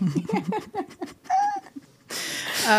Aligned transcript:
Uh, 2.66 2.72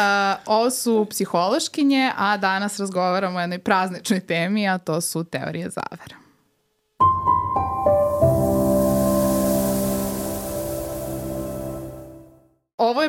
ovo 0.46 0.69
su 0.69 1.07
psihološkinje, 1.10 2.11
a 2.17 2.37
danas 2.37 2.79
razgovaramo 2.79 3.37
o 3.37 3.41
jednoj 3.41 3.59
prazničnoj 3.59 4.20
temi, 4.20 4.67
a 4.67 4.78
to 4.78 5.01
su 5.01 5.23
teorije 5.23 5.69
zavera. 5.69 6.26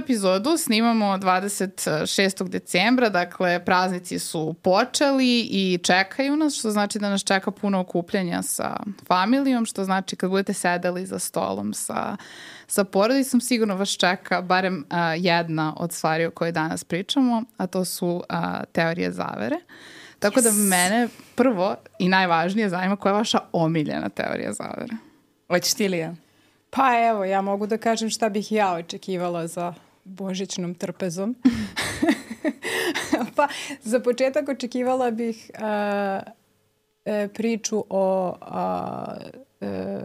Epizodu 0.03 0.57
snimamo 0.57 1.05
26. 1.05 2.49
decembra, 2.49 3.09
dakle 3.09 3.65
praznici 3.65 4.19
su 4.19 4.55
počeli 4.63 5.41
i 5.41 5.79
čekaju 5.83 6.37
nas, 6.37 6.55
što 6.55 6.71
znači 6.71 6.99
da 6.99 7.11
nas 7.11 7.25
čeka 7.25 7.51
puno 7.51 7.81
okupljanja 7.81 8.43
sa 8.43 8.77
familijom, 9.07 9.67
što 9.67 9.85
znači 9.85 10.17
kad 10.17 10.31
budete 10.31 10.53
sedeli 10.53 11.07
za 11.07 11.19
stolom 11.19 11.75
sa, 11.75 12.17
sa 12.67 12.85
porodicom, 12.85 13.41
sigurno 13.41 13.77
vas 13.77 13.89
čeka 13.89 14.43
barem 14.43 14.85
a, 14.91 15.15
jedna 15.15 15.75
od 15.77 15.93
stvari 15.93 16.27
o 16.27 16.31
kojoj 16.31 16.53
danas 16.53 16.85
pričamo, 16.85 17.45
a 17.57 17.67
to 17.67 17.85
su 17.85 18.23
a, 18.29 18.65
teorije 18.65 19.13
zavere. 19.13 19.57
Tako 20.19 20.41
da 20.41 20.51
yes. 20.51 20.57
da 20.57 20.77
mene 20.77 21.09
prvo 21.35 21.77
i 21.99 22.09
najvažnije 22.09 22.69
zanima 22.69 22.97
koja 22.97 23.11
je 23.11 23.19
vaša 23.19 23.39
omiljena 23.53 24.09
teorija 24.09 24.53
zavere. 24.53 24.95
Hoćeš 25.49 25.75
ti 25.75 25.89
li 25.89 25.99
ja? 25.99 26.15
Pa 26.71 27.09
evo, 27.09 27.25
ja 27.25 27.41
mogu 27.41 27.67
da 27.67 27.79
kažem 27.79 28.11
šta 28.11 28.29
bih 28.29 28.53
ja 28.53 28.73
očekivala 28.73 29.47
za 29.47 29.75
božićnom 30.09 30.75
trpezom. 30.75 31.37
pa 33.37 33.49
za 33.83 34.01
početak 34.01 34.49
očekivala 34.49 35.11
bih 35.11 35.51
uh, 35.55 35.61
e, 37.05 37.29
priču 37.29 37.85
o 37.91 38.35
a, 38.41 39.17
e, 39.61 39.99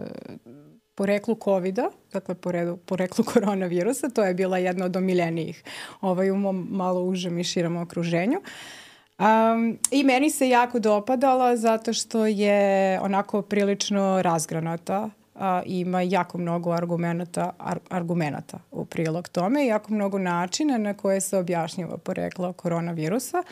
poreklu 0.96 1.36
covid 1.44 1.80
dakle 2.14 2.36
poredu, 2.36 2.78
poreklu 2.78 3.26
koronavirusa. 3.34 4.10
To 4.10 4.24
je 4.24 4.34
bila 4.34 4.58
jedna 4.58 4.86
od 4.86 4.96
omiljenijih 4.96 5.64
ovaj, 6.02 6.32
u 6.32 6.36
mom 6.36 6.68
malo 6.72 7.02
užem 7.04 7.40
i 7.40 7.44
širom 7.44 7.78
okruženju. 7.78 8.42
Um, 9.20 9.80
I 9.92 10.04
meni 10.04 10.30
se 10.30 10.50
jako 10.50 10.80
dopadala 10.80 11.58
zato 11.58 11.94
što 11.94 12.26
je 12.26 13.00
onako 13.00 13.42
prilično 13.42 14.22
razgranata 14.22 15.10
a, 15.36 15.62
ima 15.66 16.02
jako 16.02 16.38
mnogo 16.38 16.72
argumenta, 16.72 17.52
ar, 17.58 17.80
argumenta 17.90 18.60
u 18.72 18.86
prilog 18.86 19.28
tome 19.28 19.64
i 19.64 19.68
jako 19.68 19.94
mnogo 19.94 20.20
načina 20.20 20.78
na 20.78 20.94
koje 20.94 21.22
se 21.22 21.38
objašnjava 21.38 21.98
poreklo 21.98 22.54
koronavirusa. 22.54 23.44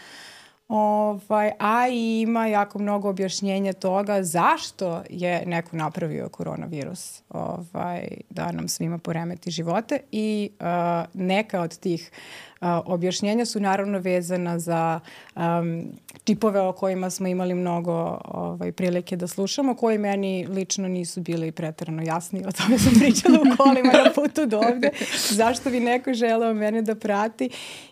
Ovaj, 0.68 1.52
a 1.60 1.88
i 1.88 2.22
ima 2.22 2.48
jako 2.48 2.80
mnogo 2.80 3.10
objašnjenja 3.10 3.74
toga 3.74 4.24
zašto 4.24 5.04
je 5.10 5.46
neko 5.46 5.76
napravio 5.76 6.30
koronavirus 6.30 7.22
ovaj, 7.30 8.08
da 8.30 8.52
nam 8.52 8.68
svima 8.68 8.98
poremeti 8.98 9.52
živote 9.52 10.00
i 10.12 10.50
uh, 10.60 10.66
neka 11.14 11.62
od 11.62 11.78
tih 11.78 12.12
uh, 12.12 12.51
objašnjenja 12.62 13.46
su 13.46 13.60
naravno 13.60 14.00
vezana 14.00 14.60
za 14.60 15.00
um, 15.36 15.84
čipove 16.24 16.62
o 16.62 16.74
kojima 16.74 17.10
smo 17.10 17.28
imali 17.28 17.54
mnogo 17.54 18.22
ovaj, 18.26 18.72
prilike 18.72 19.16
da 19.16 19.28
slušamo, 19.28 19.76
koji 19.76 19.98
meni 19.98 20.48
lično 20.48 20.88
nisu 20.88 21.22
bili 21.22 21.52
pretarano 21.52 22.04
jasni. 22.04 22.44
O 22.48 22.52
tome 22.52 22.78
sam 22.78 22.94
pričala 23.00 23.40
u 23.40 23.58
kolima 23.58 23.92
na 24.06 24.12
putu 24.16 24.46
do 24.46 24.58
ovde. 24.58 24.90
Zašto 25.30 25.70
bi 25.70 25.80
neko 25.80 26.14
želeo 26.14 26.54
mene 26.54 26.82
da 26.82 26.96
prati 26.96 27.50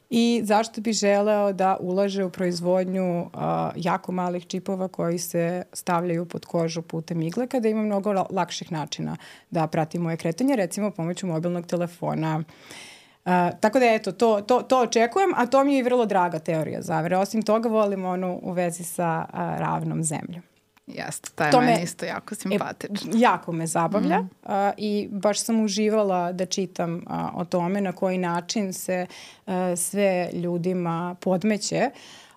i 0.09 0.41
zašto 0.43 0.81
bi 0.81 0.93
želeo 0.93 1.53
da 1.53 1.77
ulaže 1.79 2.23
u 2.23 2.29
proizvodnju 2.29 3.21
uh, 3.21 3.29
jako 3.75 4.11
malih 4.11 4.47
čipova 4.47 4.87
koji 4.87 5.17
se 5.17 5.63
stavljaju 5.73 6.25
pod 6.25 6.45
kožu 6.45 6.81
putem 6.81 7.21
igle 7.21 7.47
kada 7.47 7.69
ima 7.69 7.81
mnogo 7.81 8.25
lakših 8.29 8.71
načina 8.71 9.17
da 9.51 9.67
prati 9.67 9.99
moje 9.99 10.17
kretanje, 10.17 10.55
recimo 10.55 10.91
pomoću 10.91 11.27
mobilnog 11.27 11.65
telefona, 11.65 12.37
uh, 12.37 12.88
Uh, 13.25 13.31
tako 13.59 13.79
da 13.79 13.85
eto, 13.85 14.11
to, 14.11 14.41
to, 14.41 14.61
to 14.61 14.79
očekujem, 14.79 15.33
a 15.35 15.45
to 15.45 15.63
mi 15.63 15.73
je 15.73 15.79
i 15.79 15.83
vrlo 15.83 16.05
draga 16.05 16.39
teorija 16.39 16.81
zavere. 16.81 17.17
Osim 17.17 17.41
toga 17.41 17.69
volim 17.69 18.05
onu 18.05 18.39
u 18.43 18.51
vezi 18.51 18.83
sa 18.83 19.25
uh, 19.33 19.39
ravnom 19.39 20.03
zemljom. 20.03 20.41
Jeste, 20.87 21.29
ta 21.35 21.45
je 21.45 21.51
to 21.51 21.61
meni 21.61 21.73
me, 21.73 21.83
isto 21.83 22.05
jako 22.05 22.35
simpatična. 22.35 23.11
E, 23.15 23.19
jako 23.19 23.51
me 23.51 23.67
zabavlja 23.67 24.21
mm. 24.21 24.29
uh, 24.43 24.51
i 24.77 25.07
baš 25.11 25.39
sam 25.39 25.63
uživala 25.63 26.31
da 26.31 26.45
čitam 26.45 26.95
uh, 26.95 27.35
o 27.35 27.45
tome 27.45 27.81
na 27.81 27.91
koji 27.91 28.17
način 28.17 28.73
se 28.73 29.05
uh, 29.45 29.53
sve 29.75 30.29
ljudima 30.33 31.15
podmeće 31.19 31.89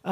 uh, 0.05 0.11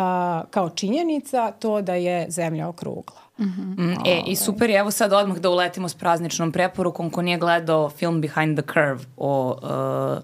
kao 0.51 0.71
činjenica 0.75 1.51
to 1.51 1.83
da 1.83 1.95
je 1.95 2.31
zemlja 2.31 2.69
okrugla. 2.69 3.21
Mm 3.39 3.45
-hmm. 3.45 3.79
mm, 3.79 3.97
e, 4.07 4.23
I 4.27 4.37
super 4.37 4.71
je, 4.71 4.79
evo 4.79 4.91
sad 4.91 5.13
odmah 5.13 5.39
da 5.39 5.51
uletimo 5.51 5.89
s 5.89 5.95
prazničnom 5.95 6.53
preporukom 6.53 7.11
ko 7.11 7.23
nije 7.23 7.39
gledao 7.39 7.91
film 7.91 8.21
Behind 8.21 8.59
the 8.59 8.73
Curve 8.73 9.05
o 9.17 9.57
uh, 9.63 10.23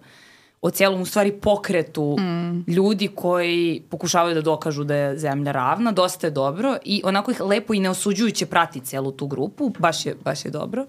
o 0.61 0.71
celom 0.71 1.01
u 1.01 1.07
stvari 1.07 1.33
pokretu 1.33 2.17
mm. 2.19 2.71
ljudi 2.71 3.09
koji 3.09 3.83
pokušavaju 3.91 4.35
da 4.35 4.41
dokažu 4.41 4.85
da 4.85 4.95
je 4.95 5.19
zemlja 5.19 5.53
ravna, 5.53 5.93
dosta 5.93 6.27
je 6.27 6.31
dobro 6.31 6.77
i 6.85 7.03
onako 7.05 7.31
ih 7.31 7.41
lepo 7.41 7.75
i 7.75 7.81
neosuđujuće 7.81 8.47
prati 8.47 8.81
celu 8.81 9.13
tu 9.13 9.27
grupu, 9.27 9.73
baš 9.79 10.07
je, 10.07 10.15
baš 10.25 10.45
je 10.45 10.51
dobro. 10.51 10.87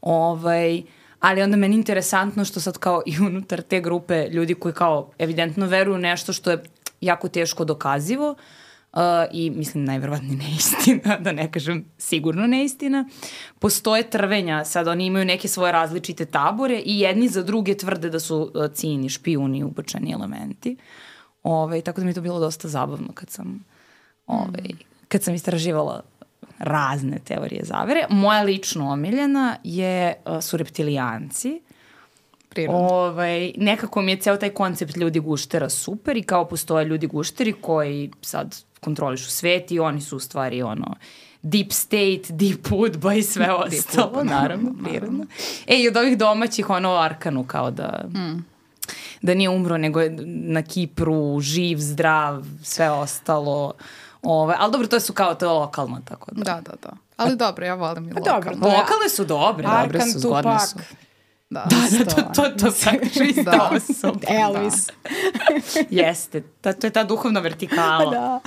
Ovaj, 0.00 0.82
ali 1.20 1.42
onda 1.42 1.56
meni 1.56 1.74
interesantno 1.74 2.44
što 2.44 2.60
sad 2.60 2.78
kao 2.78 3.02
i 3.06 3.18
unutar 3.20 3.62
te 3.62 3.80
grupe 3.80 4.28
ljudi 4.28 4.54
koji 4.54 4.74
kao 4.74 5.10
evidentno 5.18 5.66
veruju 5.66 5.98
nešto 5.98 6.32
što 6.32 6.50
je 6.50 6.62
jako 7.00 7.28
teško 7.28 7.64
dokazivo, 7.64 8.30
uh, 8.30 8.38
uh, 8.96 9.02
i 9.32 9.50
mislim 9.50 9.84
najverovatnije 9.84 10.36
neistina, 10.36 11.16
da 11.24 11.32
ne 11.32 11.52
kažem 11.52 11.84
sigurno 11.98 12.46
neistina. 12.46 13.08
Postoje 13.58 14.10
trvenja, 14.10 14.64
sad 14.64 14.88
oni 14.88 15.06
imaju 15.06 15.24
neke 15.24 15.48
svoje 15.48 15.72
različite 15.72 16.24
tabore 16.24 16.82
i 16.84 17.00
jedni 17.00 17.28
za 17.28 17.42
druge 17.42 17.76
tvrde 17.76 18.10
da 18.10 18.20
su 18.20 18.50
uh, 18.54 18.72
cini, 18.74 19.08
špijuni, 19.08 19.64
ubočani 19.64 20.12
elementi. 20.12 20.76
Ove, 21.42 21.62
ovaj, 21.62 21.80
tako 21.80 22.00
da 22.00 22.04
mi 22.04 22.10
je 22.10 22.14
to 22.14 22.20
bilo 22.20 22.40
dosta 22.40 22.68
zabavno 22.68 23.12
kad 23.14 23.30
sam, 23.30 23.64
ove, 24.26 24.40
ovaj, 24.40 24.68
mm. 24.72 24.78
kad 25.08 25.22
sam 25.22 25.34
istraživala 25.34 26.02
razne 26.58 27.18
teorije 27.24 27.64
zavere. 27.64 28.06
Moja 28.10 28.42
lično 28.42 28.90
omiljena 28.92 29.56
je, 29.64 30.14
uh, 30.26 30.42
su 30.42 30.56
reptilijanci. 30.56 31.60
Prirodno. 32.48 32.88
Ovaj, 32.88 33.52
nekako 33.56 34.02
mi 34.02 34.12
je 34.12 34.16
ceo 34.16 34.36
taj 34.36 34.50
koncept 34.50 34.96
ljudi 34.96 35.20
guštera 35.20 35.68
super 35.68 36.16
i 36.16 36.22
kao 36.22 36.48
postoje 36.48 36.84
ljudi 36.84 37.06
gušteri 37.06 37.52
koji 37.52 38.10
sad 38.20 38.65
kontrolišu 38.80 39.30
svet 39.30 39.70
i 39.70 39.78
oni 39.78 40.00
su 40.00 40.16
u 40.16 40.20
stvari 40.20 40.62
ono 40.62 40.94
deep 41.42 41.72
state, 41.72 42.22
deep 42.28 42.72
udba 42.72 43.14
i 43.14 43.22
sve 43.22 43.52
ostalo, 43.52 44.24
naravno, 44.24 44.74
prirodno. 44.84 45.26
E, 45.66 45.76
i 45.76 45.88
od 45.88 45.96
ovih 45.96 46.18
domaćih 46.18 46.70
ono 46.70 46.94
Arkanu 46.94 47.44
kao 47.44 47.70
da... 47.70 48.04
Mm 48.08 48.56
da 49.22 49.34
nije 49.34 49.50
umro, 49.50 49.78
nego 49.78 50.00
je 50.00 50.16
na 50.26 50.62
Kipru, 50.62 51.40
živ, 51.40 51.78
zdrav, 51.80 52.44
sve 52.62 52.90
ostalo. 52.90 53.72
Ove, 54.22 54.54
ali 54.58 54.72
dobro, 54.72 54.88
to 54.88 55.00
su 55.00 55.12
kao 55.12 55.34
to 55.34 55.58
lokalno, 55.58 56.00
tako 56.04 56.30
da. 56.32 56.44
Da, 56.44 56.60
da, 56.60 56.72
da. 56.82 56.96
Ali 57.16 57.36
dobro, 57.36 57.66
ja 57.66 57.74
volim 57.74 58.08
i 58.08 58.12
lokalno. 58.12 58.40
Dobro, 58.42 58.68
lokalne 58.68 59.08
su 59.08 59.24
dobre, 59.24 59.66
Arkan, 59.66 59.86
dobre 59.86 60.00
su, 60.00 60.18
zgodne 60.18 60.60
su. 60.60 60.78
Da, 61.50 61.66
da, 61.70 62.04
da, 62.04 62.10
to, 62.10 62.22
to, 62.22 62.50
to 62.50 62.72
praktično 62.82 63.24
ista 63.24 63.42
da. 63.42 63.70
osoba. 63.72 64.20
Elvis. 64.28 64.86
Da. 64.86 64.92
Jeste, 65.90 66.42
ta, 66.60 66.72
to 66.72 66.86
je 66.86 66.90
ta 66.90 67.04
duhovna 67.04 67.40
vertikala. 67.40 68.10
da. 68.10 68.40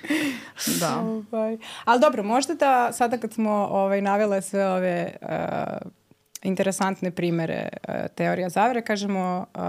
da. 0.80 0.98
Ovaj. 0.98 1.58
Ali 1.84 2.00
dobro, 2.00 2.22
možda 2.22 2.54
da 2.54 2.92
sada 2.92 3.18
kad 3.18 3.32
smo 3.32 3.50
ovaj, 3.50 4.00
navele 4.00 4.42
sve 4.42 4.68
ove 4.68 5.16
uh, 5.22 5.28
interesantne 6.42 7.10
primere 7.10 7.68
uh, 7.88 7.94
teorija 8.14 8.48
zavere, 8.48 8.82
kažemo 8.82 9.46
uh, 9.54 9.60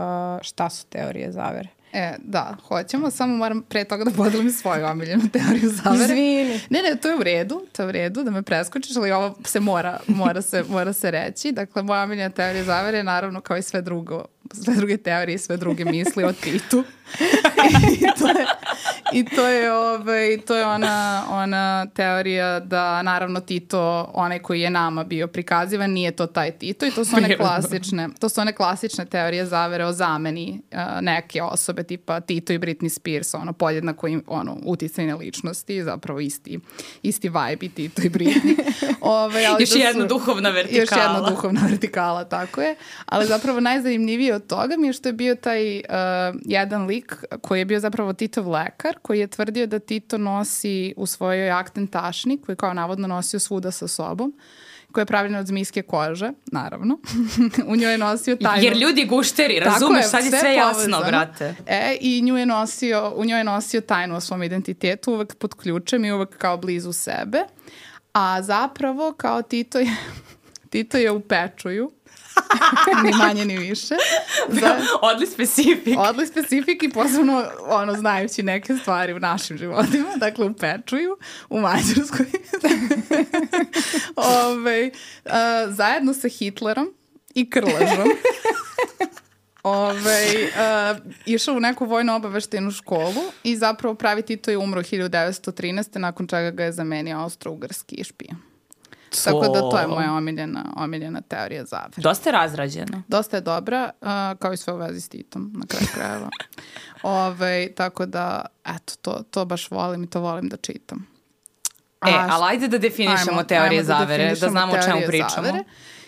šta 0.42 0.70
su 0.70 0.86
teorije 0.86 1.32
zavere? 1.32 1.75
E, 1.96 2.16
da, 2.24 2.58
hoćemo, 2.68 3.12
samo 3.12 3.38
moram 3.38 3.62
pre 3.62 3.84
toga 3.84 4.04
da 4.04 4.12
podelim 4.12 4.52
svoju 4.52 4.86
omiljenu 4.86 5.30
teoriju 5.34 5.70
zavere. 5.70 6.04
Izvini. 6.04 6.60
Ne, 6.70 6.82
ne, 6.82 6.96
to 7.02 7.10
je 7.10 7.16
u 7.16 7.24
redu, 7.24 7.62
to 7.72 7.82
je 7.82 7.88
u 7.88 7.92
redu 7.92 8.24
da 8.24 8.32
me 8.32 8.42
preskočiš, 8.42 8.96
ali 8.96 9.12
ovo 9.12 9.36
se 9.46 9.60
mora, 9.60 10.00
mora, 10.08 10.42
se, 10.42 10.64
mora 10.70 10.94
se 10.94 11.12
reći. 11.12 11.52
Dakle, 11.52 11.84
moja 11.84 12.04
omiljena 12.04 12.30
teorija 12.30 12.64
zavere 12.64 12.98
je 12.98 13.04
naravno 13.04 13.42
kao 13.42 13.58
i 13.58 13.62
sve 13.62 13.82
drugo, 13.82 14.26
sve 14.54 14.76
druge 14.76 14.98
teorije 14.98 15.38
sve 15.38 15.58
druge 15.58 15.86
misli 15.86 16.24
o 16.24 16.34
Titu. 16.34 16.84
I 18.00 18.20
to 18.20 18.28
je, 18.28 18.46
I 19.12 19.26
to 19.26 19.48
je, 19.48 19.74
ovaj, 19.74 20.38
to 20.48 20.56
je 20.56 20.66
ona, 20.66 21.24
ona 21.30 21.86
teorija 21.86 22.60
da 22.60 23.02
naravno 23.02 23.40
Tito, 23.40 24.12
onaj 24.14 24.40
koji 24.40 24.62
je 24.62 24.70
nama 24.70 25.04
bio 25.04 25.28
prikazivan, 25.28 25.92
nije 25.92 26.12
to 26.12 26.28
taj 26.28 26.52
Tito 26.52 26.86
i 26.86 26.92
to 26.92 27.06
su 27.06 27.16
one 27.16 27.38
klasične, 27.42 28.10
to 28.20 28.30
su 28.30 28.42
one 28.42 28.54
klasične 28.54 29.06
teorije 29.06 29.46
zavere 29.46 29.86
o 29.86 29.92
zameni 29.92 30.62
uh, 30.72 30.80
neke 31.02 31.42
osobe 31.42 31.84
tipa 31.84 32.20
Tito 32.20 32.54
i 32.54 32.60
Britney 32.60 32.90
Spears, 32.90 33.34
ono 33.34 33.54
podjednako 33.54 34.08
im, 34.08 34.24
ono, 34.28 34.58
uticajne 34.66 35.16
ličnosti, 35.16 35.84
zapravo 35.84 36.20
isti, 36.20 36.60
isti 37.04 37.30
vibe 37.30 37.66
i 37.66 37.70
Tito 37.70 38.02
i 38.02 38.10
Britney. 38.10 38.56
Ove, 39.02 39.24
ovaj, 39.26 39.46
ali 39.46 39.64
još 39.64 39.70
da 39.70 39.74
su, 39.74 39.80
jedna 39.80 40.06
duhovna 40.06 40.50
vertikala. 40.50 40.82
Još 40.82 40.90
jedna 40.92 41.30
duhovna 41.30 41.62
vertikala, 41.70 42.24
tako 42.24 42.62
je. 42.62 42.76
Ali 43.06 43.26
zapravo 43.26 43.60
najzanimljivije 43.60 44.35
od 44.36 44.48
toga 44.48 44.76
mi 44.78 44.88
je 44.88 44.94
što 44.94 45.10
je 45.10 45.14
bio 45.14 45.36
taj 45.36 45.78
uh, 45.78 45.84
jedan 46.46 46.86
lik 46.86 47.16
koji 47.42 47.60
je 47.60 47.66
bio 47.66 47.80
zapravo 47.80 48.14
Titov 48.14 48.50
lekar, 48.50 48.98
koji 49.02 49.20
je 49.20 49.28
tvrdio 49.28 49.68
da 49.68 49.80
Tito 49.80 50.18
nosi 50.18 50.94
u 50.98 51.06
svojoj 51.06 51.52
akten 51.52 51.88
tašni, 51.88 52.42
koji 52.42 52.56
kao 52.56 52.74
navodno 52.74 53.08
nosio 53.08 53.40
svuda 53.40 53.72
sa 53.72 53.88
sobom, 53.88 54.34
koja 54.92 55.02
je 55.02 55.06
pravljena 55.06 55.40
od 55.40 55.48
zmijske 55.48 55.82
kože, 55.82 56.32
naravno. 56.52 57.00
u 57.72 57.76
njoj 57.76 57.92
je 57.92 57.98
nosio 57.98 58.36
tajnu... 58.36 58.64
Jer 58.64 58.78
ljudi 58.78 59.06
gušteri, 59.06 59.60
razumeš, 59.60 60.06
sad 60.06 60.24
je 60.24 60.30
sve, 60.30 60.40
sve 60.40 60.54
jasno, 60.56 61.02
brate. 61.08 61.56
E, 61.66 61.98
i 62.02 62.22
nju 62.22 62.38
je 62.38 62.46
nosio, 62.46 63.14
u 63.16 63.26
njoj 63.26 63.40
je 63.40 63.44
nosio 63.44 63.82
tajnu 63.82 64.16
o 64.16 64.22
svom 64.22 64.44
identitetu, 64.44 65.14
uvek 65.14 65.36
pod 65.36 65.54
ključem 65.54 66.06
i 66.06 66.12
uvek 66.12 66.38
kao 66.38 66.58
blizu 66.58 66.94
sebe. 66.94 67.40
A 68.14 68.42
zapravo, 68.42 69.14
kao 69.14 69.42
Tito 69.42 69.80
je, 69.80 69.96
Tito 70.72 70.98
je 70.98 71.12
u 71.12 71.20
pečuju, 71.20 71.92
ni 73.04 73.12
manje 73.18 73.46
ni 73.46 73.58
više. 73.58 73.96
Za, 74.50 74.78
odli 75.02 75.28
specifik. 75.28 76.00
Odli 76.00 76.28
specifik 76.28 76.84
i 76.84 76.90
posebno 76.90 77.44
ono, 77.68 77.94
znajući 77.94 78.44
neke 78.44 78.76
stvari 78.78 79.14
u 79.14 79.20
našim 79.20 79.58
životima, 79.58 80.16
dakle 80.16 80.46
u 80.46 80.54
Pečuju, 80.54 81.18
u 81.50 81.60
Mađarskoj. 81.60 82.26
Ove, 84.46 84.92
uh, 85.26 85.32
zajedno 85.70 86.14
sa 86.14 86.28
Hitlerom 86.28 86.94
i 87.36 87.50
Krležom. 87.50 88.10
Ove, 89.64 90.26
uh, 90.44 90.98
išao 91.26 91.56
u 91.56 91.60
neku 91.60 91.86
vojno 91.86 92.16
obaveštenu 92.16 92.72
školu 92.72 93.24
i 93.44 93.56
zapravo 93.58 93.96
pravi 93.96 94.22
Tito 94.22 94.52
je 94.52 94.58
umro 94.58 94.82
1913. 94.82 95.98
nakon 95.98 96.28
čega 96.28 96.52
ga 96.52 96.64
je 96.64 96.72
zamenio 96.72 97.18
austro-ugarski 97.18 98.04
špijan. 98.04 98.55
Tako 99.24 99.48
da 99.48 99.60
to 99.60 99.80
je 99.80 99.88
moja 99.88 100.14
omiljena, 100.14 100.74
omiljena 100.76 101.22
teorija 101.22 101.66
zavere. 101.66 102.02
Dosta 102.02 102.30
je 102.30 102.34
razrađena. 102.34 103.04
Dosta 103.08 103.38
je 103.38 103.42
dobra, 103.42 103.90
uh, 104.02 104.08
kao 104.40 104.54
i 104.54 104.58
sve 104.58 104.74
u 104.74 104.78
vezi 104.78 105.02
s 105.02 105.10
Titom, 105.10 105.52
na 105.56 105.66
kraju 105.68 105.88
krajeva. 105.94 106.30
Ove, 107.04 107.74
tako 107.76 108.06
da, 108.06 108.46
eto, 108.66 108.94
to, 109.02 109.24
to 109.32 109.46
baš 109.46 109.72
volim 109.72 110.04
i 110.04 110.10
to 110.10 110.20
volim 110.20 110.50
da 110.50 110.58
čitam. 110.58 111.08
A, 112.00 112.10
e, 112.10 112.14
ali 112.30 112.44
ajde 112.50 112.68
da 112.68 112.78
definišemo 112.78 113.32
ajmo, 113.32 113.44
teorije 113.44 113.80
ajmo 113.80 113.88
da 113.88 113.98
zavere, 114.00 114.36
da 114.36 114.50
znamo 114.50 114.74
o 114.74 114.82
čemu 114.86 115.02
pričamo. 115.08 115.48
Zavere. 115.48 115.64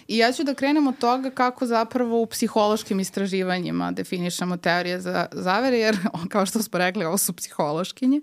I 0.08 0.18
ja 0.18 0.32
ću 0.32 0.44
da 0.44 0.54
krenem 0.54 0.88
od 0.88 0.98
toga 0.98 1.30
kako 1.30 1.66
zapravo 1.66 2.22
u 2.22 2.26
psihološkim 2.26 3.00
istraživanjima 3.00 3.92
definišemo 3.92 4.58
teorije 4.58 5.00
za 5.02 5.26
zavere, 5.32 5.78
jer 5.78 5.98
kao 6.32 6.46
što 6.46 6.64
smo 6.64 6.80
rekli, 6.80 7.06
ovo 7.06 7.18
su 7.18 7.34
psihološkinje 7.34 8.22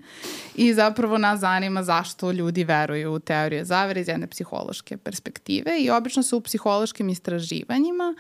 i 0.55 0.75
zapravo 0.75 1.19
nas 1.19 1.41
zanima 1.41 1.83
zašto 1.83 2.33
ljudi 2.33 2.65
veruju 2.65 3.13
u 3.13 3.19
teorije 3.19 3.65
zavere 3.65 4.01
iz 4.01 4.09
jedne 4.09 4.27
psihološke 4.27 4.97
perspektive 4.97 5.79
i 5.81 5.91
obično 5.91 6.23
se 6.23 6.37
u 6.37 6.41
psihološkim 6.41 7.09
istraživanjima 7.09 8.15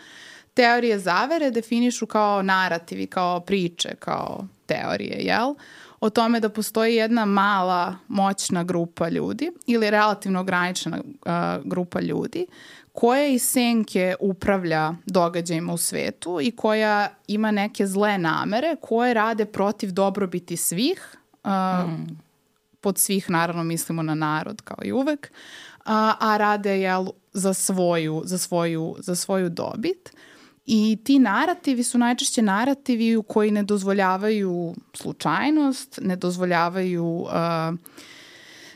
teorije 0.54 0.98
zavere 0.98 1.50
definišu 1.50 2.06
kao 2.06 2.42
narativi, 2.42 3.06
kao 3.06 3.40
priče, 3.40 3.94
kao 3.98 4.46
teorije, 4.66 5.16
jel? 5.18 5.54
o 6.00 6.10
tome 6.10 6.40
da 6.40 6.48
postoji 6.48 6.94
jedna 6.94 7.24
mala 7.24 7.96
moćna 8.08 8.64
grupa 8.64 9.08
ljudi 9.08 9.52
ili 9.66 9.90
relativno 9.90 10.40
ograničena 10.40 10.98
uh, 10.98 11.64
grupa 11.64 12.00
ljudi 12.00 12.46
koja 12.94 13.26
iz 13.26 13.42
senke 13.42 14.14
upravlja 14.20 14.94
događajima 15.06 15.72
u 15.72 15.76
svetu 15.76 16.38
i 16.40 16.50
koja 16.50 17.08
ima 17.26 17.50
neke 17.50 17.86
zle 17.86 18.18
namere 18.18 18.76
koje 18.80 19.14
rade 19.14 19.44
protiv 19.44 19.92
dobrobiti 19.92 20.56
svih, 20.56 21.16
uh, 21.44 21.50
mm. 21.90 22.20
pod 22.80 22.98
svih 22.98 23.30
naravno 23.30 23.64
mislimo 23.64 24.02
na 24.02 24.14
narod 24.14 24.62
kao 24.62 24.76
i 24.84 24.92
uvek, 24.92 25.32
a, 25.84 26.14
a 26.20 26.36
rade 26.36 26.80
jel, 26.80 27.06
za, 27.32 27.54
svoju, 27.54 28.22
za, 28.24 28.38
svoju, 28.38 28.96
za 28.98 29.14
svoju 29.14 29.48
dobit. 29.48 30.10
I 30.66 30.98
ti 31.04 31.18
narativi 31.18 31.82
su 31.82 31.98
najčešće 31.98 32.42
narativi 32.42 33.16
u 33.16 33.22
koji 33.22 33.50
ne 33.50 33.62
dozvoljavaju 33.62 34.74
slučajnost, 34.92 35.98
ne 36.02 36.16
dozvoljavaju 36.16 37.04
uh, 37.04 37.30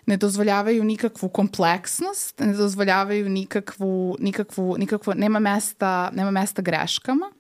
ne 0.08 0.16
dozvoljavaju 0.16 0.84
nikakvu 0.84 1.28
kompleksnost, 1.28 2.40
ne 2.40 2.52
dozvoljavaju 2.52 3.28
nikakvu, 3.28 4.16
nikakvu, 4.18 4.76
nikakvu 4.78 5.14
nema, 5.14 5.38
mesta, 5.38 6.10
nema 6.12 6.30
mesta 6.30 6.62
greškama. 6.62 7.30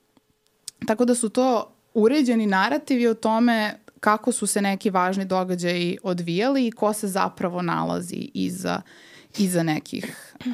Tako 0.86 1.04
da 1.04 1.14
su 1.14 1.28
to 1.28 1.72
uređeni 1.94 2.46
narativi 2.46 3.06
o 3.06 3.14
tome 3.14 3.78
kako 4.00 4.32
su 4.32 4.46
se 4.46 4.62
neki 4.62 4.90
važni 4.90 5.24
događaji 5.24 5.98
odvijali 6.02 6.66
i 6.66 6.72
ko 6.72 6.92
se 6.92 7.08
zapravo 7.08 7.62
nalazi 7.62 8.30
iza, 8.34 8.82
iza 9.38 9.62
nekih, 9.62 10.34
uh, 10.46 10.52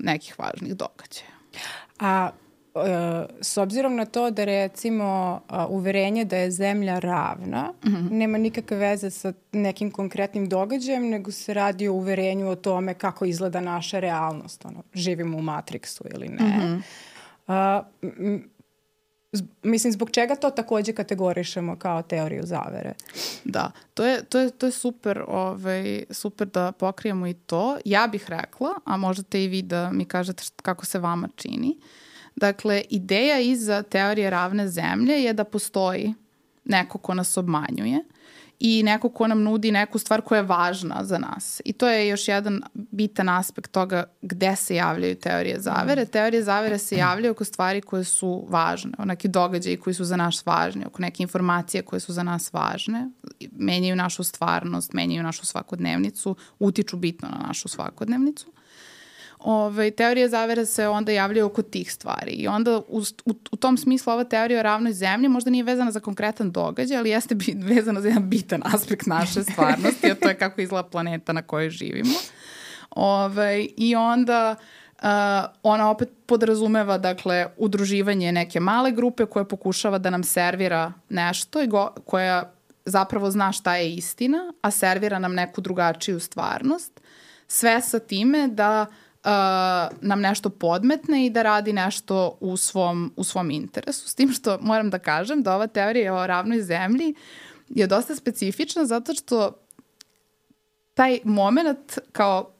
nekih 0.00 0.38
važnih 0.38 0.76
događaja. 0.76 1.32
A 1.98 2.30
s 3.40 3.56
obzirom 3.56 3.96
na 3.96 4.04
to 4.04 4.30
da 4.30 4.44
recimo 4.44 5.40
uverenje 5.68 6.24
da 6.24 6.36
je 6.36 6.50
zemlja 6.50 6.98
ravna 6.98 7.72
mm 7.84 7.90
-hmm. 7.90 8.10
nema 8.10 8.38
nikakve 8.38 8.76
veze 8.76 9.10
sa 9.10 9.32
nekim 9.52 9.90
konkretnim 9.90 10.48
događajem, 10.48 11.08
nego 11.08 11.32
se 11.32 11.54
radi 11.54 11.88
o 11.88 11.92
uverenju 11.92 12.48
o 12.48 12.56
tome 12.56 12.94
kako 12.94 13.24
izgleda 13.24 13.60
naša 13.60 14.00
realnost. 14.00 14.64
Ono, 14.64 14.82
živimo 14.94 15.38
u 15.38 15.42
Matrixu 15.42 16.02
ili 16.14 16.28
ne. 16.28 16.44
Mm 16.44 16.82
-hmm. 17.46 17.84
uh, 18.18 18.40
mislim, 19.62 19.92
zbog 19.92 20.10
čega 20.10 20.34
to 20.34 20.50
takođe 20.50 20.92
kategorišemo 20.92 21.76
kao 21.76 22.02
teoriju 22.02 22.42
zavere? 22.46 22.92
Da, 23.44 23.70
to 23.94 24.04
je, 24.04 24.24
to 24.24 24.38
je, 24.38 24.50
to 24.50 24.66
je 24.66 24.72
super, 24.72 25.24
ovaj, 25.28 26.04
super 26.10 26.48
da 26.48 26.72
pokrijemo 26.72 27.26
i 27.26 27.34
to. 27.34 27.78
Ja 27.84 28.06
bih 28.06 28.24
rekla, 28.28 28.70
a 28.84 28.96
možete 28.96 29.44
i 29.44 29.48
vi 29.48 29.62
da 29.62 29.90
mi 29.90 30.04
kažete 30.04 30.42
kako 30.62 30.86
se 30.86 30.98
vama 30.98 31.28
čini, 31.36 31.76
uh, 31.78 31.84
Dakle, 32.36 32.82
ideja 32.90 33.40
iza 33.40 33.82
teorije 33.82 34.30
ravne 34.30 34.68
zemlje 34.68 35.14
je 35.14 35.32
da 35.32 35.44
postoji 35.44 36.14
neko 36.64 36.98
ko 36.98 37.14
nas 37.14 37.36
obmanjuje 37.36 38.04
i 38.64 38.82
neko 38.82 39.08
ko 39.08 39.26
nam 39.26 39.42
nudi 39.42 39.70
neku 39.72 39.98
stvar 39.98 40.20
koja 40.20 40.38
je 40.38 40.42
važna 40.42 41.04
za 41.04 41.18
nas. 41.18 41.60
I 41.64 41.72
to 41.72 41.88
je 41.88 42.08
još 42.08 42.28
jedan 42.28 42.62
bitan 42.74 43.28
aspekt 43.28 43.70
toga 43.70 44.04
gde 44.22 44.56
se 44.56 44.74
javljaju 44.74 45.14
teorije 45.14 45.60
zavere. 45.60 46.06
Teorije 46.06 46.42
zavere 46.42 46.78
se 46.78 46.96
javljaju 46.96 47.32
oko 47.32 47.44
stvari 47.44 47.80
koje 47.80 48.04
su 48.04 48.46
važne, 48.48 48.92
o 48.98 49.04
neki 49.04 49.28
događaji 49.28 49.76
koji 49.76 49.94
su 49.94 50.04
za 50.04 50.16
nas 50.16 50.46
važni, 50.46 50.84
oko 50.86 51.02
neke 51.02 51.22
informacije 51.22 51.82
koje 51.82 52.00
su 52.00 52.12
za 52.12 52.22
nas 52.22 52.52
važne, 52.52 53.08
menjaju 53.52 53.96
našu 53.96 54.24
stvarnost, 54.24 54.92
menjaju 54.92 55.22
našu 55.22 55.46
svakodnevnicu, 55.46 56.36
utiču 56.58 56.96
bitno 56.96 57.28
na 57.28 57.46
našu 57.46 57.68
svakodnevnicu 57.68 58.52
ovaj, 59.44 59.90
teorije 59.90 60.28
zavere 60.28 60.66
se 60.66 60.88
onda 60.88 61.12
javljaju 61.12 61.46
oko 61.46 61.62
tih 61.62 61.92
stvari. 61.92 62.30
I 62.30 62.48
onda 62.48 62.78
u, 62.78 63.02
u, 63.24 63.34
u 63.52 63.56
tom 63.56 63.76
smislu 63.76 64.12
ova 64.12 64.24
teorija 64.24 64.60
o 64.60 64.62
ravnoj 64.62 64.92
zemlji 64.92 65.28
možda 65.28 65.50
nije 65.50 65.64
vezana 65.64 65.90
za 65.90 66.00
konkretan 66.00 66.50
događaj, 66.50 66.98
ali 66.98 67.10
jeste 67.10 67.34
bi, 67.34 67.56
vezana 67.74 68.00
za 68.00 68.08
jedan 68.08 68.30
bitan 68.30 68.62
aspekt 68.64 69.06
naše 69.06 69.44
stvarnosti, 69.52 70.10
a 70.10 70.14
to 70.14 70.28
je 70.28 70.38
kako 70.38 70.60
izgleda 70.60 70.88
planeta 70.88 71.32
na 71.32 71.42
kojoj 71.42 71.70
živimo. 71.70 72.14
Ovaj, 72.90 73.68
I 73.76 73.96
onda 73.96 74.54
uh, 74.98 75.06
ona 75.62 75.90
opet 75.90 76.08
podrazumeva 76.26 76.98
dakle 76.98 77.46
udruživanje 77.56 78.32
neke 78.32 78.60
male 78.60 78.92
grupe 78.92 79.26
koja 79.26 79.44
pokušava 79.44 79.98
da 79.98 80.10
nam 80.10 80.24
servira 80.24 80.92
nešto 81.08 81.62
i 81.62 81.66
go, 81.66 81.94
koja 82.06 82.52
zapravo 82.84 83.30
zna 83.30 83.52
šta 83.52 83.76
je 83.76 83.94
istina, 83.94 84.52
a 84.60 84.70
servira 84.70 85.18
nam 85.18 85.34
neku 85.34 85.60
drugačiju 85.60 86.20
stvarnost. 86.20 87.00
Sve 87.48 87.80
sa 87.80 87.98
time 87.98 88.48
da 88.48 88.86
uh, 88.88 88.94
uh, 89.24 89.98
nam 90.00 90.20
nešto 90.20 90.50
podmetne 90.50 91.26
i 91.26 91.30
da 91.30 91.42
radi 91.42 91.72
nešto 91.72 92.36
u 92.40 92.56
svom, 92.56 93.12
u 93.16 93.24
svom 93.24 93.50
interesu. 93.50 94.08
S 94.08 94.14
tim 94.14 94.32
što 94.32 94.58
moram 94.60 94.90
da 94.90 94.98
kažem 94.98 95.42
da 95.42 95.54
ova 95.54 95.66
teorija 95.66 96.14
o 96.14 96.26
ravnoj 96.26 96.62
zemlji 96.62 97.14
je 97.68 97.86
dosta 97.86 98.14
specifična 98.14 98.84
zato 98.84 99.14
što 99.14 99.52
taj 100.94 101.18
moment 101.24 101.98
kao 102.12 102.50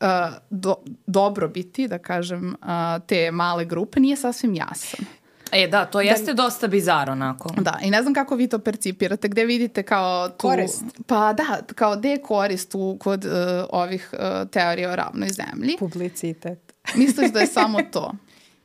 uh, 0.00 0.06
do, 0.50 0.74
dobrobiti, 1.06 1.88
da 1.88 1.98
kažem, 1.98 2.48
uh, 2.48 3.06
te 3.06 3.30
male 3.30 3.64
grupe 3.64 4.00
nije 4.00 4.16
sasvim 4.16 4.54
jasan. 4.54 5.06
E, 5.52 5.68
da, 5.68 5.84
to 5.84 5.98
da 5.98 6.02
jeste 6.02 6.34
da, 6.34 6.42
dosta 6.42 6.68
bizaro, 6.68 7.12
onako. 7.12 7.48
Da, 7.60 7.78
i 7.82 7.90
ne 7.90 8.02
znam 8.02 8.14
kako 8.14 8.36
vi 8.36 8.48
to 8.48 8.58
percipirate, 8.58 9.28
gde 9.28 9.44
vidite 9.44 9.82
kao 9.82 10.28
tu... 10.28 10.34
Korist. 10.38 10.84
Pa 11.06 11.32
da, 11.32 11.60
kao 11.74 11.96
gde 11.96 12.10
je 12.10 12.22
korist 12.22 12.74
u, 12.74 12.96
kod 13.00 13.24
uh, 13.24 13.32
ovih 13.70 14.10
uh, 14.12 14.50
teorija 14.50 14.90
o 14.90 14.96
ravnoj 14.96 15.28
zemlji. 15.28 15.76
Publicitet. 15.78 16.74
Misliš 16.96 17.32
da 17.32 17.40
je 17.40 17.46
samo 17.46 17.78
to? 17.92 18.12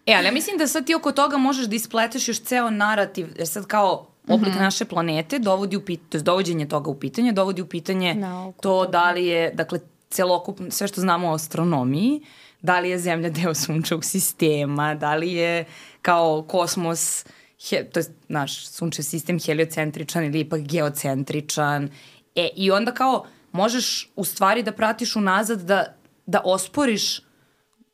E, 0.06 0.13
ali 0.13 0.25
ja 0.25 0.32
mislim 0.32 0.58
da 0.58 0.67
sad 0.67 0.86
ti 0.86 0.96
oko 0.96 1.12
toga 1.12 1.38
možeš 1.38 1.65
da 1.65 1.75
ispleteš 1.75 2.27
još 2.27 2.41
ceo 2.41 2.70
narativ, 2.70 3.27
jer 3.38 3.48
sad 3.48 3.65
kao 3.65 4.08
oblik 4.27 4.53
mm 4.53 4.58
-hmm. 4.58 4.62
naše 4.62 4.86
planete 4.86 5.39
dovodi 5.39 5.75
u 5.75 5.82
pitanje, 5.82 6.10
to 6.10 6.17
je 6.17 6.22
dovođenje 6.22 6.67
toga 6.67 6.89
u 6.89 7.00
pitanje, 7.00 7.32
dovodi 7.32 7.62
u 7.62 7.65
pitanje 7.65 8.15
no, 8.15 8.53
to 8.62 8.86
da 8.86 9.12
li 9.12 9.25
je, 9.25 9.51
dakle, 9.51 9.79
celokupno, 10.10 10.72
sve 10.72 10.88
što 10.88 11.01
znamo 11.01 11.29
o 11.29 11.34
astronomiji, 11.34 12.22
da 12.61 12.79
li 12.79 12.89
je 12.89 12.99
Zemlja 12.99 13.29
deo 13.29 13.53
sunčevog 13.53 14.05
sistema, 14.05 14.95
da 14.95 15.15
li 15.15 15.33
je 15.33 15.65
kao 16.01 16.45
kosmos, 16.47 17.25
he, 17.69 17.89
to 17.89 17.99
je 17.99 18.05
naš 18.27 18.67
sunčev 18.67 19.03
sistem 19.03 19.39
heliocentričan 19.39 20.25
ili 20.25 20.39
ipak 20.39 20.61
geocentričan. 20.61 21.89
E, 22.35 22.49
i 22.55 22.71
onda 22.71 22.93
kao 22.93 23.25
možeš 23.51 24.11
u 24.15 24.23
stvari 24.23 24.63
da 24.63 24.71
pratiš 24.71 25.15
unazad 25.15 25.61
da, 25.61 25.95
da 26.25 26.41
osporiš 26.45 27.27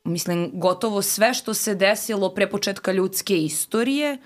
mislim, 0.04 0.50
gotovo 0.52 1.02
sve 1.02 1.34
što 1.34 1.54
se 1.54 1.74
desilo 1.74 2.34
pre 2.34 2.50
početka 2.50 2.92
ljudske 2.92 3.38
istorije, 3.38 4.18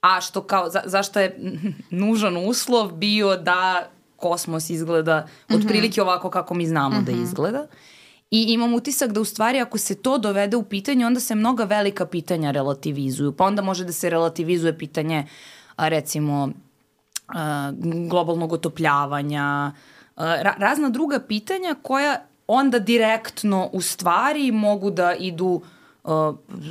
a 0.00 0.20
što 0.20 0.42
kao, 0.42 0.70
za, 0.70 0.82
zašto 0.84 1.20
je 1.20 1.38
nužan 1.90 2.36
uslov 2.36 2.92
bio 2.92 3.36
da 3.36 3.90
kosmos 4.16 4.70
izgleda 4.70 5.20
mm 5.20 5.52
-hmm. 5.52 5.58
otprilike 5.58 6.02
ovako 6.02 6.30
kako 6.30 6.54
mi 6.54 6.66
znamo 6.66 6.96
mm 6.96 7.02
-hmm. 7.02 7.06
da 7.06 7.12
mhm. 7.12 7.22
izgleda. 7.22 7.66
I 8.30 8.42
imam 8.42 8.74
utisak 8.74 9.12
da 9.12 9.20
u 9.20 9.24
stvari 9.24 9.60
ako 9.60 9.78
se 9.78 10.02
to 10.02 10.18
dovede 10.18 10.56
u 10.56 10.62
pitanje, 10.62 11.06
onda 11.06 11.20
se 11.20 11.34
mnoga 11.34 11.64
velika 11.64 12.06
pitanja 12.06 12.50
relativizuju. 12.50 13.32
Pa 13.32 13.44
onda 13.44 13.62
može 13.62 13.84
da 13.84 13.92
se 13.92 14.10
relativizuje 14.10 14.78
pitanje, 14.78 15.26
recimo, 15.76 16.48
globalnog 18.08 18.52
otopljavanja, 18.52 19.72
ra 20.16 20.54
razna 20.58 20.88
druga 20.88 21.20
pitanja 21.20 21.74
koja 21.82 22.24
onda 22.46 22.78
direktno 22.78 23.70
u 23.72 23.80
stvari 23.80 24.52
mogu 24.52 24.90
da 24.90 25.14
idu 25.14 25.62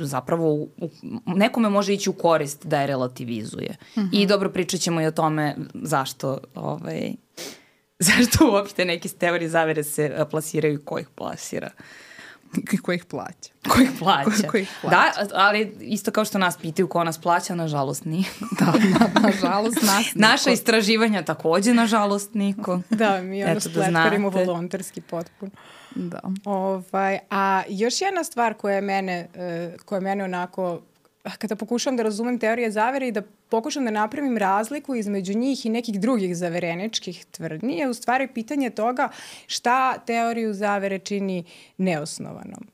zapravo 0.00 0.52
u, 0.52 0.68
nekome 1.26 1.68
može 1.68 1.94
ići 1.94 2.10
u 2.10 2.12
korist 2.12 2.66
da 2.66 2.80
je 2.80 2.86
relativizuje. 2.86 3.76
Mm 3.96 4.00
-hmm. 4.00 4.08
I 4.12 4.26
dobro 4.26 4.50
pričat 4.50 4.80
ćemo 4.80 5.00
i 5.00 5.06
o 5.06 5.10
tome 5.10 5.56
zašto 5.74 6.38
ovaj, 6.54 7.12
zašto 8.06 8.52
uopšte 8.52 8.84
neke 8.84 9.08
teorije 9.08 9.48
zavere 9.48 9.84
se 9.84 10.16
uh, 10.20 10.28
plasiraju 10.30 10.74
i 10.74 10.84
ko 10.84 10.98
ih 10.98 11.08
plasira. 11.14 11.70
ko 12.82 12.92
ih 12.92 13.04
plaća. 13.04 13.50
Ko 13.74 13.80
ih 13.82 13.90
plaća. 13.98 14.30
Ko, 14.30 14.50
ko 14.50 14.56
ih 14.56 14.70
plaća. 14.82 15.24
Da, 15.24 15.28
ali 15.34 15.76
isto 15.80 16.10
kao 16.10 16.24
što 16.24 16.38
nas 16.38 16.56
pitaju 16.56 16.88
ko 16.88 17.04
nas 17.04 17.18
plaća, 17.20 17.54
nažalost 17.54 18.04
nije. 18.04 18.24
da, 18.60 18.66
na, 18.66 19.28
nažalost 19.28 19.82
nas 19.82 20.06
niko. 20.14 20.18
Naša 20.18 20.50
istraživanja 20.50 21.22
takođe, 21.22 21.74
nažalost, 21.74 22.34
niko. 22.34 22.80
Da, 22.90 23.22
mi 23.22 23.44
ono 23.44 23.60
spletkarimo 23.60 24.30
da 24.30 24.38
volonterski 24.38 25.00
potpuno. 25.00 25.50
Da. 25.94 26.20
Ovaj, 26.44 27.18
a 27.30 27.62
još 27.68 28.00
jedna 28.00 28.24
stvar 28.24 28.54
koja 28.54 28.74
je 28.74 28.80
mene, 28.80 29.28
uh, 29.34 29.80
koja 29.84 29.96
je 29.96 30.00
mene 30.00 30.24
onako 30.24 30.80
kada 31.36 31.56
pokušavam 31.56 31.96
da 31.96 32.02
razumem 32.02 32.38
teorije 32.38 32.70
zavere 32.70 33.08
i 33.08 33.12
da 33.12 33.22
pokušam 33.48 33.84
da 33.84 33.90
napravim 33.90 34.38
razliku 34.38 34.94
između 34.94 35.38
njih 35.38 35.66
i 35.66 35.70
nekih 35.70 36.00
drugih 36.00 36.36
zavereničkih 36.36 37.24
tvrdnji 37.24 37.76
je 37.76 37.88
u 37.88 37.94
stvari 37.94 38.28
pitanje 38.28 38.70
toga 38.70 39.08
šta 39.46 39.98
teoriju 39.98 40.54
zavere 40.54 40.98
čini 40.98 41.44
neosnovanom. 41.76 42.68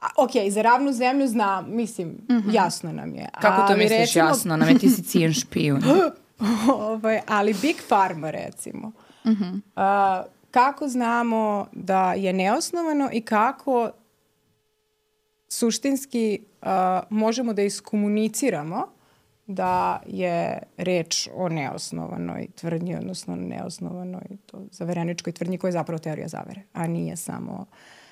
A, 0.00 0.06
ok, 0.16 0.30
za 0.50 0.62
ravnu 0.62 0.92
zemlju 0.92 1.26
znam, 1.26 1.66
mislim, 1.68 2.08
mm 2.08 2.34
-hmm. 2.34 2.54
jasno 2.54 2.92
nam 2.92 3.14
je. 3.14 3.28
Kako 3.40 3.56
to 3.56 3.72
ali 3.72 3.78
misliš 3.78 3.98
recimo, 3.98 4.24
jasno? 4.24 4.56
Nam 4.56 4.68
je 4.68 4.78
ti 4.78 4.88
si 4.88 5.02
cijen 5.02 5.32
špijun. 5.32 5.82
ovaj, 6.72 7.20
ali 7.26 7.54
Big 7.62 7.76
Pharma 7.88 8.30
recimo. 8.30 8.92
Mm 9.24 9.30
-hmm. 9.30 9.60
uh, 9.76 10.26
kako 10.50 10.88
znamo 10.88 11.66
da 11.72 12.12
je 12.12 12.32
neosnovano 12.32 13.10
i 13.12 13.20
kako 13.20 13.90
suštinski 15.54 16.42
uh, 16.62 16.68
možemo 17.10 17.52
da 17.52 17.62
iskomuniciramo 17.62 18.86
da 19.46 20.02
je 20.06 20.62
reč 20.76 21.28
o 21.34 21.48
neosnovanoj 21.48 22.48
tvrdnji, 22.54 22.96
odnosno 22.96 23.36
neosnovanoj 23.36 24.22
to 24.46 24.66
zavereničkoj 24.70 25.32
tvrdnji 25.32 25.58
koja 25.58 25.68
je 25.68 25.72
zapravo 25.72 25.98
teorija 25.98 26.28
zavere, 26.28 26.62
a 26.72 26.86
nije 26.86 27.16
samo... 27.16 27.66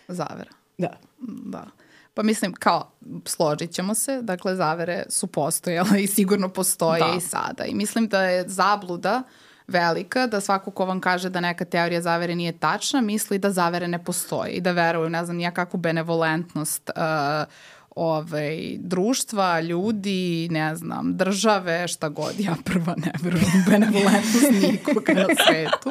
Zavera. 0.08 0.50
Da. 0.78 0.98
Da. 1.44 1.66
Pa 2.14 2.22
mislim, 2.22 2.52
kao, 2.52 2.90
složit 3.24 3.70
ćemo 3.70 3.94
se, 3.94 4.22
dakle, 4.22 4.56
zavere 4.56 5.04
su 5.08 5.26
postojale 5.26 6.02
i 6.02 6.06
sigurno 6.06 6.48
postoje 6.48 7.00
da. 7.00 7.14
i 7.16 7.20
sada. 7.20 7.64
I 7.64 7.74
mislim 7.74 8.08
da 8.08 8.22
je 8.22 8.48
zabluda 8.48 9.22
uh, 9.26 9.32
velika, 9.68 10.26
da 10.26 10.40
svako 10.40 10.70
ko 10.70 10.84
vam 10.84 11.00
kaže 11.00 11.30
da 11.30 11.40
neka 11.40 11.64
teorija 11.64 12.00
zavere 12.00 12.34
nije 12.34 12.52
tačna, 12.52 13.00
misli 13.00 13.38
da 13.38 13.50
zavere 13.50 13.88
ne 13.88 14.04
postoje 14.04 14.50
i 14.50 14.60
da 14.60 14.72
veruju, 14.72 15.10
ne 15.10 15.24
znam, 15.24 15.36
nijakakvu 15.36 15.78
benevolentnost 15.78 16.90
uh, 16.96 17.52
ovaj, 17.96 18.76
društva, 18.78 19.60
ljudi, 19.60 20.48
ne 20.50 20.76
znam, 20.76 21.16
države, 21.16 21.88
šta 21.88 22.08
god, 22.08 22.40
ja 22.40 22.54
prva 22.64 22.94
ne 22.96 23.12
verujem 23.22 23.64
benevolentnost 23.70 24.50
nikoga 24.62 25.12
na 25.12 25.26
svetu. 25.46 25.90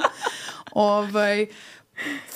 Ovaj, 0.71 1.47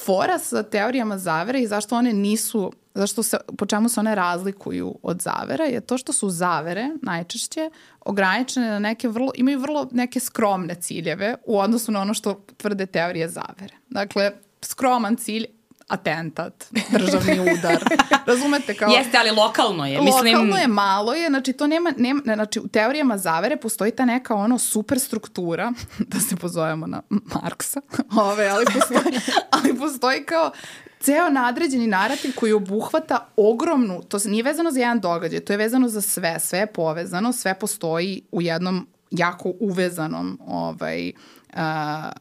fora 0.06 0.40
sa 0.40 0.64
teorijama 0.64 1.18
zavere 1.18 1.62
i 1.62 1.68
zašto 1.68 1.96
one 1.96 2.14
nisu, 2.14 2.74
zašto 2.94 3.24
se, 3.24 3.38
po 3.58 3.66
čemu 3.66 3.90
se 3.90 4.00
one 4.00 4.16
razlikuju 4.16 4.96
od 5.04 5.22
zavera 5.22 5.64
je 5.64 5.82
to 5.82 5.98
što 5.98 6.14
su 6.14 6.30
zavere 6.30 6.90
najčešće 7.02 7.70
ograničene 8.02 8.70
na 8.70 8.80
neke 8.80 9.08
vrlo, 9.08 9.32
imaju 9.36 9.60
vrlo 9.60 9.90
neke 9.92 10.20
skromne 10.20 10.76
ciljeve 10.76 11.36
u 11.46 11.60
odnosu 11.60 11.92
na 11.92 12.02
ono 12.02 12.14
što 12.14 12.46
tvrde 12.58 12.86
teorije 12.86 13.30
zavere. 13.30 13.74
Dakle, 13.90 14.32
skroman 14.62 15.16
cilj 15.16 15.46
atentat, 15.88 16.66
državni 16.92 17.40
udar. 17.40 17.84
Razumete 18.26 18.74
kao... 18.74 18.90
Jeste, 18.90 19.18
ali 19.18 19.32
lokalno 19.32 19.86
je. 19.86 20.02
Mislim... 20.02 20.36
Lokalno 20.36 20.58
je, 20.58 20.68
malo 20.68 21.14
je, 21.14 21.30
znači 21.30 21.54
to 21.54 21.68
nema, 21.68 21.94
nema, 21.98 22.22
znači 22.24 22.60
u 22.60 22.68
teorijama 22.68 23.18
zavere 23.18 23.58
postoji 23.58 23.92
ta 23.92 24.06
neka 24.06 24.36
ono 24.36 24.58
super 24.58 25.00
struktura, 25.00 25.74
da 26.12 26.20
se 26.20 26.36
pozovemo 26.36 26.88
na 26.88 27.02
Marksa, 27.10 27.82
ove, 28.32 28.48
ali 28.48 28.66
postoji, 28.66 29.20
ali 29.52 29.78
postoji 29.78 30.24
kao 30.24 30.52
ceo 31.00 31.30
nadređeni 31.30 31.88
narativ 31.88 32.32
koji 32.36 32.54
obuhvata 32.54 33.28
ogromnu, 33.36 34.04
to 34.04 34.18
nije 34.26 34.44
vezano 34.44 34.72
za 34.72 34.80
jedan 34.80 35.00
događaj, 35.00 35.40
to 35.40 35.54
je 35.54 35.58
vezano 35.58 35.88
za 35.88 36.02
sve, 36.02 36.40
sve 36.40 36.60
je 36.60 36.68
povezano, 36.68 37.34
sve 37.34 37.60
postoji 37.60 38.22
u 38.32 38.42
jednom 38.42 38.88
jako 39.12 39.54
uvezanom 39.60 40.40
ovaj, 40.48 41.12
uh, 41.54 41.60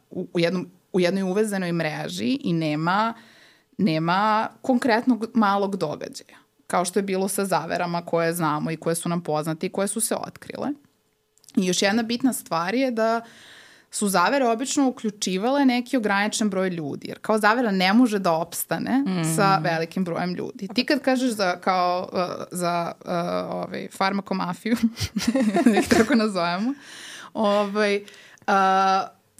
u, 0.09 0.27
u, 0.33 0.39
jednom, 0.39 0.67
u 0.93 0.99
jednoj 0.99 1.23
uvezanoj 1.23 1.71
mreži 1.71 2.39
i 2.43 2.53
nema 2.53 3.13
uh, 3.17 3.34
nema 3.77 4.47
konkretnog 4.61 5.25
malog 5.33 5.75
događaja, 5.75 6.37
kao 6.67 6.85
što 6.85 6.99
je 6.99 7.03
bilo 7.03 7.27
sa 7.27 7.45
zaverama 7.45 8.05
koje 8.05 8.33
znamo 8.33 8.71
i 8.71 8.77
koje 8.77 8.95
su 8.95 9.09
nam 9.09 9.23
poznate 9.23 9.65
i 9.65 9.71
koje 9.71 9.87
su 9.87 10.01
se 10.01 10.15
otkrile. 10.15 10.69
I 11.55 11.65
još 11.65 11.81
jedna 11.81 12.03
bitna 12.03 12.33
stvar 12.33 12.75
je 12.75 12.91
da 12.91 13.21
su 13.91 14.07
zavere 14.07 14.45
obično 14.47 14.87
uključivale 14.87 15.65
neki 15.65 15.97
ograničen 15.97 16.49
broj 16.49 16.69
ljudi, 16.69 17.07
jer 17.07 17.19
kao 17.21 17.37
zavera 17.37 17.71
ne 17.71 17.93
može 17.93 18.19
da 18.19 18.31
opstane 18.31 19.03
mm. 19.07 19.35
sa 19.35 19.57
velikim 19.57 20.03
brojem 20.03 20.35
ljudi. 20.35 20.67
Ti 20.67 20.85
kad 20.85 21.01
kažeš 21.01 21.31
za, 21.31 21.59
kao, 21.59 22.09
uh, 22.13 22.19
za 22.51 22.91
uh, 22.99 23.11
ovaj, 23.55 23.87
farmakomafiju, 23.91 24.75
tako 25.97 26.15
nazovemo, 26.15 26.73
ovaj, 27.33 27.95
uh, 27.95 28.53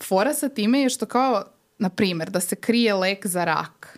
fora 0.04 0.34
sa 0.34 0.50
time 0.50 0.82
je 0.82 0.90
što 0.90 1.06
kao, 1.06 1.44
na 1.78 1.90
primer, 1.90 2.30
da 2.30 2.40
se 2.40 2.56
krije 2.56 2.94
lek 2.94 3.26
za 3.26 3.44
rak 3.44 3.95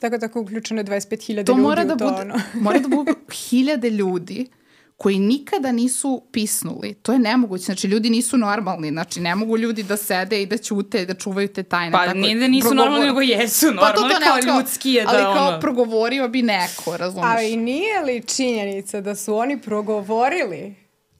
Tako 0.00 0.18
tako 0.18 0.40
uključeno 0.40 0.82
25.000 0.82 1.36
ljudi 1.36 1.62
mora 1.62 1.84
da 1.84 1.94
u 1.94 1.96
to. 1.96 2.10
Bude, 2.10 2.22
ono. 2.22 2.34
mora 2.64 2.78
da 2.78 2.88
budu 2.88 3.14
hiljade 3.32 3.90
ljudi 3.90 4.46
koji 4.96 5.18
nikada 5.18 5.72
nisu 5.72 6.22
pisnuli. 6.32 6.94
To 6.94 7.12
je 7.12 7.18
nemoguće. 7.18 7.64
Znači, 7.64 7.86
ljudi 7.86 8.10
nisu 8.10 8.36
normalni. 8.36 8.88
Znači, 8.88 9.20
ne 9.20 9.34
mogu 9.34 9.58
ljudi 9.58 9.82
da 9.82 9.96
sede 9.96 10.42
i 10.42 10.46
da 10.46 10.58
ćute 10.58 11.02
i 11.02 11.06
da 11.06 11.14
čuvaju 11.14 11.48
te 11.48 11.62
tajne. 11.62 11.92
Pa 11.92 12.06
tako, 12.06 12.18
nije 12.18 12.34
da 12.34 12.48
nisu 12.48 12.68
progovor... 12.68 12.90
normalni, 12.90 13.06
nego 13.06 13.20
jesu 13.20 13.66
normalni. 13.66 13.94
Pa 13.94 14.00
to, 14.00 14.08
to 14.08 14.24
kao 14.24 14.56
ljudski 14.56 14.92
je 14.92 15.04
da 15.04 15.10
Ali 15.10 15.22
kao 15.22 15.48
ono... 15.48 15.60
progovorio 15.60 16.28
bi 16.28 16.42
neko, 16.42 16.96
razumiješ? 16.96 17.30
Ali 17.36 17.56
nije 17.56 18.00
li 18.00 18.22
činjenica 18.22 19.00
da 19.00 19.14
su 19.14 19.34
oni 19.34 19.60
progovorili 19.60 20.74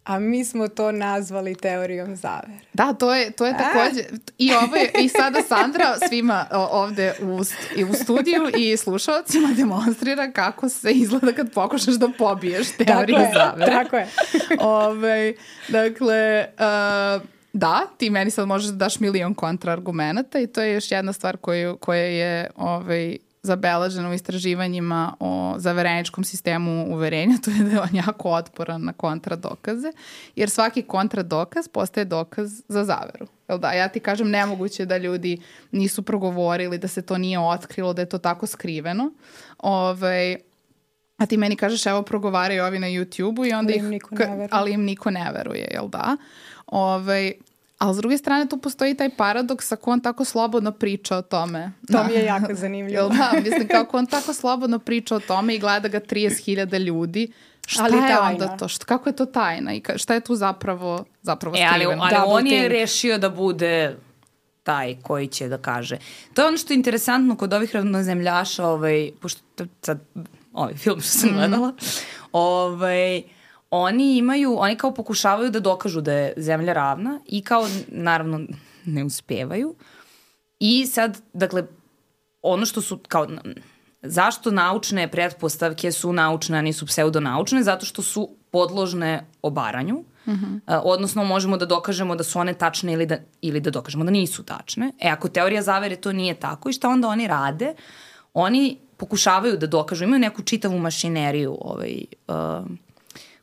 A 0.05 0.19
mi 0.19 0.45
smo 0.45 0.69
to 0.69 0.93
nazvali 0.93 1.55
teorijom 1.55 2.17
zavere. 2.17 2.59
Da, 2.73 2.93
to 2.93 3.15
je, 3.15 3.31
to 3.31 3.47
je 3.47 3.55
takođe. 3.57 4.03
I, 4.39 4.53
ovo 4.53 4.77
je, 4.77 4.91
I 5.01 5.09
sada 5.09 5.43
Sandra 5.43 5.97
svima 6.09 6.47
ovde 6.53 7.15
u, 7.23 7.41
i 7.77 7.85
u 7.85 7.95
studiju 7.95 8.51
i 8.57 8.77
slušalcima 8.77 9.49
demonstrira 9.57 10.33
kako 10.33 10.69
se 10.69 10.91
izgleda 10.91 11.33
kad 11.33 11.53
pokušaš 11.53 11.95
da 11.95 12.09
pobiješ 12.19 12.71
teoriju 12.71 13.17
tako 13.17 13.35
zavere. 13.35 13.73
Tako 13.73 13.97
je. 13.97 14.09
Ove, 14.61 15.35
dakle, 15.69 16.47
uh, 16.59 17.23
da, 17.53 17.81
ti 17.97 18.11
meni 18.11 18.31
sad 18.31 18.49
možeš 18.49 18.69
da 18.69 18.77
daš 18.77 19.01
milion 19.01 19.35
kontraargumenata 19.35 20.39
i 20.39 20.47
to 20.47 20.63
je 20.63 20.75
još 20.75 20.91
jedna 20.91 21.13
stvar 21.13 21.37
koju, 21.37 21.77
koja 21.77 22.03
je 22.03 22.51
ovaj, 22.57 23.19
zabeleženo 23.43 24.11
u 24.11 24.13
istraživanjima 24.13 25.15
o 25.21 25.55
zavereničkom 25.57 26.25
sistemu 26.25 26.87
uverenja, 26.89 27.37
to 27.45 27.51
je 27.51 27.59
da 27.59 27.71
je 27.71 27.81
on 27.81 27.89
jako 27.93 28.31
otporan 28.31 28.85
na 28.85 28.93
kontradokaze, 28.93 29.93
jer 30.37 30.51
svaki 30.51 30.83
kontradokaz 30.83 31.69
postaje 31.69 32.05
dokaz 32.05 32.63
za 32.69 32.85
zaveru. 32.85 33.27
Jel 33.49 33.59
da? 33.59 33.73
Ja 33.73 33.89
ti 33.89 34.01
kažem, 34.01 34.31
nemoguće 34.31 34.87
da 34.87 34.97
ljudi 34.97 35.41
nisu 35.71 36.03
progovorili, 36.03 36.79
da 36.79 36.89
se 36.89 37.03
to 37.03 37.19
nije 37.19 37.39
otkrilo, 37.39 37.93
da 37.93 38.03
je 38.03 38.09
to 38.09 38.19
tako 38.19 38.47
skriveno. 38.47 39.13
Ove, 39.59 39.91
ovaj, 39.91 40.37
a 41.17 41.27
ti 41.27 41.37
meni 41.37 41.57
kažeš, 41.57 41.87
evo, 41.87 42.03
progovaraju 42.03 42.65
ovi 42.65 42.79
na 42.79 42.87
YouTube-u 42.87 43.47
i 43.47 43.53
onda 43.53 43.73
ali 43.73 43.79
im 43.79 43.85
ih... 43.85 43.91
Niko 43.91 44.15
ne 44.15 44.27
veruje. 44.27 44.49
Ali 44.51 44.73
im 44.73 44.85
niko 44.85 45.11
ne 45.11 45.33
veruje, 45.33 45.69
jel 45.73 45.89
da? 45.89 46.17
Ove, 46.67 46.95
ovaj, 46.95 47.33
Ali 47.81 47.95
s 47.95 47.97
druge 47.97 48.19
strane 48.19 48.49
tu 48.49 48.57
postoji 48.57 48.95
taj 48.95 49.11
paradoks 49.17 49.73
ako 49.73 49.91
on 49.91 50.01
tako 50.01 50.25
slobodno 50.25 50.73
priča 50.73 51.17
o 51.17 51.23
tome. 51.23 51.73
To 51.87 51.93
da. 51.93 52.05
mi 52.05 52.13
je 52.13 52.25
jako 52.25 52.55
zanimljivo. 52.55 53.09
da, 53.09 53.41
mislim 53.45 53.69
kako 53.69 53.99
on 53.99 54.07
tako 54.07 54.33
slobodno 54.33 54.79
priča 54.79 55.17
o 55.17 55.21
tome 55.21 55.55
i 55.55 55.59
gleda 55.59 55.89
ga 55.89 56.01
30.000 56.01 56.79
ljudi. 56.79 57.33
Šta 57.67 57.85
ali 57.85 57.97
je 57.97 58.01
tajna. 58.01 58.23
onda 58.23 58.57
to? 58.57 58.69
Šta, 58.69 58.85
kako 58.85 59.09
je 59.09 59.17
to 59.17 59.27
tajna 59.27 59.75
i 59.75 59.83
šta 59.97 60.15
je 60.15 60.21
tu 60.21 60.37
zapravo, 60.37 61.05
zapravo 61.23 61.57
e, 61.57 61.69
ali, 61.73 61.85
ali 61.85 62.17
on 62.27 62.47
je 62.47 62.69
rešio 62.69 63.19
da 63.19 63.31
bude 63.31 63.97
taj 64.63 64.97
koji 65.03 65.27
će 65.27 65.49
da 65.49 65.59
kaže. 65.59 65.99
To 66.35 66.43
je 66.43 66.49
ono 66.49 66.57
što 66.57 66.73
je 66.73 66.77
interesantno 66.77 67.37
kod 67.37 67.53
ovih 67.53 67.75
ravnozemljaša, 67.75 68.67
ovaj, 68.67 69.11
pošto 69.21 69.41
sad 69.83 70.01
ovaj 70.53 70.75
film 70.75 71.01
što 71.01 71.11
sam 71.11 71.31
mm. 71.31 71.35
gledala, 71.35 71.73
ovaj, 72.33 73.23
oni 73.71 74.17
imaju, 74.17 74.57
oni 74.59 74.77
kao 74.77 74.95
pokušavaju 74.95 75.51
da 75.51 75.61
dokažu 75.61 76.01
da 76.01 76.13
je 76.13 76.35
zemlja 76.37 76.73
ravna 76.73 77.21
i 77.27 77.43
kao, 77.43 77.69
naravno, 77.89 78.41
ne 78.85 79.05
uspevaju. 79.05 79.75
I 80.61 80.87
sad, 80.87 81.23
dakle, 81.33 81.67
ono 82.43 82.67
što 82.67 82.83
su 82.83 82.99
kao 83.09 83.27
Zašto 84.03 84.51
naučne 84.51 85.11
pretpostavke 85.11 85.93
su 85.93 86.13
naučne, 86.13 86.59
a 86.59 86.63
nisu 86.63 86.87
pseudonaučne? 86.87 87.63
Zato 87.63 87.87
što 87.87 88.03
su 88.03 88.31
podložne 88.51 89.27
obaranju. 89.43 90.05
Uh 90.27 90.35
-huh. 90.35 90.61
a, 90.67 90.81
odnosno 90.81 91.25
možemo 91.25 91.57
da 91.57 91.67
dokažemo 91.67 92.17
da 92.17 92.25
su 92.25 92.39
one 92.39 92.55
tačne 92.55 92.93
ili 92.93 93.07
da, 93.07 93.17
ili 93.41 93.61
da 93.61 93.71
dokažemo 93.71 94.05
da 94.05 94.11
nisu 94.11 94.43
tačne. 94.43 94.93
E, 94.99 95.09
ako 95.09 95.29
teorija 95.29 95.63
zavere 95.63 95.97
to 95.97 96.13
nije 96.13 96.35
tako 96.35 96.71
i 96.71 96.73
šta 96.73 96.89
onda 96.89 97.09
oni 97.09 97.27
rade? 97.27 97.75
Oni 98.35 98.79
pokušavaju 98.97 99.57
da 99.57 99.67
dokažu, 99.67 100.05
imaju 100.05 100.21
neku 100.21 100.43
čitavu 100.43 100.79
mašineriju 100.79 101.59
ovaj, 101.61 102.05
uh, 102.29 102.67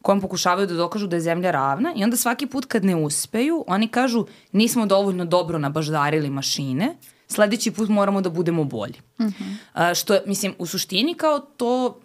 kojom 0.08 0.22
pokušavaju 0.22 0.68
da 0.68 0.74
dokažu 0.74 1.08
da 1.08 1.16
je 1.16 1.22
zemlja 1.22 1.52
ravna 1.52 1.92
i 1.96 2.04
onda 2.04 2.18
svaki 2.18 2.48
put 2.48 2.66
kad 2.66 2.86
ne 2.86 2.96
uspeju, 2.96 3.64
oni 3.68 3.88
kažu 3.88 4.26
nismo 4.52 4.86
dovoljno 4.86 5.26
dobro 5.26 5.60
nabaždarili 5.60 6.30
mašine, 6.30 6.96
sledeći 7.28 7.72
put 7.72 7.90
moramo 7.90 8.22
da 8.22 8.30
budemo 8.30 8.64
bolji. 8.64 9.02
Uh 9.20 9.26
-huh. 9.26 9.92
uh, 9.92 9.98
što, 9.98 10.20
mislim, 10.26 10.54
u 10.58 10.66
suštini 10.66 11.14
kao 11.14 11.40
to, 11.40 12.00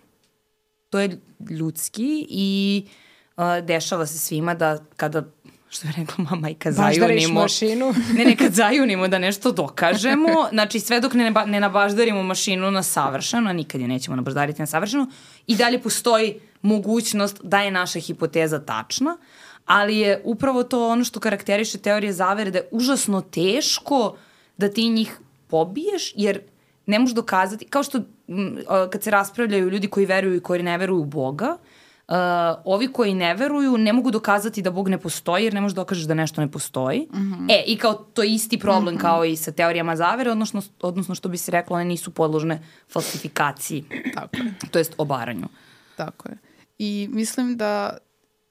to 0.90 1.00
je 1.00 1.20
ljudski 1.50 2.26
i 2.28 2.82
uh, 3.36 3.44
dešava 3.66 4.06
se 4.06 4.18
svima 4.18 4.54
da 4.54 4.78
kada 4.96 5.22
što 5.68 5.88
je 5.88 5.94
rekla 5.96 6.24
mama 6.30 6.50
i 6.50 6.54
kad 6.54 6.74
zajunimo. 6.74 7.40
mašinu. 7.40 7.94
ne, 8.18 8.24
ne, 8.24 8.36
kad 8.36 8.52
zajunimo 8.52 9.08
da 9.08 9.18
nešto 9.18 9.52
dokažemo, 9.52 10.48
znači 10.52 10.80
sve 10.80 11.00
dok 11.00 11.14
ne, 11.14 11.32
ne 11.46 11.60
nabaždarimo 11.60 12.22
mašinu 12.22 12.70
na 12.70 12.82
savršeno, 12.82 13.50
a 13.50 13.52
nikad 13.52 13.80
je 13.80 13.88
nećemo 13.88 14.16
nabaždariti 14.16 14.62
na 14.62 14.66
savršeno, 14.66 15.06
i 15.46 15.56
dalje 15.56 15.82
postoji 15.82 16.40
mogućnost 16.62 17.40
da 17.42 17.60
je 17.60 17.70
naša 17.70 18.00
hipoteza 18.00 18.58
tačna, 18.58 19.16
ali 19.66 19.98
je 19.98 20.20
upravo 20.24 20.62
to 20.62 20.88
ono 20.88 21.04
što 21.04 21.20
karakteriše 21.20 21.78
teorije 21.78 22.12
zavere 22.12 22.50
da 22.50 22.58
je 22.58 22.68
užasno 22.70 23.20
teško 23.20 24.16
da 24.56 24.68
ti 24.68 24.88
njih 24.88 25.18
pobiješ, 25.48 26.12
jer 26.16 26.40
ne 26.86 26.98
možeš 26.98 27.14
dokazati, 27.14 27.64
kao 27.64 27.82
što 27.82 28.00
kad 28.90 29.02
se 29.02 29.10
raspravljaju 29.10 29.70
ljudi 29.70 29.88
koji 29.88 30.06
veruju 30.06 30.36
i 30.36 30.40
koji 30.40 30.62
ne 30.62 30.78
veruju 30.78 31.00
u 31.00 31.04
Boga, 31.04 31.56
uh, 32.08 32.14
ovi 32.64 32.92
koji 32.92 33.14
ne 33.14 33.34
veruju 33.34 33.78
ne 33.78 33.92
mogu 33.92 34.10
dokazati 34.10 34.62
da 34.62 34.70
Bog 34.70 34.88
ne 34.88 34.98
postoji 34.98 35.44
jer 35.44 35.54
ne 35.54 35.60
možeš 35.60 35.76
dokažeš 35.76 36.04
da 36.04 36.14
nešto 36.14 36.40
ne 36.40 36.50
postoji. 36.50 37.08
Mm 37.12 37.18
-hmm. 37.18 37.52
E, 37.52 37.64
i 37.66 37.76
kao 37.76 37.94
to 37.94 38.22
je 38.22 38.34
isti 38.34 38.58
problem 38.58 38.94
mm 38.94 38.98
-hmm. 38.98 39.00
kao 39.00 39.24
i 39.24 39.36
sa 39.36 39.52
teorijama 39.52 39.96
zavere, 39.96 40.30
odnosno, 40.30 40.62
odnosno 40.80 41.14
što 41.14 41.28
bi 41.28 41.36
se 41.36 41.50
reklo, 41.50 41.76
one 41.76 41.84
nisu 41.84 42.10
podložne 42.10 42.62
falsifikaciji. 42.88 43.84
Tako 44.14 44.36
je. 44.36 44.54
To 44.70 44.78
jest 44.78 44.94
obaranju. 44.98 45.46
Tako 45.96 46.28
je. 46.28 46.51
I 46.84 47.08
mislim 47.12 47.56
da 47.56 47.98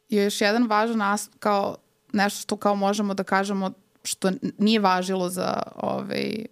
je 0.09 0.23
još 0.23 0.41
jedan 0.41 0.67
važan 0.67 1.01
aspekt 1.01 1.39
kao 1.39 1.75
nešto 2.13 2.41
što 2.41 2.57
kao 2.57 2.75
možemo 2.75 3.13
da 3.13 3.23
kažemo 3.23 3.71
što 4.03 4.31
nije 4.57 4.79
važilo 4.79 5.29
za 5.29 5.63
ovaj, 5.75 6.45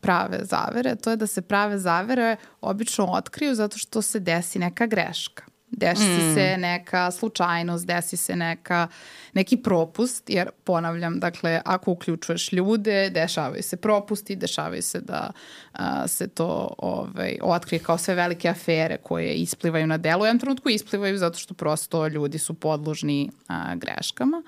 prave 0.00 0.44
zavere, 0.44 0.96
to 0.96 1.10
je 1.10 1.16
da 1.16 1.26
se 1.26 1.42
prave 1.42 1.78
zavere 1.78 2.36
obično 2.60 3.04
otkriju 3.04 3.54
zato 3.54 3.78
što 3.78 4.02
se 4.02 4.20
desi 4.20 4.58
neka 4.58 4.86
greška. 4.86 5.44
Desi 5.72 6.02
mm. 6.02 6.34
se 6.34 6.56
neka 6.58 7.10
slučajnost, 7.10 7.86
desi 7.86 8.16
se 8.16 8.36
neka, 8.36 8.88
neki 9.32 9.56
propust, 9.56 10.30
jer 10.30 10.50
ponavljam, 10.64 11.20
dakle, 11.20 11.60
ako 11.64 11.90
uključuješ 11.90 12.52
ljude, 12.52 13.10
dešavaju 13.10 13.62
se 13.62 13.76
propusti, 13.76 14.36
dešavaju 14.36 14.82
se 14.82 15.00
da 15.00 15.30
a, 15.72 16.08
se 16.08 16.28
to 16.28 16.74
ovaj, 16.78 17.38
otkrije 17.42 17.80
kao 17.80 17.98
sve 17.98 18.14
velike 18.14 18.48
afere 18.48 18.96
koje 18.96 19.34
isplivaju 19.34 19.86
na 19.86 19.98
delu. 19.98 20.22
U 20.22 20.26
jednom 20.26 20.40
trenutku 20.40 20.68
isplivaju 20.68 21.18
zato 21.18 21.38
što 21.38 21.54
prosto 21.54 22.06
ljudi 22.06 22.38
su 22.38 22.54
podložni 22.54 23.30
a, 23.48 23.74
greškama. 23.74 24.42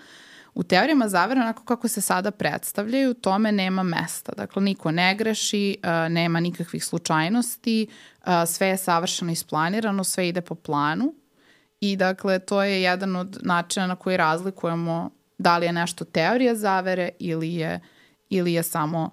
U 0.54 0.62
teorijama 0.62 1.08
zavere, 1.08 1.40
onako 1.40 1.64
kako 1.64 1.88
se 1.88 2.00
sada 2.00 2.30
predstavljaju, 2.30 3.14
tome 3.14 3.52
nema 3.52 3.82
mesta. 3.82 4.32
Dakle, 4.36 4.62
niko 4.62 4.90
ne 4.90 5.14
greši, 5.14 5.76
nema 6.08 6.40
nikakvih 6.40 6.84
slučajnosti, 6.84 7.86
sve 8.46 8.66
je 8.66 8.76
savršeno 8.76 9.32
isplanirano, 9.32 10.04
sve 10.04 10.28
ide 10.28 10.40
po 10.40 10.54
planu 10.54 11.14
i 11.80 11.96
dakle, 11.96 12.38
to 12.38 12.62
je 12.62 12.82
jedan 12.82 13.16
od 13.16 13.38
načina 13.42 13.86
na 13.86 13.96
koji 13.96 14.16
razlikujemo 14.16 15.10
da 15.38 15.58
li 15.58 15.66
je 15.66 15.72
nešto 15.72 16.04
teorija 16.04 16.54
zavere 16.54 17.08
ili 17.18 17.54
je, 17.54 17.80
ili 18.28 18.52
je 18.52 18.62
samo 18.62 19.10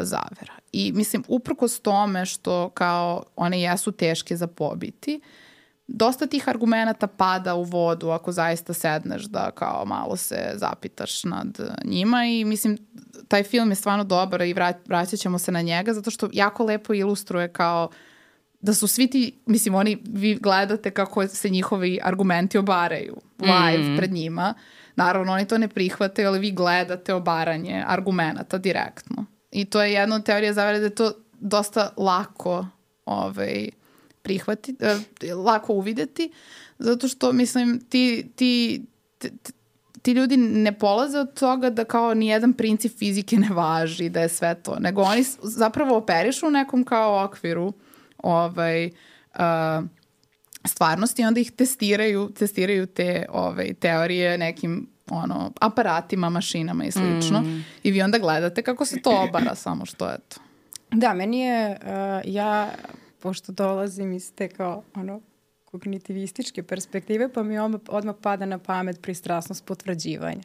zavera. 0.00 0.54
I 0.72 0.92
mislim, 0.92 1.24
uprkos 1.28 1.80
tome 1.80 2.26
što 2.26 2.70
kao 2.70 3.24
one 3.36 3.60
jesu 3.60 3.92
teške 3.92 4.36
za 4.36 4.46
pobiti, 4.46 5.20
uh, 5.22 5.49
dosta 5.92 6.26
tih 6.26 6.48
argumenta 6.48 7.06
pada 7.06 7.54
u 7.54 7.64
vodu 7.64 8.08
ako 8.08 8.32
zaista 8.32 8.74
sedneš 8.74 9.24
da 9.24 9.50
kao 9.50 9.84
malo 9.86 10.16
se 10.16 10.52
zapitaš 10.54 11.24
nad 11.24 11.58
njima 11.84 12.24
i 12.24 12.44
mislim 12.44 12.78
taj 13.28 13.42
film 13.42 13.70
je 13.70 13.74
stvarno 13.74 14.04
dobar 14.04 14.42
i 14.42 14.52
vrat, 14.52 14.76
vraćat 14.88 15.20
ćemo 15.20 15.38
se 15.38 15.52
na 15.52 15.62
njega 15.62 15.92
zato 15.92 16.10
što 16.10 16.28
jako 16.32 16.64
lepo 16.64 16.94
ilustruje 16.94 17.52
kao 17.52 17.90
da 18.60 18.74
su 18.74 18.86
svi 18.86 19.06
ti, 19.06 19.38
mislim 19.46 19.74
oni, 19.74 20.02
vi 20.08 20.34
gledate 20.34 20.90
kako 20.90 21.26
se 21.26 21.48
njihovi 21.48 21.98
argumenti 22.02 22.58
obaraju 22.58 23.16
live 23.38 23.88
mm. 23.88 23.96
pred 23.96 24.12
njima. 24.12 24.54
Naravno 24.96 25.32
oni 25.32 25.48
to 25.48 25.58
ne 25.58 25.68
prihvate, 25.68 26.24
ali 26.24 26.38
vi 26.38 26.50
gledate 26.50 27.14
obaranje 27.14 27.84
argumenta 27.86 28.58
direktno. 28.58 29.24
I 29.50 29.64
to 29.64 29.82
je 29.82 29.92
jedna 29.92 30.16
od 30.16 30.24
teorija 30.24 30.52
zavere 30.52 30.78
da 30.78 30.84
je 30.84 30.94
to 30.94 31.12
dosta 31.40 31.92
lako 31.96 32.66
ovaj, 33.04 33.68
prihvati, 34.22 34.76
uh, 34.80 35.44
lako 35.44 35.72
uvideti, 35.72 36.32
zato 36.78 37.08
što, 37.08 37.32
mislim, 37.32 37.80
ti, 37.88 38.30
ti, 38.36 38.82
ti, 39.18 39.30
ti 40.02 40.12
ljudi 40.12 40.36
ne 40.36 40.78
polaze 40.78 41.18
od 41.18 41.38
toga 41.38 41.70
da 41.70 41.84
kao 41.84 42.14
nijedan 42.14 42.52
princip 42.52 42.98
fizike 42.98 43.36
ne 43.36 43.48
važi, 43.48 44.08
da 44.08 44.20
je 44.20 44.28
sve 44.28 44.54
to, 44.54 44.78
nego 44.78 45.02
oni 45.02 45.24
zapravo 45.42 45.96
operišu 45.96 46.46
u 46.46 46.50
nekom 46.50 46.84
kao 46.84 47.24
okviru 47.24 47.72
ovaj, 48.18 48.86
uh, 48.86 49.84
stvarnosti 50.64 51.22
i 51.22 51.24
onda 51.24 51.40
ih 51.40 51.52
testiraju, 51.52 52.30
testiraju 52.38 52.86
te 52.86 53.26
ovaj, 53.28 53.74
teorije 53.74 54.38
nekim 54.38 54.88
ono, 55.10 55.52
aparatima, 55.60 56.30
mašinama 56.30 56.84
i 56.84 56.90
slično. 56.90 57.40
Mm. 57.40 57.64
I 57.82 57.90
vi 57.90 58.02
onda 58.02 58.18
gledate 58.18 58.62
kako 58.62 58.84
se 58.84 59.02
to 59.02 59.22
obara, 59.28 59.54
samo 59.54 59.86
što 59.86 60.08
je 60.08 60.18
to. 60.28 60.40
Da, 60.92 61.14
meni 61.14 61.40
je, 61.40 61.78
uh, 61.82 62.32
ja 62.34 62.70
pošto 63.20 63.52
dolazim 63.52 64.12
iz 64.12 64.32
te 64.34 64.48
kao 64.48 64.82
ono, 64.94 65.20
kognitivističke 65.64 66.62
perspektive, 66.62 67.28
pa 67.32 67.42
mi 67.42 67.58
odmah, 67.58 67.80
odmah 67.88 68.14
pada 68.22 68.46
na 68.46 68.58
pamet 68.58 69.02
pristrasnost 69.02 69.64
potvrđivanja. 69.64 70.42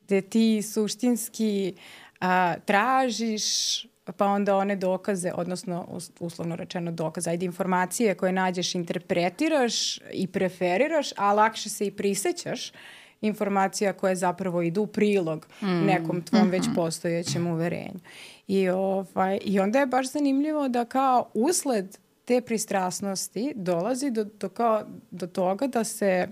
Gde 0.00 0.20
ti 0.20 0.62
suštinski 0.62 1.74
a, 2.20 2.54
tražiš 2.64 3.44
pa 4.12 4.26
onda 4.26 4.56
one 4.56 4.76
dokaze, 4.76 5.32
odnosno 5.34 6.00
uslovno 6.20 6.56
rečeno 6.56 6.92
dokaze, 6.92 7.30
ajde 7.30 7.46
informacije 7.46 8.14
koje 8.14 8.32
nađeš, 8.32 8.74
interpretiraš 8.74 9.98
i 10.12 10.26
preferiraš, 10.26 11.10
a 11.16 11.32
lakše 11.32 11.68
se 11.68 11.86
i 11.86 11.90
prisećaš 11.90 12.72
informacija 13.20 13.92
koje 13.92 14.16
zapravo 14.16 14.62
idu 14.62 14.82
u 14.82 14.86
prilog 14.86 15.46
mm. 15.62 15.66
nekom 15.66 16.22
tvom 16.22 16.42
mm 16.42 16.46
-hmm. 16.46 16.52
već 16.52 16.64
postojećem 16.74 17.46
uverenju. 17.46 18.00
I, 18.46 18.68
ovaj, 18.68 19.38
I 19.44 19.60
onda 19.60 19.78
je 19.78 19.86
baš 19.86 20.12
zanimljivo 20.12 20.68
da 20.68 20.84
kao 20.84 21.30
usled 21.34 21.98
te 22.24 22.40
pristrasnosti 22.40 23.52
dolazi 23.56 24.10
do, 24.10 24.24
do, 24.24 24.48
kao, 24.48 24.82
do 25.10 25.26
toga 25.26 25.66
da 25.66 25.84
se 25.84 26.28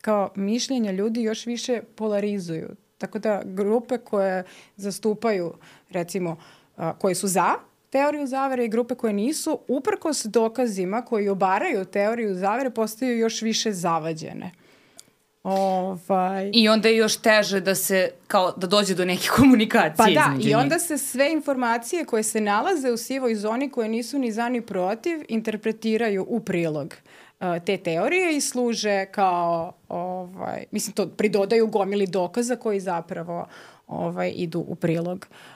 kao 0.00 0.30
mišljenja 0.34 0.92
ljudi 0.92 1.22
još 1.22 1.46
više 1.46 1.82
polarizuju. 1.94 2.68
Tako 2.98 3.18
da 3.18 3.42
grupe 3.44 3.98
koje 3.98 4.44
zastupaju, 4.76 5.54
recimo, 5.90 6.36
a, 6.76 6.98
koje 6.98 7.14
su 7.14 7.28
za 7.28 7.54
teoriju 7.90 8.26
zavere 8.26 8.64
i 8.64 8.68
grupe 8.68 8.94
koje 8.94 9.12
nisu, 9.12 9.58
uprkos 9.68 10.24
dokazima 10.24 11.02
koji 11.02 11.28
obaraju 11.28 11.84
teoriju 11.84 12.34
zavere, 12.34 12.70
postaju 12.70 13.18
još 13.18 13.42
više 13.42 13.72
zavađene. 13.72 14.50
Ovaj... 15.46 16.50
I 16.54 16.68
onda 16.68 16.88
je 16.88 16.96
još 16.96 17.16
teže 17.16 17.60
da 17.60 17.74
se, 17.74 18.10
kao, 18.26 18.52
da 18.56 18.66
dođe 18.66 18.94
do 18.94 19.04
neke 19.04 19.28
komunikacije. 19.36 19.96
Pa 19.96 20.20
da, 20.20 20.34
i 20.40 20.54
onda 20.54 20.78
se 20.78 20.98
sve 20.98 21.32
informacije 21.32 22.04
koje 22.04 22.22
se 22.22 22.40
nalaze 22.40 22.90
u 22.90 22.96
sivoj 22.96 23.34
zoni, 23.34 23.70
koje 23.70 23.88
nisu 23.88 24.18
ni 24.18 24.32
za 24.32 24.48
ni 24.48 24.60
protiv, 24.60 25.24
interpretiraju 25.28 26.26
u 26.28 26.40
prilog 26.40 26.94
uh, 27.40 27.46
te 27.66 27.76
teorije 27.76 28.36
i 28.36 28.40
služe 28.40 29.06
kao, 29.06 29.72
ovaj, 29.88 30.64
mislim, 30.70 30.94
to 30.94 31.08
pridodaju 31.08 31.66
gomili 31.66 32.06
dokaza 32.06 32.56
koji 32.56 32.80
zapravo 32.80 33.46
ovaj, 33.86 34.32
idu 34.36 34.64
u 34.68 34.74
prilog 34.74 35.26
uh, 35.30 35.55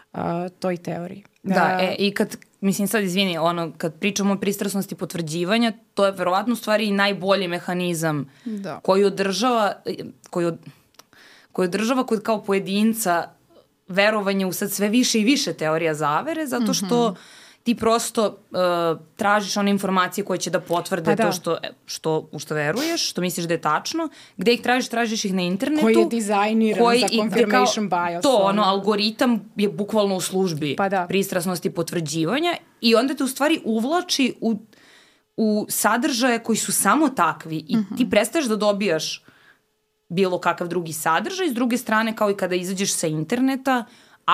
toj 0.59 0.77
teoriji. 0.77 1.25
Da, 1.43 1.79
e, 1.81 1.95
i 1.99 2.15
kad, 2.15 2.37
mislim 2.61 2.89
sad 2.89 3.03
izvini, 3.03 3.39
ono, 3.39 3.73
kad 3.79 3.99
pričamo 4.01 4.35
o 4.35 4.39
pristrasnosti 4.39 4.95
potvrđivanja, 4.95 5.73
to 5.95 6.07
je 6.07 6.13
verovatno 6.13 6.53
u 6.53 6.57
stvari 6.57 6.87
i 6.87 6.93
najbolji 6.93 7.49
mehanizam 7.49 8.31
da. 8.45 8.81
koji 8.81 9.05
održava, 9.05 9.73
koji, 10.31 10.47
od, 10.47 10.59
koji 11.53 11.69
održava 11.69 12.07
kod 12.07 12.23
kao 12.23 12.45
pojedinca 12.45 13.29
verovanje 13.89 14.47
u 14.47 14.53
sad 14.53 14.73
sve 14.73 14.89
više 14.89 15.21
i 15.21 15.25
više 15.25 15.53
teorija 15.53 15.95
zavere, 15.95 16.47
zato 16.47 16.75
što 16.75 17.11
mm 17.11 17.15
-hmm 17.15 17.40
ti 17.63 17.75
prosto 17.75 18.27
uh, 18.27 19.01
tražiš 19.17 19.57
one 19.57 19.71
informacije 19.71 20.25
koje 20.25 20.39
će 20.39 20.51
da 20.51 20.61
potvrde 20.61 21.11
pa 21.11 21.15
da. 21.15 21.27
to 21.27 21.33
što, 21.33 21.59
što, 21.87 22.29
u 22.33 22.39
što 22.39 22.55
veruješ, 22.55 23.11
što 23.11 23.21
misliš 23.21 23.47
da 23.47 23.55
je 23.55 23.61
tačno. 23.61 24.09
Gde 24.37 24.55
ih 24.55 24.63
tražiš? 24.63 24.89
Tražiš 24.89 25.25
ih 25.25 25.35
na 25.35 25.43
internetu. 25.43 25.83
Koji 25.83 25.95
je 25.95 26.07
dizajniran 26.07 26.85
koji, 26.85 27.01
za 27.01 27.09
confirmation 27.09 27.91
kao, 27.91 28.07
bias. 28.07 28.23
To, 28.23 28.37
ono, 28.37 28.63
algoritam 28.63 29.53
je 29.57 29.69
bukvalno 29.69 30.17
u 30.17 30.21
službi 30.21 30.75
pa 30.77 30.89
da. 30.89 31.07
pristrasnosti 31.09 31.71
potvrđivanja 31.71 32.57
i 32.81 32.95
onda 32.95 33.15
te 33.15 33.25
u 33.25 33.29
stvari 33.29 33.61
uvlači 33.65 34.35
u 34.41 34.57
u 35.37 35.67
sadržaje 35.69 36.39
koji 36.39 36.57
su 36.57 36.73
samo 36.73 37.09
takvi 37.09 37.65
i 37.69 37.77
ti 37.97 38.11
prestaješ 38.11 38.47
da 38.47 38.57
dobijaš 38.57 39.25
bilo 40.09 40.39
kakav 40.39 40.69
drugi 40.69 40.93
sadržaj. 40.93 41.49
S 41.49 41.55
druge 41.55 41.79
strane, 41.79 42.17
kao 42.17 42.31
i 42.31 42.37
kada 42.37 42.55
izađeš 42.55 42.93
sa 42.95 43.07
interneta, 43.07 43.85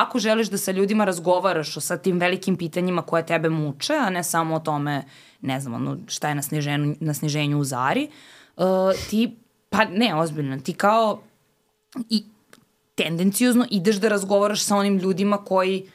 ako 0.03 0.19
želiš 0.19 0.49
da 0.49 0.59
sa 0.59 0.73
ljudima 0.73 1.05
razgovaraš 1.05 1.77
o 1.77 1.81
sa 1.81 1.97
tim 1.97 2.19
velikim 2.19 2.57
pitanjima 2.57 3.03
koje 3.03 3.27
tebe 3.27 3.49
muče, 3.49 3.95
a 3.95 4.11
ne 4.11 4.25
samo 4.25 4.55
o 4.55 4.61
tome, 4.61 5.05
ne 5.41 5.61
znam, 5.61 5.75
ono, 5.75 5.99
šta 6.07 6.29
je 6.29 6.35
na 6.35 6.43
sniženju, 6.43 6.95
na 7.01 7.15
sniženju 7.15 7.59
u 7.59 7.65
Zari, 7.65 8.09
uh, 8.57 8.65
ti, 9.11 9.37
pa 9.69 9.85
ne, 9.85 10.15
ozbiljno, 10.15 10.59
ti 10.59 10.73
kao 10.73 11.21
i 12.11 12.25
tendencijozno 12.95 13.67
ideš 13.71 13.97
da 13.97 14.09
razgovaraš 14.09 14.65
sa 14.65 14.77
onim 14.77 14.99
ljudima 14.99 15.37
koji 15.37 15.91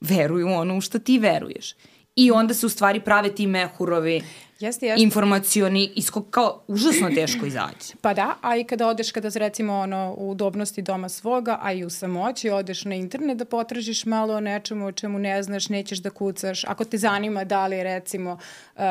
veruju 0.00 0.48
ono 0.48 0.76
u 0.76 0.80
što 0.80 0.98
ti 0.98 1.18
veruješ. 1.18 1.74
I 2.16 2.30
onda 2.30 2.54
se 2.54 2.66
u 2.66 2.68
stvari 2.68 3.00
prave 3.00 3.34
ti 3.34 3.46
mehurovi 3.46 4.22
Jeste, 4.60 4.86
jeste. 4.86 5.02
informacioni, 5.02 5.90
isko, 5.94 6.22
kao 6.22 6.62
užasno 6.68 7.10
teško 7.14 7.46
izaći. 7.46 7.94
Pa 8.00 8.14
da, 8.14 8.34
a 8.42 8.56
i 8.56 8.64
kada 8.64 8.88
odeš, 8.88 9.12
kada 9.12 9.28
recimo 9.34 9.74
ono, 9.74 10.14
u 10.18 10.30
udobnosti 10.30 10.82
doma 10.82 11.08
svoga, 11.08 11.58
a 11.62 11.72
i 11.72 11.84
u 11.84 11.90
samoći, 11.90 12.50
odeš 12.50 12.84
na 12.84 12.94
internet 12.94 13.38
da 13.38 13.44
potražiš 13.44 14.04
malo 14.04 14.34
o 14.34 14.40
nečemu 14.40 14.86
o 14.86 14.92
čemu 14.92 15.18
ne 15.18 15.42
znaš, 15.42 15.68
nećeš 15.68 15.98
da 15.98 16.10
kucaš. 16.10 16.64
Ako 16.64 16.84
te 16.84 16.98
zanima 16.98 17.44
da 17.44 17.66
li 17.66 17.76
je 17.76 17.84
recimo 17.84 18.32
uh, 18.32 18.80
uh, 18.80 18.84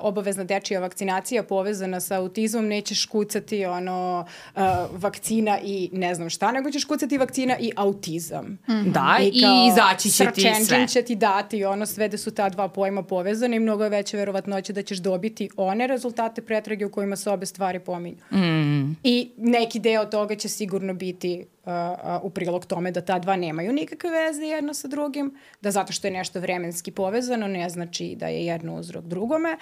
obavezna 0.00 0.44
dečija 0.44 0.80
vakcinacija 0.80 1.42
povezana 1.42 2.00
sa 2.00 2.16
autizmom, 2.16 2.66
nećeš 2.66 3.06
kucati 3.06 3.64
ono 3.64 4.26
uh, 4.54 4.62
vakcina 4.92 5.58
i 5.64 5.90
ne 5.92 6.14
znam 6.14 6.30
šta, 6.30 6.52
nego 6.52 6.70
ćeš 6.70 6.84
kucati 6.84 7.18
vakcina 7.18 7.58
i 7.58 7.72
autizam. 7.76 8.58
Mm. 8.68 8.92
Da, 8.92 9.18
i, 9.20 9.26
i 9.26 9.68
izaći 9.72 10.10
će 10.10 10.26
ti 10.34 10.64
sve. 10.66 10.88
Će 10.88 11.02
ti 11.02 11.16
dati 11.16 11.64
ono 11.64 11.86
sve 11.86 12.08
da 12.08 12.18
su 12.18 12.30
ta 12.30 12.48
dva 12.48 12.68
pojma 12.68 13.02
povezane 13.02 13.56
i 13.56 13.60
mnogo 13.60 13.84
je 13.84 13.90
veća 13.90 14.16
verovatnoća 14.16 14.72
da 14.72 14.82
ćeš 14.90 14.98
dobiti 14.98 15.48
one 15.56 15.86
rezultate 15.86 16.42
pretrage 16.42 16.86
u 16.86 16.90
kojima 16.90 17.16
se 17.16 17.30
obe 17.30 17.46
stvari 17.46 17.80
pominju. 17.80 18.16
Mm. 18.32 18.96
I 19.02 19.30
neki 19.36 19.78
deo 19.78 20.04
toga 20.04 20.34
će 20.34 20.48
sigurno 20.48 20.94
biti 20.94 21.44
uh, 21.64 21.72
uh, 21.72 22.24
u 22.24 22.30
prilog 22.30 22.66
tome 22.66 22.90
da 22.90 23.00
ta 23.00 23.18
dva 23.18 23.36
nemaju 23.36 23.72
nikakve 23.72 24.10
veze 24.10 24.42
jedno 24.42 24.74
sa 24.74 24.88
drugim, 24.88 25.34
da 25.60 25.70
zato 25.70 25.92
što 25.92 26.06
je 26.06 26.10
nešto 26.10 26.40
vremenski 26.40 26.90
povezano 26.90 27.48
ne 27.48 27.68
znači 27.70 28.16
da 28.18 28.26
je 28.26 28.46
jedno 28.46 28.76
uzrok 28.76 29.04
drugome, 29.04 29.56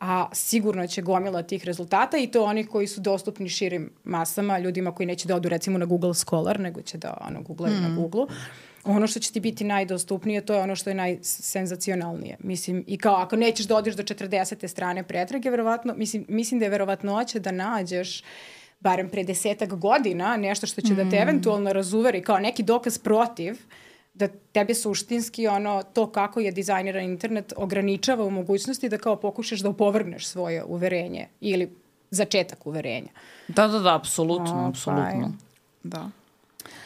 a 0.00 0.28
sigurno 0.32 0.86
će 0.86 1.02
gomila 1.02 1.42
tih 1.42 1.64
rezultata 1.64 2.18
i 2.18 2.26
to 2.26 2.44
oni 2.44 2.64
koji 2.66 2.86
su 2.86 3.00
dostupni 3.00 3.48
širim 3.48 3.90
masama, 4.04 4.58
ljudima 4.58 4.94
koji 4.94 5.06
neće 5.06 5.28
da 5.28 5.36
odu 5.36 5.48
recimo 5.48 5.78
na 5.78 5.84
Google 5.84 6.14
Scholar, 6.14 6.60
nego 6.60 6.82
će 6.82 6.98
da 6.98 7.18
ono, 7.28 7.42
googlaju 7.42 7.74
mm. 7.74 7.82
na 7.82 7.94
Google 7.96 8.26
ono 8.84 9.06
što 9.06 9.20
će 9.20 9.32
ti 9.32 9.40
biti 9.40 9.64
najdostupnije, 9.64 10.40
to 10.40 10.54
je 10.54 10.60
ono 10.60 10.76
što 10.76 10.90
je 10.90 10.94
najsenzacionalnije. 10.94 12.36
Mislim, 12.40 12.84
i 12.86 12.98
kao 12.98 13.14
ako 13.14 13.36
nećeš 13.36 13.66
da 13.66 13.76
odiš 13.76 13.94
do 13.94 14.02
40. 14.02 14.68
strane 14.68 15.02
pretrage, 15.02 15.50
verovatno, 15.50 15.94
mislim, 15.96 16.24
mislim 16.28 16.60
da 16.60 16.66
je 16.66 16.70
verovatnoće 16.70 17.40
da 17.40 17.52
nađeš 17.52 18.22
barem 18.80 19.08
pre 19.08 19.24
desetak 19.24 19.74
godina 19.74 20.36
nešto 20.36 20.66
što 20.66 20.80
će 20.80 20.92
mm. 20.92 20.96
da 20.96 21.02
te 21.02 21.16
mm. 21.16 21.22
eventualno 21.22 21.72
razuveri 21.72 22.22
kao 22.22 22.38
neki 22.38 22.62
dokaz 22.62 22.98
protiv, 22.98 23.58
da 24.14 24.28
tebe 24.28 24.74
suštinski 24.74 25.46
ono, 25.46 25.82
to 25.82 26.10
kako 26.12 26.40
je 26.40 26.52
dizajniran 26.52 27.04
internet 27.04 27.52
ograničava 27.56 28.24
u 28.24 28.30
mogućnosti 28.30 28.88
da 28.88 28.98
kao 28.98 29.16
pokušaš 29.16 29.60
da 29.60 29.68
opovrgneš 29.68 30.26
svoje 30.26 30.64
uverenje 30.64 31.28
ili 31.40 31.76
začetak 32.10 32.66
uverenja. 32.66 33.08
Da, 33.48 33.68
da, 33.68 33.78
da, 33.78 33.96
apsolutno, 33.96 34.68
apsolutno. 34.68 35.32
Da. 35.82 36.10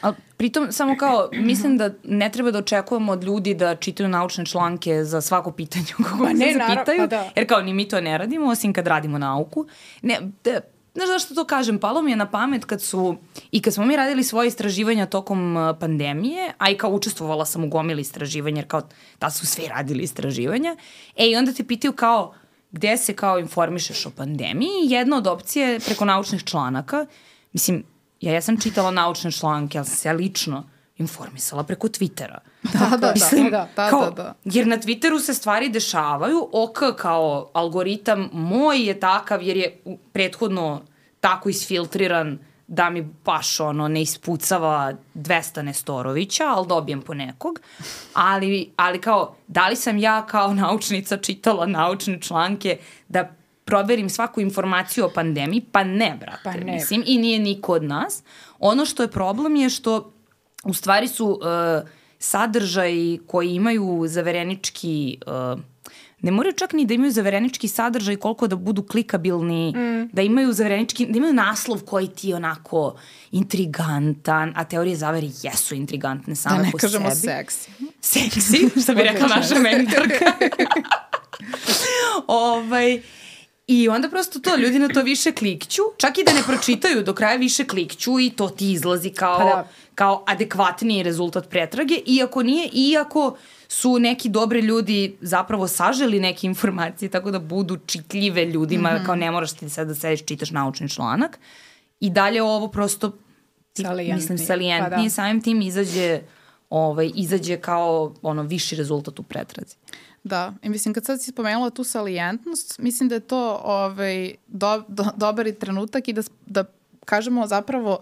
Ali 0.00 0.14
pritom 0.36 0.72
samo 0.72 0.96
kao, 0.96 1.28
mislim 1.32 1.78
da 1.78 1.90
ne 2.04 2.32
treba 2.32 2.50
da 2.50 2.58
očekujemo 2.58 3.12
od 3.12 3.24
ljudi 3.24 3.54
da 3.54 3.74
čitaju 3.74 4.08
naučne 4.08 4.46
članke 4.46 5.04
za 5.04 5.20
svako 5.20 5.52
pitanje 5.52 5.86
kako 5.96 6.24
pa 6.24 6.32
ne, 6.32 6.52
se 6.52 6.58
naravno, 6.58 6.82
pitaju, 6.82 7.00
pa 7.00 7.06
da. 7.06 7.30
jer 7.36 7.48
kao 7.48 7.62
ni 7.62 7.72
mi 7.72 7.88
to 7.88 8.00
ne 8.00 8.18
radimo, 8.18 8.46
osim 8.50 8.72
kad 8.72 8.86
radimo 8.86 9.18
nauku. 9.18 9.66
Ne, 10.02 10.20
da, 10.44 10.60
Znaš 10.96 11.08
zašto 11.08 11.34
to 11.34 11.44
kažem? 11.44 11.78
Palo 11.78 12.02
mi 12.02 12.10
je 12.10 12.16
na 12.16 12.30
pamet 12.30 12.64
kad 12.64 12.82
su, 12.82 13.16
i 13.50 13.62
kad 13.62 13.74
smo 13.74 13.86
mi 13.86 13.96
radili 13.96 14.24
svoje 14.24 14.48
istraživanja 14.48 15.06
tokom 15.06 15.56
uh, 15.56 15.76
pandemije, 15.80 16.52
a 16.58 16.70
i 16.70 16.76
kao 16.76 16.90
učestvovala 16.90 17.46
sam 17.46 17.64
u 17.64 17.68
gomili 17.68 18.00
istraživanja, 18.00 18.56
jer 18.56 18.68
kao 18.68 18.82
da 19.20 19.30
su 19.30 19.46
svi 19.46 19.68
radili 19.68 20.02
istraživanja, 20.02 20.76
e 21.16 21.26
i 21.26 21.36
onda 21.36 21.52
te 21.52 21.64
pitaju 21.64 21.92
kao, 21.92 22.34
gde 22.70 22.96
se 22.96 23.14
kao 23.14 23.38
informišeš 23.38 24.06
o 24.06 24.10
pandemiji, 24.10 24.88
jedna 24.88 25.16
od 25.16 25.26
opcije 25.26 25.68
je 25.68 25.80
preko 25.80 26.04
naučnih 26.04 26.44
članaka, 26.44 27.06
mislim, 27.52 27.84
ja, 28.26 28.32
ja 28.32 28.40
sam 28.40 28.60
čitala 28.60 28.90
naučne 28.90 29.32
članke, 29.32 29.78
ali 29.78 29.86
sam 29.86 29.96
se 29.96 30.08
ja 30.08 30.12
lično 30.12 30.64
informisala 30.98 31.64
preko 31.64 31.88
Twittera. 31.88 32.38
Da, 32.72 32.96
da, 32.96 33.12
Mislim, 33.14 33.50
da, 33.50 33.68
da, 33.76 33.90
kao, 33.90 34.10
da, 34.10 34.22
da. 34.22 34.34
Jer 34.44 34.66
na 34.66 34.76
Twitteru 34.76 35.20
se 35.20 35.34
stvari 35.34 35.68
dešavaju, 35.68 36.48
OK 36.52 36.78
kao 36.98 37.50
algoritam 37.52 38.28
moj 38.32 38.86
je 38.88 39.00
takav 39.00 39.42
jer 39.42 39.56
je 39.56 39.82
prethodno 40.12 40.82
tako 41.20 41.48
isfiltriran 41.48 42.38
da 42.66 42.90
mi 42.90 43.02
baš 43.02 43.60
ono 43.60 43.88
ne 43.88 44.02
ispucava 44.02 44.92
200 45.14 45.62
Nestorovića, 45.62 46.44
ali 46.46 46.66
dobijem 46.66 47.02
po 47.02 47.14
nekog. 47.14 47.60
Ali, 48.14 48.70
ali 48.76 49.00
kao, 49.00 49.36
da 49.46 49.68
li 49.68 49.76
sam 49.76 49.98
ja 49.98 50.26
kao 50.26 50.54
naučnica 50.54 51.16
čitala 51.16 51.66
naučne 51.66 52.20
članke 52.20 52.78
da 53.08 53.30
proverim 53.66 54.10
svaku 54.10 54.40
informaciju 54.40 55.04
o 55.04 55.10
pandemiji, 55.14 55.64
pa 55.72 55.84
ne, 55.84 56.16
brate, 56.20 56.40
pa 56.44 56.52
ne. 56.52 56.72
mislim, 56.72 57.02
i 57.06 57.18
nije 57.18 57.38
niko 57.38 57.72
od 57.72 57.82
nas. 57.82 58.22
Ono 58.58 58.84
što 58.84 59.02
je 59.02 59.10
problem 59.10 59.56
je 59.56 59.70
što 59.70 60.12
u 60.64 60.74
stvari 60.74 61.08
su 61.08 61.26
uh, 61.26 61.88
sadržaji 62.18 63.20
koji 63.26 63.54
imaju 63.54 64.04
zaverenički 64.06 65.18
uh, 65.26 65.60
ne 66.20 66.32
moraju 66.32 66.52
čak 66.52 66.72
ni 66.72 66.84
da 66.86 66.94
imaju 66.94 67.12
zaverenički 67.12 67.68
sadržaj 67.68 68.16
koliko 68.16 68.46
da 68.46 68.56
budu 68.56 68.82
klikabilni, 68.82 69.72
mm. 69.76 70.08
da 70.12 70.22
imaju 70.22 70.52
zaverenički, 70.52 71.06
da 71.06 71.18
imaju 71.18 71.34
naslov 71.34 71.84
koji 71.84 72.08
ti 72.08 72.28
je 72.28 72.36
onako 72.36 72.96
intrigantan, 73.32 74.52
a 74.56 74.64
teorije 74.64 74.96
zavere 74.96 75.26
jesu 75.42 75.74
intrigantne 75.74 76.36
same 76.36 76.70
po 76.72 76.78
sebi. 76.78 76.92
Da 76.92 76.98
ne 76.98 77.04
kažemo 77.04 77.14
seksi. 77.14 77.70
Seksi, 78.00 78.80
što 78.82 78.94
bi 78.94 79.02
rekla 79.02 79.28
naša 79.28 79.58
mentorka. 79.58 80.32
ovaj, 82.26 83.00
I 83.66 83.88
onda 83.88 84.08
prosto 84.08 84.38
to, 84.38 84.56
ljudi 84.56 84.78
na 84.78 84.88
to 84.88 85.02
više 85.02 85.32
klikću, 85.32 85.82
čak 85.96 86.18
i 86.18 86.24
da 86.24 86.32
ne 86.32 86.42
pročitaju 86.46 87.02
do 87.02 87.14
kraja 87.14 87.36
više 87.36 87.64
klikću 87.64 88.20
i 88.20 88.30
to 88.30 88.48
ti 88.48 88.72
izlazi 88.72 89.10
kao, 89.10 89.38
pa 89.38 89.44
da. 89.44 89.68
kao 89.94 90.24
adekvatniji 90.26 91.02
rezultat 91.02 91.48
pretrage, 91.48 91.94
iako 92.06 92.42
nije, 92.42 92.68
iako 92.72 93.36
su 93.68 93.98
neki 93.98 94.28
dobri 94.28 94.60
ljudi 94.60 95.16
zapravo 95.20 95.68
saželi 95.68 96.20
neke 96.20 96.46
informacije 96.46 97.08
tako 97.08 97.30
da 97.30 97.38
budu 97.38 97.78
čitljive 97.86 98.44
ljudima, 98.44 98.92
mm 98.92 98.96
-hmm. 98.96 99.06
kao 99.06 99.14
ne 99.14 99.30
moraš 99.30 99.52
ti 99.52 99.70
sad 99.70 99.88
da 99.88 99.94
sediš 99.94 100.24
čitaš 100.24 100.50
naučni 100.50 100.88
članak. 100.88 101.38
I 102.00 102.10
dalje 102.10 102.42
ovo 102.42 102.68
prosto, 102.68 103.12
ti, 103.72 103.84
mislim, 104.14 104.38
salijentnije, 104.38 104.96
pa 104.96 105.02
da. 105.02 105.10
samim 105.10 105.42
tim 105.42 105.62
izađe, 105.62 106.20
ovaj, 106.70 107.10
izađe 107.14 107.56
kao 107.56 108.14
ono 108.22 108.42
viši 108.42 108.76
rezultat 108.76 109.18
u 109.18 109.22
pretrazi. 109.22 109.76
Da, 110.26 110.54
i 110.62 110.68
mislim 110.68 110.94
kad 110.94 111.04
sad 111.04 111.22
si 111.22 111.30
spomenula 111.30 111.70
tu 111.70 111.84
salijentnost, 111.84 112.78
mislim 112.78 113.08
da 113.08 113.14
je 113.14 113.20
to 113.20 113.60
ovaj, 113.64 114.34
do, 114.46 114.84
do, 114.88 115.04
dobar 115.16 115.52
trenutak 115.52 116.08
i 116.08 116.12
da, 116.12 116.22
da 116.46 116.64
kažemo 117.04 117.46
zapravo 117.46 118.00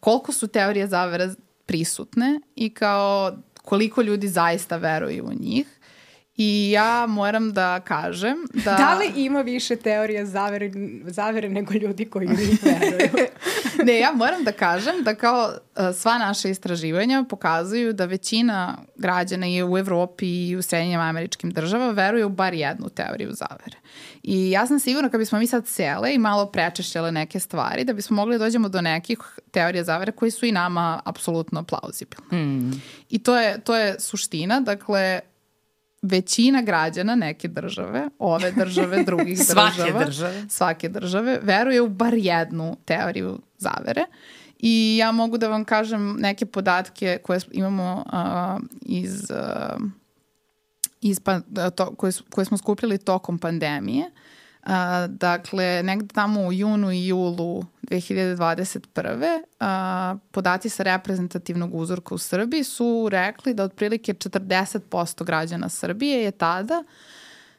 koliko 0.00 0.32
su 0.32 0.48
teorije 0.48 0.86
zavere 0.86 1.34
prisutne 1.66 2.40
i 2.56 2.70
kao 2.70 3.32
koliko 3.62 4.02
ljudi 4.02 4.28
zaista 4.28 4.76
veruju 4.76 5.24
u 5.24 5.34
njih. 5.40 5.66
I 6.36 6.70
ja 6.70 7.06
moram 7.08 7.52
da 7.52 7.80
kažem 7.80 8.36
da... 8.54 8.74
Da 8.74 8.94
li 8.94 9.24
ima 9.24 9.40
više 9.40 9.76
teorija 9.76 10.26
zavere, 10.26 10.70
zavere 11.04 11.48
nego 11.48 11.74
ljudi 11.74 12.04
koji 12.04 12.28
njih 12.28 12.62
veruju? 12.62 13.26
ne, 13.86 13.98
ja 13.98 14.12
moram 14.12 14.44
da 14.44 14.52
kažem 14.52 15.04
da 15.04 15.14
kao 15.14 15.52
e, 15.76 15.92
sva 15.92 16.18
naša 16.18 16.48
istraživanja 16.48 17.24
pokazuju 17.28 17.92
da 17.92 18.04
većina 18.04 18.78
građana 18.96 19.46
i 19.46 19.62
u 19.62 19.78
Evropi 19.78 20.48
i 20.48 20.56
u 20.56 20.62
srednjim 20.62 21.00
američkim 21.00 21.50
država 21.50 21.90
veruje 21.90 22.24
u 22.24 22.28
bar 22.28 22.54
jednu 22.54 22.88
teoriju 22.88 23.30
zavere. 23.32 23.76
I 24.22 24.50
ja 24.50 24.66
sam 24.66 24.80
sigurna 24.80 25.08
kad 25.08 25.20
bismo 25.20 25.38
mi 25.38 25.46
sad 25.46 25.66
sele 25.66 26.14
i 26.14 26.18
malo 26.18 26.46
prečešljale 26.46 27.12
neke 27.12 27.40
stvari, 27.40 27.84
da 27.84 27.92
bismo 27.92 28.16
mogli 28.16 28.38
da 28.38 28.44
dođemo 28.44 28.68
do 28.68 28.80
nekih 28.80 29.18
teorija 29.50 29.84
zavere 29.84 30.12
koji 30.12 30.30
su 30.30 30.46
i 30.46 30.52
nama 30.52 31.00
apsolutno 31.04 31.62
plauzibilne. 31.62 32.44
Mm. 32.44 32.82
I 33.08 33.18
to 33.18 33.36
je, 33.40 33.60
to 33.60 33.76
je 33.76 34.00
suština, 34.00 34.60
dakle, 34.60 35.20
većina 36.02 36.62
građana 36.62 37.14
neke 37.14 37.48
države, 37.48 38.08
ove 38.18 38.52
države, 38.52 39.02
drugih 39.06 39.38
svake 39.38 39.82
država, 39.82 40.04
države. 40.04 40.44
svake 40.48 40.88
države, 40.88 41.38
veruje 41.42 41.80
u 41.80 41.88
bar 41.88 42.14
jednu 42.14 42.76
teoriju 42.84 43.38
zavere. 43.58 44.04
I 44.58 44.96
ja 44.96 45.12
mogu 45.12 45.38
da 45.38 45.48
vam 45.48 45.64
kažem 45.64 46.16
neke 46.18 46.46
podatke 46.46 47.18
koje 47.22 47.40
imamo 47.52 48.04
uh, 48.06 48.62
iz, 48.80 49.30
uh, 49.30 49.82
iz 51.00 51.20
pa, 51.20 51.40
to, 51.70 51.94
koje, 51.94 52.12
koje 52.30 52.44
smo 52.44 52.56
skupljali 52.56 52.98
tokom 52.98 53.38
pandemije. 53.38 54.10
A, 54.62 55.06
dakle, 55.06 55.82
negde 55.82 56.14
tamo 56.14 56.40
u 56.40 56.52
junu 56.52 56.92
i 56.92 57.06
julu 57.06 57.64
2021. 57.82 59.42
A, 59.60 60.16
podaci 60.30 60.68
sa 60.68 60.82
reprezentativnog 60.82 61.74
uzorka 61.74 62.14
u 62.14 62.18
Srbiji 62.18 62.64
su 62.64 63.08
rekli 63.10 63.54
da 63.54 63.64
otprilike 63.64 64.14
40% 64.14 65.24
građana 65.24 65.68
Srbije 65.68 66.22
je 66.22 66.30
tada 66.30 66.84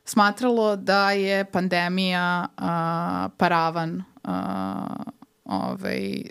smatralo 0.05 0.75
da 0.75 1.11
je 1.11 1.45
pandemija 1.45 2.47
a, 2.57 3.29
paravan 3.37 4.03
a, 4.23 5.03
ovaj, 5.45 6.23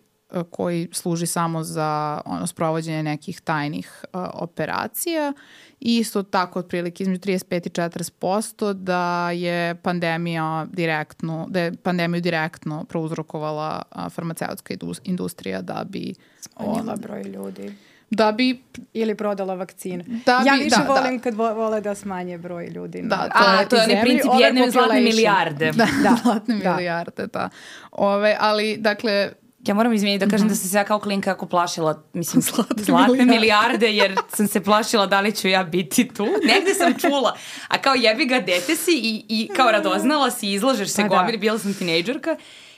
koji 0.51 0.88
služi 0.92 1.27
samo 1.27 1.62
za 1.62 2.21
ono 2.25 2.47
sprovođenje 2.47 3.03
nekih 3.03 3.40
tajnih 3.40 4.05
a, 4.12 4.31
operacija 4.35 5.33
i 5.81 5.97
isto 5.97 6.23
tako 6.23 6.59
otprilike 6.59 7.03
između 7.03 7.21
35 7.21 7.66
i 7.66 7.71
40% 7.71 8.73
da 8.73 9.31
je 9.31 9.75
pandemija 9.75 10.66
direktno, 10.73 11.47
da 11.49 11.61
je 11.61 11.77
pandemiju 11.77 12.21
direktno 12.21 12.85
prouzrokovala 12.85 13.83
a, 13.90 14.09
farmaceutska 14.09 14.75
industrija 15.05 15.62
da 15.62 15.85
bi 15.88 16.14
smanjila 16.40 16.97
broj 16.97 17.23
ljudi 17.23 17.73
da 18.12 18.33
bi 18.33 18.62
ili 18.92 19.14
prodala 19.14 19.55
vakcine. 19.55 20.05
Da 20.27 20.42
ja 20.47 20.55
bi, 20.59 20.64
više 20.64 20.77
da, 20.77 20.85
volim 20.85 21.16
da. 21.16 21.23
kad 21.23 21.35
vo, 21.35 21.55
vole 21.55 21.81
da 21.81 21.95
smanje 21.95 22.38
broj 22.38 22.66
ljudi. 22.66 23.03
Da, 23.03 23.16
to 23.16 23.45
A, 23.47 23.61
je 23.61 23.68
to 23.68 23.77
je 23.77 23.83
onaj 23.83 24.03
princip 24.03 24.31
jedne 24.40 24.71
zlatne 24.71 25.01
milijarde. 25.01 25.73
Da, 25.73 25.87
Da, 26.03 26.16
zlatne 26.23 26.57
da. 26.57 26.71
milijarde, 26.77 27.27
da. 27.27 27.49
Ove, 27.92 28.37
ali, 28.40 28.77
dakle, 28.77 29.33
Ja 29.66 29.75
moram 29.75 29.92
izmijeniti 29.92 30.27
da 30.27 30.31
kažem 30.31 30.48
da 30.48 30.55
sam 30.55 30.68
se 30.68 30.77
ja 30.77 30.85
kao 30.85 30.98
klinka 30.98 31.31
jako 31.31 31.46
plašila, 31.46 32.03
mislim, 32.12 32.42
zlatne, 32.77 32.85
milijarde. 32.85 33.25
milijarde, 33.25 33.92
jer 33.92 34.16
sam 34.37 34.46
se 34.46 34.64
plašila 34.64 35.07
da 35.07 35.20
li 35.20 35.35
ću 35.35 35.48
ja 35.48 35.64
biti 35.64 36.09
tu. 36.09 36.25
Negde 36.55 36.75
sam 36.75 36.94
čula, 36.98 37.37
a 37.68 37.79
kao 37.79 37.94
jebi 37.94 38.25
ga 38.25 38.40
dete 38.40 38.77
si 38.77 38.90
i, 38.90 39.25
i 39.29 39.48
kao 39.57 39.72
radoznala 39.72 40.31
si, 40.31 40.53
izlažeš 40.53 40.88
se 40.88 41.03
Pa 41.03 41.09
da. 41.09 41.16
gomili, 41.16 41.38
bila 41.38 41.59
sam 41.59 41.75
tinejdžerka. 41.75 42.37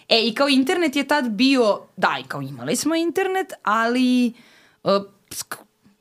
E, 0.08 0.20
i 0.26 0.34
kao 0.34 0.48
internet 0.48 0.96
je 0.96 1.08
tad 1.08 1.30
bio, 1.30 1.80
da, 1.96 2.16
i 2.20 2.28
kao 2.28 2.42
imali 2.42 2.76
smo 2.76 2.94
internet, 2.94 3.52
ali, 3.62 4.32
uh, 4.82 4.90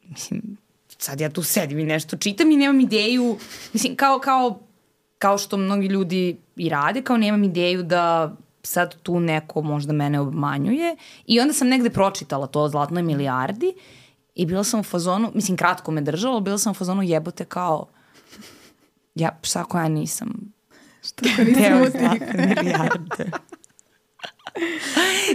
mislim, 0.10 0.58
sad 0.98 1.22
ja 1.22 1.30
tu 1.30 1.44
sedim 1.44 1.80
i 1.80 1.86
nešto 1.86 2.18
čitam 2.18 2.52
i 2.52 2.58
nemam 2.58 2.80
ideju, 2.80 3.38
mislim, 3.74 3.96
kao, 3.96 4.20
kao, 4.20 4.60
kao 5.18 5.38
što 5.38 5.58
mnogi 5.58 5.88
ljudi 5.88 6.38
i 6.56 6.70
rade, 6.70 7.02
kao 7.02 7.18
nemam 7.18 7.44
ideju 7.44 7.84
da 7.84 8.36
sad 8.64 9.02
tu 9.04 9.20
neko 9.20 9.62
možda 9.62 9.94
mene 9.94 10.20
obmanjuje 10.20 10.96
i 11.26 11.40
onda 11.40 11.54
sam 11.54 11.68
negde 11.68 11.90
pročitala 11.90 12.48
to 12.48 12.62
o 12.62 12.70
zlatnoj 12.70 13.04
milijardi 13.04 13.74
i 14.36 14.46
bila 14.46 14.64
sam 14.64 14.80
u 14.80 14.84
fazonu, 14.84 15.32
mislim 15.36 15.58
kratko 15.58 15.92
me 15.92 16.02
držalo, 16.02 16.40
bila 16.40 16.58
sam 16.58 16.72
u 16.72 16.74
fazonu 16.74 17.04
jebote 17.04 17.46
kao 17.46 17.88
ja, 19.16 19.40
šta 19.42 19.60
ako 19.60 19.78
ja 19.78 19.88
nisam 19.88 20.54
što 21.04 21.26
ako 21.34 21.44
nisam 21.44 21.82
u 21.82 21.86
zlatne 22.00 22.56
milijarde. 22.56 23.32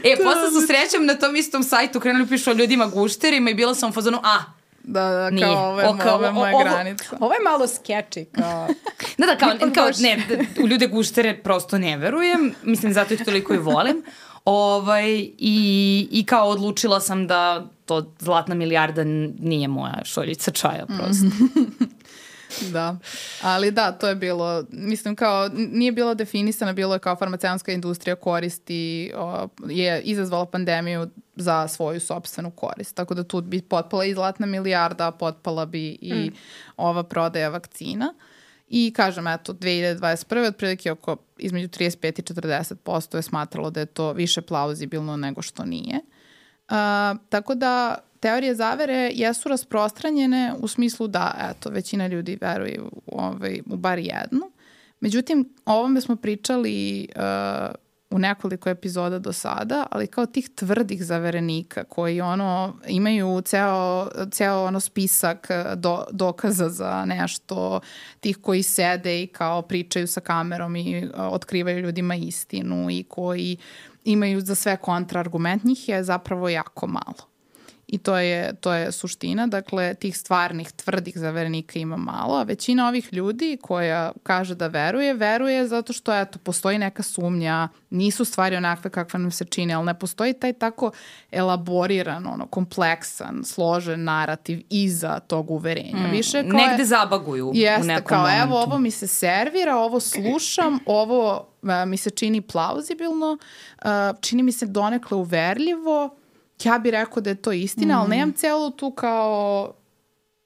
e, 0.05 0.17
posle 0.17 0.51
su 0.53 0.67
srećom 0.67 1.07
na 1.07 1.15
tom 1.15 1.37
istom 1.37 1.63
sajtu 1.63 2.01
krenuli 2.01 2.29
pišu 2.29 2.51
o 2.51 2.55
ljudima 2.55 2.87
gušterima 2.87 3.51
i 3.51 3.55
bila 3.55 3.75
sam 3.75 3.91
u 3.91 3.93
fazonu, 3.93 4.19
a, 4.23 4.58
Da, 4.89 5.01
da, 5.03 5.31
Nije. 5.31 5.47
kao 5.47 5.69
ovo 5.69 5.81
je, 5.81 5.89
O, 5.89 5.97
kao, 5.97 6.15
ovo 6.15 6.25
je 6.25 6.31
o- 6.31 6.33
moja 6.33 6.55
ovo- 6.55 6.65
granica. 6.65 7.17
Ovo 7.21 7.33
je 7.33 7.41
malo 7.43 7.67
skeči, 7.69 8.25
kao... 8.33 8.69
Da, 9.19 9.27
da, 9.27 9.37
kao, 9.37 9.51
kao 9.75 9.89
ne, 10.01 10.17
da, 10.29 10.63
u 10.63 10.69
ljude 10.69 10.87
guštere 10.87 11.37
prosto 11.37 11.79
ne 11.79 11.97
verujem, 11.97 12.55
mislim 12.63 12.93
zato 12.93 13.15
ih 13.15 13.25
toliko 13.25 13.55
i 13.55 13.59
volim. 13.59 14.03
Ovaj, 14.45 15.11
i, 15.39 16.09
I 16.11 16.25
kao 16.25 16.49
odlučila 16.49 17.01
sam 17.01 17.27
da 17.27 17.67
to 17.85 18.15
zlatna 18.19 18.55
milijarda 18.55 19.05
nije 19.39 19.69
moja 19.69 20.05
šoljica 20.05 20.51
čaja 20.51 20.87
prosto. 20.89 21.27
Da, 22.73 22.97
ali 23.43 23.71
da, 23.71 23.93
to 23.93 24.09
je 24.09 24.15
bilo, 24.15 24.65
mislim 24.71 25.17
kao, 25.17 25.49
nije 25.55 25.93
bilo 25.93 26.15
definisano, 26.15 26.73
bilo 26.73 26.95
je 26.95 26.99
kao 26.99 27.17
farmaceutska 27.17 27.73
industrija 27.73 28.17
koristi, 28.17 29.13
o, 29.17 29.49
je 29.69 30.01
izazvala 30.01 30.47
pandemiju 30.47 31.09
za 31.37 31.69
svoju 31.69 32.01
sobstvenu 32.01 32.51
korist. 32.51 32.97
Tako 32.97 33.15
da 33.15 33.25
tu 33.25 33.41
bi 33.41 33.63
potpala 33.63 34.05
i 34.05 34.15
zlatna 34.15 34.47
milijarda, 34.47 35.11
potpala 35.11 35.67
bi 35.67 35.99
i 36.01 36.33
ova 36.77 37.03
prodaja 37.03 37.49
vakcina. 37.49 38.15
I 38.69 38.93
kažem, 38.97 39.27
eto, 39.27 39.53
2021. 39.53 40.49
otprilike 40.49 40.93
oko 40.93 41.17
između 41.39 41.69
35 41.69 42.19
i 42.19 42.23
40% 42.23 43.17
je 43.17 43.23
smatralo 43.23 43.71
da 43.71 43.81
je 43.81 43.87
to 43.87 44.13
više 44.13 44.43
plauzibilno 44.43 45.17
nego 45.17 45.43
što 45.43 45.65
nije. 45.65 46.01
A, 46.69 47.15
tako 47.29 47.55
da 47.55 47.99
teorije 48.21 48.55
zavere 48.55 49.11
jesu 49.15 49.49
rasprostranjene 49.49 50.55
u 50.61 50.69
smislu 50.69 51.09
da, 51.09 51.35
eto, 51.51 51.71
većina 51.71 52.07
ljudi 52.07 52.39
veruje 52.41 52.81
u, 52.83 52.91
ovaj, 53.07 53.61
u 53.67 53.77
bar 53.77 53.99
jednu. 53.99 54.51
Međutim, 55.01 55.55
o 55.67 55.73
ovome 55.73 56.01
smo 56.01 56.17
pričali 56.17 57.09
uh, 57.17 57.75
u 58.11 58.19
nekoliko 58.19 58.69
epizoda 58.69 59.19
do 59.19 59.33
sada, 59.33 59.87
ali 59.91 60.07
kao 60.07 60.27
tih 60.27 60.49
tvrdih 60.55 61.05
zaverenika 61.05 61.85
koji 61.85 62.21
ono 62.21 62.77
imaju 62.89 63.41
ceo, 63.45 64.09
ceo 64.31 64.65
ono 64.65 64.81
spisak 64.81 65.49
uh, 65.51 65.79
do, 65.79 66.05
dokaza 66.13 66.69
za 66.69 67.05
nešto, 67.05 67.81
tih 68.21 68.37
koji 68.37 68.63
sede 68.63 69.23
i 69.23 69.27
kao 69.27 69.63
pričaju 69.63 70.07
sa 70.07 70.21
kamerom 70.21 70.77
i 70.77 71.05
uh, 71.05 71.11
otkrivaju 71.17 71.79
ljudima 71.79 72.15
istinu 72.17 72.91
i 72.91 73.05
koji 73.09 73.57
imaju 74.05 74.41
za 74.41 74.55
sve 74.55 74.77
kontraargument, 74.77 75.65
njih 75.65 75.89
je 75.89 76.05
zapravo 76.05 76.49
jako 76.49 76.87
malo. 76.87 77.38
I 77.89 77.99
to 77.99 78.17
je, 78.19 78.55
to 78.55 78.73
je 78.73 78.93
suština, 78.93 79.47
dakle 79.47 79.95
tih 79.95 80.19
stvarnih, 80.19 80.73
tvrdih 80.73 81.19
zaverenika 81.19 81.79
ima 81.79 81.97
malo, 81.97 82.35
a 82.35 82.43
većina 82.43 82.89
ovih 82.89 83.09
ljudi 83.13 83.59
koja 83.63 84.13
kaže 84.23 84.55
da 84.55 84.67
veruje, 84.67 85.15
veruje 85.15 85.67
zato 85.69 85.93
što 85.93 86.15
eto, 86.21 86.39
postoji 86.39 86.79
neka 86.79 87.03
sumnja, 87.03 87.69
nisu 87.91 88.25
stvari 88.25 88.57
onakve 88.57 88.91
kakve 88.91 89.19
nam 89.19 89.31
se 89.31 89.45
čine, 89.45 89.75
ali 89.75 89.87
ne 89.87 89.99
postoji 89.99 90.33
taj 90.33 90.53
tako 90.53 90.91
elaboriran, 91.31 92.27
ono, 92.27 92.47
kompleksan, 92.47 93.45
složen 93.45 94.05
narativ 94.05 94.63
iza 94.71 95.21
tog 95.21 95.51
uverenja. 95.51 96.07
Više 96.11 96.43
kao 96.49 96.59
Negde 96.59 96.83
je, 96.83 96.87
zabaguju 96.87 97.49
u 97.49 97.53
Jeste, 97.55 97.87
nekom 97.87 98.07
kao 98.07 98.21
momentu. 98.21 98.43
evo 98.43 98.63
ovo 98.63 98.79
mi 98.79 98.91
se 98.91 99.07
servira, 99.07 99.77
ovo 99.77 100.01
slušam, 100.01 100.79
ovo 100.87 101.49
e, 101.83 101.87
mi 101.87 101.97
se 101.97 102.11
čini 102.11 102.41
plauzibilno, 102.41 103.39
e, 103.83 103.89
čini 104.21 104.43
mi 104.43 104.53
se 104.53 104.67
donekle 104.67 105.17
uverljivo, 105.17 106.17
ja 106.65 106.79
bih 106.79 106.93
rekao 106.93 107.23
da 107.23 107.31
je 107.31 107.37
to 107.37 107.53
istina, 107.53 107.95
Mhm. 107.95 108.01
ali 108.01 108.11
nemam 108.11 108.33
celu 108.33 108.71
tu 108.71 108.91
kao 108.91 109.73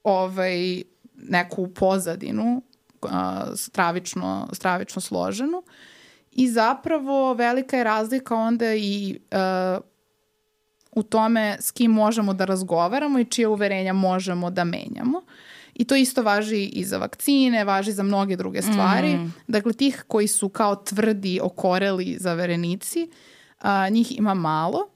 ovaj, 0.03 0.83
neku 1.15 1.67
pozadinu 1.67 2.61
a, 3.01 3.45
stravično, 3.55 4.47
stravično 4.53 5.01
složenu 5.01 5.63
i 6.31 6.49
zapravo 6.49 7.33
velika 7.33 7.77
je 7.77 7.83
razlika 7.83 8.35
onda 8.35 8.73
i 8.73 9.19
a, 9.31 9.79
u 10.91 11.03
tome 11.03 11.57
s 11.59 11.71
kim 11.71 11.91
možemo 11.91 12.33
da 12.33 12.45
razgovaramo 12.45 13.19
i 13.19 13.25
čije 13.25 13.47
uverenja 13.47 13.93
možemo 13.93 14.49
da 14.49 14.63
menjamo. 14.63 15.21
I 15.73 15.85
to 15.85 15.95
isto 15.95 16.23
važi 16.23 16.65
i 16.65 16.85
za 16.85 16.97
vakcine, 16.97 17.63
važi 17.63 17.91
za 17.91 18.03
mnoge 18.03 18.35
druge 18.35 18.61
stvari. 18.61 19.15
Mm. 19.15 19.33
Dakle, 19.47 19.73
tih 19.73 20.03
koji 20.07 20.27
su 20.27 20.49
kao 20.49 20.75
tvrdi, 20.75 21.39
okoreli 21.43 22.17
zaverenici, 22.19 23.09
a, 23.59 23.89
njih 23.89 24.17
ima 24.17 24.33
malo, 24.33 24.87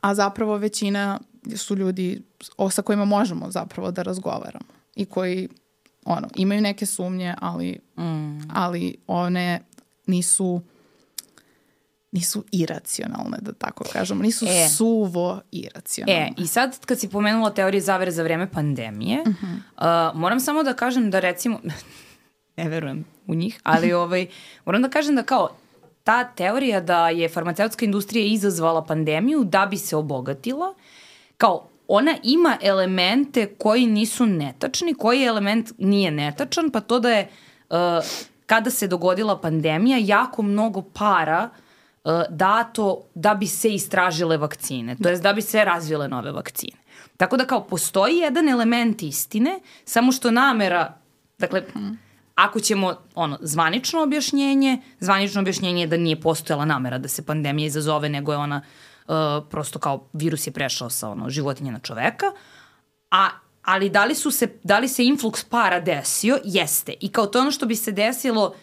a 0.00 0.14
zapravo 0.14 0.56
većina 0.56 1.18
su 1.56 1.76
ljudi 1.76 2.22
o, 2.56 2.70
sa 2.70 2.82
kojima 2.82 3.04
možemo 3.04 3.50
zapravo 3.50 3.90
da 3.90 4.02
razgovaramo 4.02 4.66
i 4.96 5.04
koji 5.04 5.48
ono, 6.04 6.28
imaju 6.34 6.60
neke 6.60 6.86
sumnje, 6.86 7.34
ali, 7.40 7.80
mm. 7.98 8.38
ali 8.54 8.96
one 9.06 9.60
nisu 10.06 10.62
nisu 12.12 12.44
iracionalne, 12.52 13.38
da 13.40 13.52
tako 13.52 13.84
kažemo. 13.92 14.22
Nisu 14.22 14.46
E. 14.48 14.68
suvo 14.68 15.40
iracionalne. 15.50 16.22
E, 16.22 16.42
i 16.42 16.46
sad 16.46 16.86
kad 16.86 17.00
si 17.00 17.08
pomenula 17.08 17.50
teorije 17.50 17.80
zavere 17.80 18.10
za 18.10 18.22
vreme 18.22 18.50
pandemije, 18.50 19.22
uh 19.26 19.26
-huh. 19.26 20.10
uh, 20.10 20.20
moram 20.20 20.40
samo 20.40 20.62
da 20.62 20.74
kažem 20.74 21.10
da 21.10 21.20
recimo, 21.20 21.60
ne 22.56 22.68
verujem 22.68 23.04
u 23.26 23.34
njih, 23.34 23.60
ali 23.62 23.92
ovaj, 23.92 24.26
moram 24.64 24.82
da 24.82 24.88
kažem 24.88 25.14
da 25.14 25.22
kao 25.22 25.56
ta 26.04 26.24
teorija 26.24 26.80
da 26.80 27.08
je 27.08 27.28
farmaceutska 27.28 27.84
industrija 27.84 28.26
izazvala 28.26 28.84
pandemiju 28.84 29.44
da 29.44 29.66
bi 29.66 29.76
se 29.76 29.96
obogatila, 29.96 30.74
kao 31.36 31.66
ona 31.88 32.16
ima 32.22 32.56
elemente 32.62 33.46
koji 33.58 33.86
nisu 33.86 34.26
netačni, 34.26 34.94
koji 34.94 35.24
element 35.24 35.72
nije 35.78 36.10
netačan, 36.10 36.70
pa 36.70 36.80
to 36.80 37.00
da 37.00 37.10
je 37.10 37.28
uh, 37.70 37.76
kada 38.46 38.70
se 38.70 38.86
dogodila 38.86 39.38
pandemija 39.40 39.98
jako 40.00 40.42
mnogo 40.42 40.82
para 40.82 41.48
uh, 42.04 42.12
dato 42.30 43.02
da 43.14 43.34
bi 43.34 43.46
se 43.46 43.74
istražile 43.74 44.36
vakcine, 44.36 44.96
to 45.02 45.08
jest 45.08 45.22
da 45.22 45.32
bi 45.32 45.42
se 45.42 45.64
razvile 45.64 46.08
nove 46.08 46.32
vakcine. 46.32 46.76
Tako 47.16 47.36
da 47.36 47.44
kao 47.44 47.64
postoji 47.64 48.16
jedan 48.16 48.48
element 48.48 49.02
istine, 49.02 49.60
samo 49.84 50.12
što 50.12 50.30
namera, 50.30 50.94
dakle, 51.38 51.62
ako 52.44 52.60
ćemo 52.60 52.94
ono 53.14 53.38
zvanično 53.40 54.02
objašnjenje, 54.02 54.78
zvanično 55.00 55.40
objašnjenje 55.40 55.80
je 55.80 55.86
da 55.86 55.96
nije 55.96 56.20
postojala 56.20 56.64
namera 56.64 56.98
da 56.98 57.08
se 57.08 57.26
pandemija 57.26 57.66
izazove, 57.66 58.08
nego 58.08 58.32
je 58.32 58.38
ona 58.38 58.62
uh, 59.08 59.14
prosto 59.50 59.78
kao 59.78 60.08
virus 60.12 60.46
je 60.46 60.52
prešao 60.52 60.90
sa 60.90 61.08
ono 61.08 61.30
životinje 61.30 61.72
na 61.72 61.78
čoveka, 61.78 62.26
a 63.10 63.28
ali 63.62 63.90
da 63.90 64.04
li 64.04 64.14
su 64.14 64.30
se 64.30 64.48
da 64.62 64.78
li 64.78 64.88
se 64.88 65.02
influx 65.02 65.44
para 65.48 65.80
desio? 65.80 66.38
Jeste. 66.44 66.94
I 67.00 67.08
kao 67.08 67.26
to 67.26 67.40
ono 67.40 67.50
što 67.50 67.66
bi 67.66 67.76
se 67.76 67.92
desilo 67.92 68.54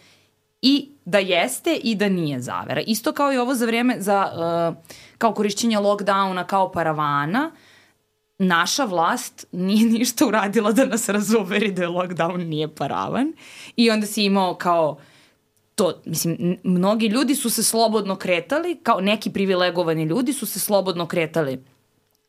i 0.61 0.89
da 1.05 1.19
jeste 1.19 1.75
i 1.75 1.95
da 1.95 2.09
nije 2.09 2.41
zavera. 2.41 2.81
Isto 2.81 3.11
kao 3.11 3.33
i 3.33 3.37
ovo 3.37 3.55
za 3.55 3.65
vreme 3.65 3.95
za 3.99 4.31
uh, 4.33 4.83
kao 5.17 5.33
korišćenje 5.33 5.77
lockdowna 5.77 6.45
kao 6.45 6.71
paravana, 6.71 7.51
naša 8.39 8.85
vlast 8.85 9.45
nije 9.51 9.85
ništa 9.99 10.27
uradila 10.27 10.71
da 10.71 10.85
nas 10.85 11.09
razuveri 11.09 11.71
da 11.71 11.81
je 11.81 11.87
lockdown 11.87 12.47
nije 12.47 12.75
paravan 12.75 13.33
i 13.75 13.89
onda 13.89 14.07
si 14.07 14.23
imao 14.23 14.55
kao 14.55 14.99
to, 15.75 16.01
mislim, 16.05 16.57
mnogi 16.63 17.07
ljudi 17.07 17.35
su 17.35 17.49
se 17.49 17.63
slobodno 17.63 18.15
kretali, 18.15 18.79
kao 18.83 19.01
neki 19.01 19.29
privilegovani 19.29 20.03
ljudi 20.03 20.33
su 20.33 20.45
se 20.45 20.59
slobodno 20.59 21.05
kretali 21.07 21.63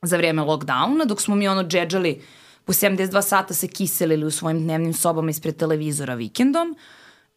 za 0.02 0.16
vreme 0.16 0.42
lockdowna, 0.42 1.04
dok 1.04 1.20
smo 1.20 1.34
mi 1.34 1.48
ono 1.48 1.62
džedžali 1.62 2.22
po 2.64 2.72
72 2.72 3.22
sata 3.22 3.54
se 3.54 3.68
kiselili 3.68 4.26
u 4.26 4.30
svojim 4.30 4.62
dnevnim 4.62 4.92
sobama 4.92 5.30
ispred 5.30 5.56
televizora 5.56 6.14
vikendom. 6.14 6.76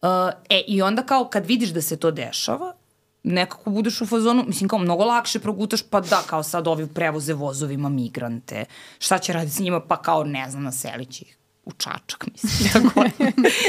Uh, 0.02 0.08
e, 0.48 0.64
i 0.66 0.82
onda 0.82 1.02
kao 1.02 1.24
kad 1.24 1.46
vidiš 1.46 1.70
da 1.70 1.82
se 1.82 1.96
to 1.96 2.10
dešava, 2.10 2.74
nekako 3.22 3.70
budeš 3.70 4.00
u 4.00 4.06
fazonu, 4.06 4.44
mislim 4.46 4.68
kao 4.68 4.78
mnogo 4.78 5.04
lakše 5.04 5.38
progutaš, 5.38 5.82
pa 5.82 6.00
da, 6.00 6.22
kao 6.26 6.42
sad 6.42 6.68
ovi 6.68 6.86
prevoze 6.86 7.34
vozovima 7.34 7.88
migrante, 7.88 8.64
šta 8.98 9.18
će 9.18 9.32
raditi 9.32 9.56
s 9.56 9.58
njima, 9.58 9.80
pa 9.80 10.02
kao 10.02 10.24
ne 10.24 10.50
znam, 10.50 10.62
naselit 10.62 11.10
će 11.10 11.24
ih 11.24 11.38
u 11.64 11.72
Čačak, 11.72 12.26
mislim, 12.32 12.70
da 12.72 12.90
god, 12.94 13.10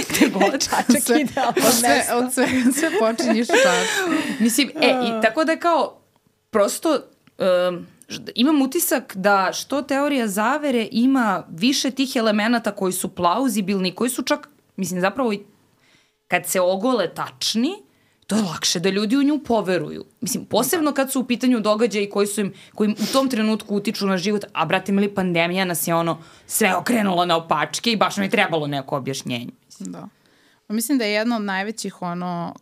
gde 0.09 0.29
god. 0.39 0.51
Čačak 0.51 1.03
sve, 1.05 1.21
idealno 1.21 1.53
od 1.67 1.73
sve, 1.73 2.05
od 2.13 2.33
sve, 2.33 2.47
sve 2.73 2.99
počinješ 2.99 3.47
Čačak. 3.47 4.39
mislim, 4.39 4.71
e, 4.81 4.89
i 4.89 5.21
tako 5.21 5.43
da 5.43 5.51
je 5.51 5.59
kao, 5.59 6.01
prosto, 6.49 6.99
um, 7.69 7.87
imam 8.35 8.61
utisak 8.61 9.13
da 9.15 9.49
što 9.53 9.81
teorija 9.81 10.27
zavere 10.27 10.87
ima 10.91 11.43
više 11.49 11.91
tih 11.91 12.15
elemenata 12.15 12.71
koji 12.71 12.93
su 12.93 13.15
plauzibilni, 13.15 13.95
koji 13.95 14.09
su 14.09 14.21
čak, 14.21 14.49
mislim, 14.75 15.01
zapravo 15.01 15.33
i 15.33 15.39
kad 16.27 16.47
se 16.47 16.61
ogole 16.61 17.13
tačni, 17.13 17.73
to 18.27 18.36
je 18.36 18.41
lakše 18.41 18.79
da 18.79 18.89
ljudi 18.89 19.17
u 19.17 19.23
nju 19.23 19.39
poveruju. 19.45 20.05
Mislim, 20.21 20.45
posebno 20.45 20.93
kad 20.93 21.12
su 21.12 21.19
u 21.19 21.25
pitanju 21.25 21.59
događaji 21.59 22.09
koji 22.09 22.27
su 22.27 22.41
im, 22.41 22.53
koji 22.75 22.88
im 22.88 22.95
u 22.99 23.13
tom 23.13 23.29
trenutku 23.29 23.75
utiču 23.75 24.07
na 24.07 24.17
život, 24.17 24.45
a 24.53 24.65
brate 24.65 24.91
mili 24.91 25.15
pandemija 25.15 25.65
nas 25.65 25.88
je 25.88 25.95
ono 25.95 26.21
sve 26.47 26.75
okrenula 26.75 27.25
na 27.25 27.38
opačke 27.38 27.91
i 27.91 27.97
baš 27.97 28.17
nam 28.17 28.23
je 28.23 28.29
trebalo 28.29 28.67
neko 28.67 28.97
objašnjenje. 28.97 29.51
Mislim. 29.65 29.91
Da. 29.91 30.07
Mislim 30.67 30.97
da 30.97 31.05
je 31.05 31.13
jedna 31.13 31.36
od 31.36 31.41
najvećih 31.41 32.01
ono 32.01 32.55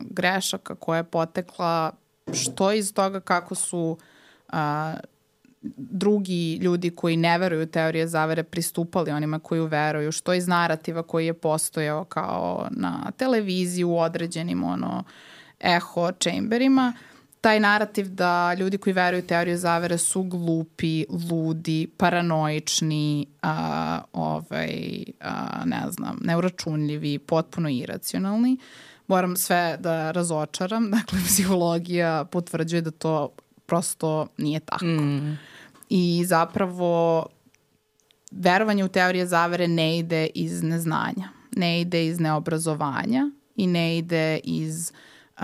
grešaka 0.00 0.74
koja 0.74 0.96
je 0.96 1.04
potekla 1.04 1.92
što 2.32 2.72
iz 2.72 2.94
toga 2.94 3.20
kako 3.20 3.54
su 3.54 3.98
a, 4.48 4.94
drugi 5.76 6.56
ljudi 6.56 6.90
koji 6.90 7.16
ne 7.16 7.38
veruju 7.38 7.66
teorije 7.66 8.08
zavere 8.08 8.42
pristupali 8.42 9.10
onima 9.10 9.38
koji 9.38 9.68
veruju, 9.68 10.12
što 10.12 10.34
iz 10.34 10.48
narativa 10.48 11.02
koji 11.02 11.26
je 11.26 11.34
postojao 11.34 12.04
kao 12.04 12.68
na 12.70 13.10
televiziji 13.16 13.84
u 13.84 13.98
određenim 13.98 14.64
ono 14.64 15.04
eho 15.60 16.12
chamberima, 16.12 16.92
taj 17.40 17.60
narativ 17.60 18.08
da 18.08 18.54
ljudi 18.54 18.78
koji 18.78 18.92
veruju 18.92 19.22
teorije 19.22 19.56
zavere 19.56 19.98
su 19.98 20.22
glupi, 20.22 21.04
ludi, 21.30 21.88
paranoični, 21.96 23.26
a, 23.42 24.00
ovaj, 24.12 25.04
a, 25.20 25.62
ne 25.64 25.82
znam, 25.90 26.18
neuračunljivi, 26.20 27.18
potpuno 27.18 27.68
iracionalni. 27.68 28.56
Moram 29.06 29.36
sve 29.36 29.76
da 29.80 30.10
razočaram, 30.10 30.90
dakle 30.96 31.18
psihologija 31.26 32.24
potvrđuje 32.24 32.82
da 32.82 32.90
to 32.90 33.28
prosto 33.72 34.26
nije 34.38 34.60
tako. 34.60 34.84
Mm. 34.84 35.38
I 35.88 36.24
zapravo 36.26 37.26
verovanje 38.30 38.84
u 38.84 38.88
teorije 38.88 39.26
zavere 39.26 39.68
ne 39.68 39.98
ide 39.98 40.28
iz 40.34 40.62
neznanja, 40.62 41.28
ne 41.56 41.80
ide 41.80 42.06
iz 42.06 42.20
neobrazovanja 42.20 43.30
i 43.56 43.66
ne 43.66 43.98
ide 43.98 44.40
iz, 44.44 44.92
uh, 45.36 45.42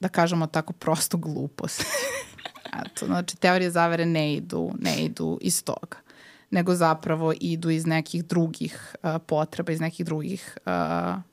da 0.00 0.08
kažemo 0.10 0.46
tako, 0.46 0.72
prosto 0.72 1.16
glupost. 1.16 1.84
Eto, 2.86 3.06
znači, 3.06 3.36
teorije 3.36 3.70
zavere 3.70 4.06
ne 4.06 4.34
idu, 4.34 4.72
ne 4.78 4.96
idu 4.96 5.38
iz 5.40 5.64
toga 5.64 6.05
nego 6.50 6.74
zapravo 6.74 7.32
idu 7.40 7.70
iz 7.70 7.86
nekih 7.86 8.24
drugih 8.24 8.96
uh, 9.02 9.10
potreba, 9.26 9.72
iz 9.72 9.80
nekih 9.80 10.06
drugih 10.06 10.58
uh, 10.66 10.72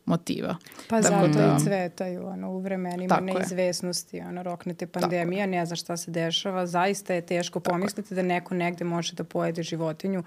motiva. 0.05 0.55
Pa 0.89 1.01
Tako 1.01 1.27
zato 1.27 1.39
da, 1.39 1.55
i 1.59 1.63
cvetaju 1.63 2.27
ono, 2.27 2.51
u 2.51 2.59
vremenima 2.59 3.19
neizvesnosti, 3.21 4.21
ono, 4.21 4.43
roknete 4.43 4.87
pandemija, 4.87 5.45
ne 5.45 5.65
zna 5.65 5.75
šta 5.75 5.97
se 5.97 6.11
dešava, 6.11 6.67
zaista 6.67 7.13
je 7.13 7.21
teško 7.21 7.59
pomisliti 7.59 8.15
da 8.15 8.21
neko 8.21 8.55
negde 8.55 8.85
može 8.85 9.13
da 9.13 9.23
pojede 9.23 9.63
životinju 9.63 10.23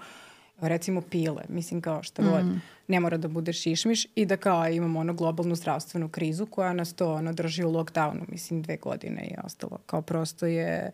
recimo 0.61 1.01
pile, 1.01 1.43
mislim 1.49 1.81
kao 1.81 2.03
šta 2.03 2.23
god, 2.23 2.45
mm. 2.45 2.61
ne 2.87 2.99
mora 2.99 3.17
da 3.17 3.27
bude 3.27 3.53
šišmiš 3.53 4.07
i 4.15 4.25
da 4.25 4.37
kao 4.37 4.67
imamo 4.67 4.99
ono 4.99 5.13
globalnu 5.13 5.55
zdravstvenu 5.55 6.09
krizu 6.09 6.45
koja 6.45 6.73
nas 6.73 6.93
to 6.93 7.13
ono 7.13 7.33
drži 7.33 7.63
u 7.63 7.71
lockdownu, 7.71 8.21
mislim 8.27 8.61
dve 8.61 8.77
godine 8.77 9.27
i 9.27 9.35
ostalo. 9.43 9.79
Kao 9.85 10.01
prosto 10.01 10.45
je 10.45 10.91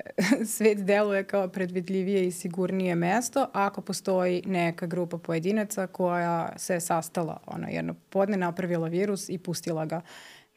svet 0.56 0.84
deluje 0.84 1.24
kao 1.24 1.48
predvidljivije 1.48 2.26
i 2.26 2.30
sigurnije 2.30 2.94
mesto 2.94 3.46
ako 3.52 3.80
postoji 3.80 4.42
neka 4.46 4.86
grupa 4.86 5.18
pojedinaca 5.18 5.86
koja 5.86 6.52
se 6.56 6.80
sastala 6.80 7.40
ono, 7.46 7.68
jedno 7.68 7.94
podne, 8.10 8.36
napravila 8.36 8.88
virus 8.88 9.28
i 9.28 9.38
pustila 9.38 9.84
ga 9.86 10.00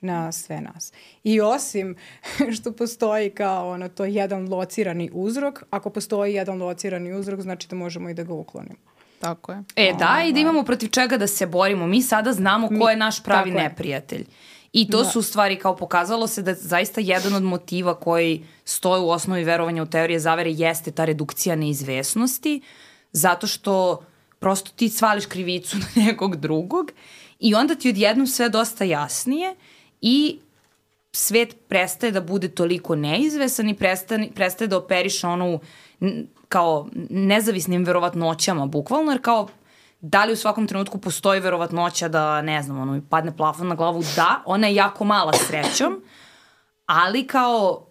na 0.01 0.31
sve 0.31 0.61
nas. 0.61 0.93
I 1.23 1.41
osim 1.41 1.95
što 2.55 2.71
postoji 2.71 3.29
kao 3.29 3.69
ono, 3.69 3.89
to 3.89 4.05
jedan 4.05 4.49
locirani 4.49 5.09
uzrok, 5.13 5.63
ako 5.69 5.89
postoji 5.89 6.33
jedan 6.33 6.57
locirani 6.57 7.13
uzrok, 7.13 7.41
znači 7.41 7.67
da 7.67 7.75
možemo 7.75 8.09
i 8.09 8.13
da 8.13 8.23
ga 8.23 8.33
uklonimo. 8.33 8.95
Tako 9.19 9.51
je. 9.51 9.63
E, 9.75 9.93
da, 9.99 10.23
i 10.27 10.33
da 10.33 10.39
imamo 10.39 10.63
protiv 10.63 10.87
čega 10.87 11.17
da 11.17 11.27
se 11.27 11.45
borimo. 11.45 11.87
Mi 11.87 12.01
sada 12.01 12.33
znamo 12.33 12.69
ko 12.79 12.89
je 12.89 12.95
naš 12.95 13.23
pravi 13.23 13.51
neprijatelj. 13.51 14.19
Je. 14.19 14.25
I 14.77 14.87
to 14.89 15.03
da. 15.03 15.09
su 15.09 15.21
stvari 15.21 15.55
kao 15.59 15.75
pokazalo 15.75 16.27
se 16.27 16.41
da 16.41 16.53
zaista 16.53 17.01
jedan 17.01 17.33
od 17.33 17.43
motiva 17.43 17.99
koji 17.99 18.45
stoje 18.65 19.01
u 19.01 19.09
osnovi 19.09 19.43
verovanja 19.43 19.83
u 19.83 19.85
teorije 19.85 20.19
zavere 20.19 20.51
jeste 20.51 20.91
ta 20.91 21.05
redukcija 21.05 21.55
neizvesnosti, 21.55 22.61
zato 23.11 23.47
što 23.47 24.03
prosto 24.39 24.71
ti 24.75 24.89
svališ 24.89 25.25
krivicu 25.25 25.77
na 25.95 26.03
nekog 26.05 26.35
drugog 26.35 26.91
i 27.39 27.55
onda 27.55 27.75
ti 27.75 27.89
odjednom 27.89 28.27
sve 28.27 28.49
dosta 28.49 28.83
jasnije 28.83 29.55
i 30.01 30.39
svet 31.11 31.55
prestaje 31.67 32.11
da 32.11 32.21
bude 32.21 32.47
toliko 32.47 32.95
neizvesan 32.95 33.69
i 33.69 33.73
prestaje, 33.73 34.29
prestaje 34.35 34.67
da 34.67 34.77
operiše 34.77 35.27
onu 35.27 35.59
kao 36.49 36.89
nezavisnim 37.09 37.83
verovatnoćama 37.83 38.65
bukvalno, 38.65 39.11
jer 39.11 39.21
kao 39.21 39.47
da 40.09 40.25
li 40.25 40.33
u 40.33 40.35
svakom 40.35 40.67
trenutku 40.67 40.97
postoji 40.97 41.39
verovatnoća 41.39 42.07
da, 42.07 42.41
ne 42.41 42.63
znam, 42.63 42.79
ono, 42.79 43.01
padne 43.09 43.37
plafon 43.37 43.67
na 43.67 43.75
glavu? 43.75 44.03
Da, 44.15 44.43
ona 44.45 44.67
je 44.67 44.75
jako 44.75 45.03
mala 45.03 45.33
srećom, 45.33 46.01
ali 46.85 47.27
kao, 47.27 47.87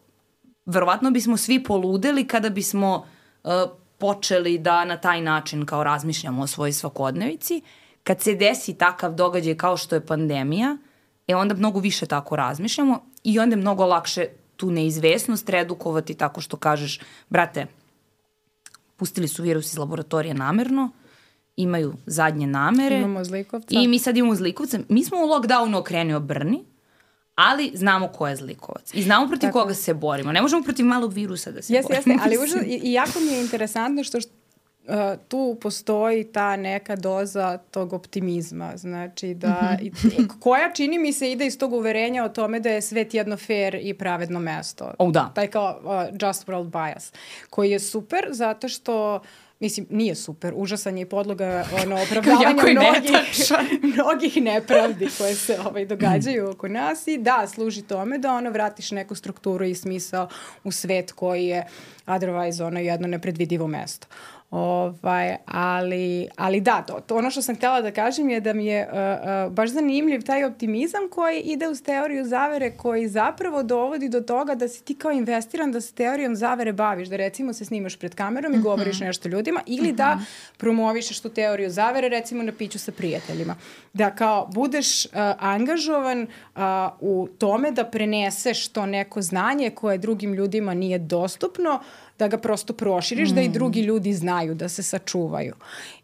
verovatno 0.66 1.10
bismo 1.10 1.36
svi 1.36 1.64
poludeli 1.64 2.26
kada 2.26 2.50
bismo 2.50 3.06
uh, 3.44 3.50
počeli 3.98 4.58
da 4.58 4.84
na 4.84 4.96
taj 4.96 5.20
način 5.20 5.66
kao 5.66 5.84
razmišljamo 5.84 6.42
o 6.42 6.46
svojoj 6.46 6.72
svakodnevici. 6.72 7.62
Kad 8.04 8.20
se 8.20 8.34
desi 8.34 8.78
takav 8.78 9.14
događaj 9.14 9.56
kao 9.56 9.76
što 9.76 9.94
je 9.94 10.06
pandemija, 10.06 10.76
e 11.28 11.36
onda 11.36 11.54
mnogo 11.54 11.80
više 11.80 12.06
tako 12.06 12.36
razmišljamo 12.36 13.04
i 13.24 13.38
onda 13.38 13.56
je 13.56 13.60
mnogo 13.60 13.86
lakše 13.86 14.26
tu 14.56 14.70
neizvesnost 14.70 15.48
redukovati 15.48 16.14
tako 16.14 16.40
što 16.40 16.56
kažeš, 16.56 17.00
brate, 17.28 17.66
pustili 18.96 19.28
su 19.28 19.42
virus 19.42 19.72
iz 19.72 19.78
laboratorija 19.78 20.34
namerno, 20.34 20.90
imaju 21.56 21.94
zadnje 22.06 22.46
namere. 22.46 22.96
Imamo 22.96 23.24
zlikovca. 23.24 23.66
I 23.70 23.88
mi 23.88 23.98
sad 23.98 24.16
imamo 24.16 24.34
zlikovca. 24.34 24.78
Mi 24.88 25.04
smo 25.04 25.18
u 25.18 25.28
lockdownu 25.28 25.76
okrenio 25.76 26.20
Brni, 26.20 26.64
ali 27.34 27.70
znamo 27.74 28.08
ko 28.08 28.28
je 28.28 28.36
zlikovac. 28.36 28.94
I 28.94 29.02
znamo 29.02 29.28
protiv 29.28 29.46
Tako. 29.46 29.60
koga 29.60 29.74
se 29.74 29.94
borimo. 29.94 30.32
Ne 30.32 30.42
možemo 30.42 30.62
protiv 30.62 30.86
malog 30.86 31.12
virusa 31.12 31.50
da 31.50 31.62
se 31.62 31.72
jeste, 31.72 31.94
borimo. 31.94 32.14
Jeste, 32.14 32.26
ali 32.26 32.44
užas, 32.44 32.62
i, 32.84 32.92
jako 32.92 33.20
mi 33.20 33.26
je 33.26 33.40
interesantno 33.40 34.04
što, 34.04 34.18
Uh, 34.88 35.20
tu 35.28 35.58
postoji 35.60 36.24
ta 36.24 36.56
neka 36.56 36.96
doza 36.96 37.58
tog 37.70 37.92
optimizma, 37.92 38.76
znači 38.76 39.34
da, 39.34 39.76
-hmm. 39.80 40.24
i, 40.24 40.28
koja 40.40 40.72
čini 40.72 40.98
mi 40.98 41.12
se 41.12 41.32
ide 41.32 41.46
iz 41.46 41.58
tog 41.58 41.72
uverenja 41.72 42.24
o 42.24 42.28
tome 42.28 42.60
da 42.60 42.68
je 42.68 42.82
svet 42.82 43.14
jedno 43.14 43.36
fair 43.36 43.74
i 43.74 43.94
pravedno 43.94 44.40
mesto. 44.40 44.90
Oh, 44.98 45.12
da. 45.12 45.32
Taj 45.34 45.46
kao 45.46 45.80
uh, 45.84 46.18
just 46.22 46.46
world 46.46 46.70
bias, 46.70 47.12
koji 47.50 47.70
je 47.70 47.80
super 47.80 48.28
zato 48.30 48.68
što 48.68 49.14
uh, 49.14 49.22
mislim, 49.64 49.86
nije 49.90 50.14
super, 50.14 50.52
užasan 50.56 50.98
je 50.98 51.02
i 51.02 51.08
podloga 51.08 51.64
ono, 51.82 51.96
opravdavanja 52.04 52.50
mnogih, 52.50 53.12
mnogih 53.94 54.42
nepravdi 54.42 55.08
koje 55.18 55.34
se 55.34 55.58
ovaj, 55.66 55.86
događaju 55.86 56.50
oko 56.50 56.68
nas 56.68 57.06
i 57.06 57.18
da, 57.18 57.46
služi 57.46 57.82
tome 57.82 58.18
da 58.18 58.32
ono 58.32 58.50
vratiš 58.50 58.90
neku 58.90 59.14
strukturu 59.14 59.64
i 59.64 59.74
smisao 59.74 60.28
u 60.64 60.72
svet 60.72 61.12
koji 61.12 61.46
je 61.46 61.66
otherwise 62.06 62.64
ono 62.64 62.80
jedno 62.80 63.08
nepredvidivo 63.08 63.66
mesto. 63.66 64.06
Ovaj, 64.54 65.36
ali, 65.46 66.28
ali 66.36 66.60
da, 66.60 66.82
to, 66.82 67.00
to 67.00 67.16
ono 67.16 67.30
što 67.30 67.42
sam 67.42 67.56
htjela 67.56 67.80
da 67.80 67.90
kažem 67.90 68.28
je 68.28 68.40
da 68.40 68.52
mi 68.52 68.66
je 68.66 68.88
uh, 68.88 68.92
uh, 69.46 69.52
baš 69.52 69.70
zanimljiv 69.70 70.22
taj 70.22 70.44
optimizam 70.44 71.00
koji 71.10 71.40
ide 71.40 71.68
uz 71.68 71.82
teoriju 71.82 72.24
zavere 72.24 72.70
koji 72.76 73.08
zapravo 73.08 73.62
dovodi 73.62 74.08
do 74.08 74.20
toga 74.20 74.54
da 74.54 74.68
si 74.68 74.84
ti 74.84 74.94
kao 74.94 75.12
investiran 75.12 75.72
da 75.72 75.80
se 75.80 75.94
teorijom 75.94 76.36
zavere 76.36 76.72
baviš, 76.72 77.08
da 77.08 77.16
recimo 77.16 77.52
se 77.52 77.64
snimaš 77.64 77.96
pred 77.96 78.14
kamerom 78.14 78.52
i 78.52 78.56
mm 78.56 78.60
-hmm. 78.60 78.62
govoriš 78.62 79.00
nešto 79.00 79.28
ljudima 79.28 79.60
ili 79.66 79.88
mm 79.88 79.92
-hmm. 79.92 79.96
da 79.96 80.14
mhm. 80.14 80.24
promovišeš 80.56 81.20
tu 81.20 81.28
teoriju 81.28 81.70
zavere 81.70 82.08
recimo 82.08 82.42
na 82.42 82.52
piću 82.52 82.78
sa 82.78 82.92
prijateljima. 82.92 83.56
Da 83.92 84.10
kao 84.10 84.46
budeš 84.46 85.04
uh, 85.04 85.12
angažovan 85.38 86.22
uh, 86.22 86.60
u 87.00 87.28
tome 87.38 87.70
da 87.70 87.84
preneseš 87.84 88.68
to 88.68 88.86
neko 88.86 89.22
znanje 89.22 89.70
koje 89.70 89.98
drugim 89.98 90.34
ljudima 90.34 90.74
nije 90.74 90.98
dostupno 90.98 91.80
da 92.18 92.28
ga 92.28 92.38
prosto 92.38 92.72
proširiš, 92.72 93.30
mm. 93.30 93.34
da 93.34 93.40
i 93.40 93.48
drugi 93.48 93.80
ljudi 93.80 94.12
znaju 94.12 94.54
da 94.54 94.68
se 94.68 94.82
sačuvaju. 94.82 95.54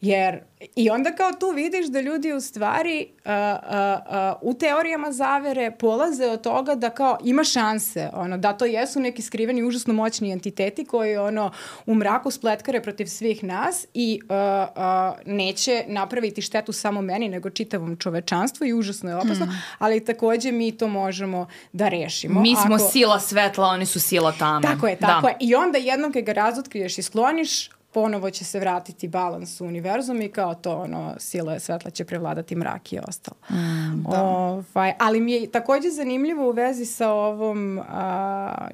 Jer 0.00 0.40
I 0.76 0.90
onda 0.90 1.12
kao 1.12 1.32
tu 1.32 1.50
vidiš 1.50 1.86
da 1.86 2.00
ljudi 2.00 2.32
u 2.32 2.40
stvari 2.40 3.06
uh, 3.08 3.30
uh, 3.30 4.42
uh, 4.42 4.50
u 4.50 4.54
teorijama 4.54 5.12
zavere 5.12 5.70
polaze 5.70 6.26
od 6.26 6.40
toga 6.40 6.74
da 6.74 6.90
kao 6.90 7.18
ima 7.24 7.44
šanse, 7.44 8.11
ono, 8.12 8.38
da 8.38 8.52
to 8.52 8.64
jesu 8.64 9.00
neki 9.00 9.22
skriveni 9.22 9.62
užasno 9.62 9.94
moćni 9.94 10.32
entiteti 10.32 10.84
koji 10.84 11.16
ono 11.16 11.50
u 11.86 11.94
mraku 11.94 12.30
spletkare 12.30 12.82
protiv 12.82 13.06
svih 13.06 13.44
nas 13.44 13.86
i 13.94 14.20
uh, 14.22 14.30
uh, 14.30 15.34
neće 15.34 15.84
napraviti 15.88 16.42
štetu 16.42 16.72
samo 16.72 17.02
meni 17.02 17.28
nego 17.28 17.50
čitavom 17.50 17.96
čovečanstvu 17.96 18.66
i 18.66 18.72
užasno 18.72 19.11
je 19.11 19.16
opasno, 19.16 19.46
mm. 19.46 19.62
ali 19.78 20.04
takođe 20.04 20.52
mi 20.52 20.72
to 20.72 20.88
možemo 20.88 21.46
da 21.72 21.88
rešimo. 21.88 22.40
Mi 22.40 22.56
smo 22.66 22.74
Ako... 22.74 22.88
sila 22.88 23.20
svetla, 23.20 23.66
oni 23.66 23.86
su 23.86 24.00
sila 24.00 24.32
tame. 24.32 24.66
Tako 24.66 24.86
je, 24.86 24.96
tako 24.96 25.22
da. 25.22 25.28
je. 25.28 25.36
I 25.40 25.54
onda 25.54 25.78
jednom 26.01 26.12
kad 26.12 26.24
ga 26.24 26.32
razotkriješ 26.32 26.98
i 26.98 27.03
skloniš, 27.03 27.70
ponovo 27.92 28.30
će 28.30 28.44
se 28.44 28.61
vratiti 28.61 29.09
balans 29.09 29.61
u 29.61 29.66
univerzum 29.66 30.22
i 30.22 30.28
kao 30.28 30.55
to 30.55 30.76
ono, 30.76 31.14
sila 31.18 31.59
svetla 31.59 31.90
će 31.90 32.05
prevladati 32.05 32.57
mrak 32.57 32.92
i 32.92 32.98
ostalo. 33.09 33.36
Mm, 33.51 34.03
da. 34.11 34.22
ovaj, 34.22 34.92
ali 34.98 35.20
mi 35.20 35.32
je 35.32 35.51
takođe 35.51 35.90
zanimljivo 35.90 36.48
u 36.48 36.53
vezi 36.53 36.86
sa 36.86 37.11
ovom 37.12 37.78
uh, 37.78 37.84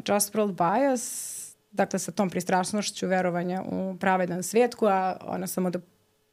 Just 0.09 0.35
World 0.35 0.53
Bias, 0.53 1.33
dakle 1.71 1.99
sa 1.99 2.13
tom 2.13 2.31
pristrašnošću 2.31 3.07
verovanja 3.07 3.63
u 3.63 3.97
pravedan 4.01 4.43
svijet 4.43 4.75
koja 4.75 5.17
ona 5.27 5.47
samo 5.47 5.71
da 5.71 5.79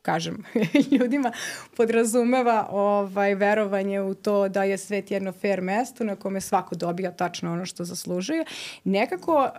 kažem 0.04 0.43
ljudima, 0.91 1.32
podrazumeva 1.78 2.68
ovaj, 2.72 3.36
verovanje 3.36 4.01
u 4.01 4.14
to 4.14 4.49
da 4.49 4.64
je 4.64 4.78
svet 4.78 5.12
jedno 5.12 5.32
fair 5.32 5.62
mesto 5.62 6.04
na 6.04 6.16
kome 6.16 6.41
svako 6.41 6.76
dobija 6.76 7.12
tačno 7.12 7.54
ono 7.54 7.66
što 7.66 7.84
zaslužuje. 7.84 8.45
Nekako 8.84 9.36
uh, 9.36 9.49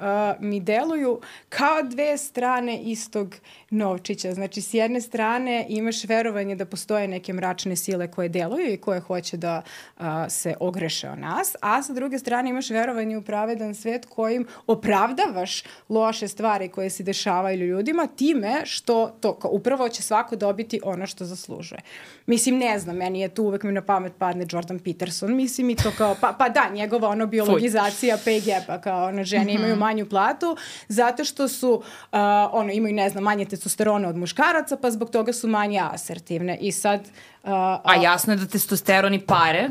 mi 0.41 0.61
deluju 0.61 1.21
kao 1.49 1.83
dve 1.83 2.19
strane 2.19 2.83
istog 2.83 3.35
novčića. 3.75 4.35
Znači, 4.35 4.63
s 4.63 4.75
jedne 4.75 5.01
strane 5.01 5.67
imaš 5.69 6.05
verovanje 6.05 6.57
da 6.57 6.65
postoje 6.65 7.09
neke 7.09 7.33
mračne 7.33 7.77
sile 7.77 8.11
koje 8.11 8.29
deluju 8.29 8.73
i 8.73 8.77
koje 8.77 9.01
hoće 9.01 9.37
da 9.37 9.63
uh, 9.97 10.05
se 10.29 10.55
ogreše 10.61 11.09
o 11.09 11.17
nas, 11.17 11.57
a 11.61 11.83
sa 11.83 11.93
druge 11.93 12.19
strane 12.19 12.51
imaš 12.51 12.71
verovanje 12.71 13.19
u 13.19 13.23
pravedan 13.23 13.75
svet 13.75 14.07
kojim 14.07 14.47
opravdavaš 14.67 15.63
loše 15.89 16.29
stvari 16.29 16.69
koje 16.69 16.91
se 16.91 17.03
dešavaju 17.03 17.67
ljudima 17.67 18.07
time 18.07 18.63
što 18.65 19.17
to, 19.21 19.35
kao, 19.35 19.51
upravo 19.51 19.89
će 19.89 20.03
svako 20.03 20.37
dobiti 20.37 20.81
ono 20.85 21.07
što 21.07 21.25
zaslužuje. 21.25 21.81
Mislim, 22.27 22.59
ne 22.59 22.79
znam, 22.79 22.97
meni 22.97 23.21
je 23.21 23.29
tu 23.29 23.45
uvek 23.45 23.63
mi 23.63 23.73
na 23.73 23.83
pamet 23.83 24.13
padne 24.19 24.47
Jordan 24.51 24.79
Peterson, 24.79 25.37
mislim 25.37 25.71
i 25.71 25.77
to 25.77 25.93
kao, 25.99 26.17
pa, 26.21 26.33
pa 26.39 26.49
da, 26.49 26.71
njegova 26.73 27.09
ono 27.09 27.27
biologizacija 27.27 28.19
pay 28.25 28.47
gap-a, 28.47 28.81
kao 28.81 29.09
ono, 29.09 29.25
žene 29.25 29.45
mm 29.45 29.49
-hmm. 29.49 29.59
imaju 29.59 29.77
manju 29.77 30.09
platu 30.09 30.57
zato 30.89 31.25
što 31.25 31.49
su, 31.49 31.73
uh, 31.73 32.19
ono, 32.53 32.73
imaju, 32.73 32.95
ne 32.95 33.09
znam, 33.09 33.25
manje 33.25 33.45
testosterona 33.65 34.09
od 34.09 34.17
muškaraca, 34.17 34.77
pa 34.77 34.91
zbog 34.91 35.11
toga 35.11 35.33
su 35.33 35.49
manje 35.49 35.81
asertivne. 35.81 36.59
I 36.61 36.73
sad... 36.73 37.01
Uh, 37.43 37.51
a 37.85 37.95
jasno 38.03 38.33
je 38.33 38.37
da 38.37 38.47
testosteron 38.47 39.15
i 39.15 39.21
pare 39.21 39.69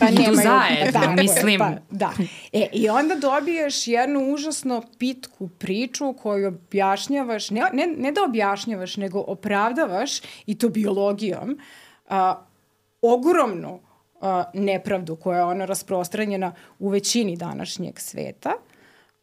pa 0.00 0.06
nemaju, 0.18 0.34
zajedno, 0.34 1.00
da, 1.00 1.22
mislim. 1.22 1.58
Pa, 1.58 1.70
da. 1.90 2.12
E, 2.52 2.66
I 2.72 2.88
onda 2.88 3.14
dobiješ 3.14 3.86
jednu 3.86 4.20
užasno 4.32 4.82
pitku 4.98 5.48
priču 5.48 6.12
koju 6.12 6.48
objašnjavaš, 6.48 7.50
ne, 7.50 7.70
ne, 7.72 7.86
ne 7.86 8.12
da 8.12 8.24
objašnjavaš, 8.24 8.96
nego 8.96 9.24
opravdavaš 9.26 10.20
i 10.46 10.58
to 10.58 10.68
biologijom, 10.68 11.58
a, 12.08 12.44
ogromnu 13.02 13.80
a, 14.20 14.44
nepravdu 14.54 15.16
koja 15.16 15.38
je 15.38 15.44
ona 15.44 15.64
rasprostranjena 15.64 16.52
u 16.78 16.88
većini 16.88 17.36
današnjeg 17.36 18.00
sveta. 18.00 18.52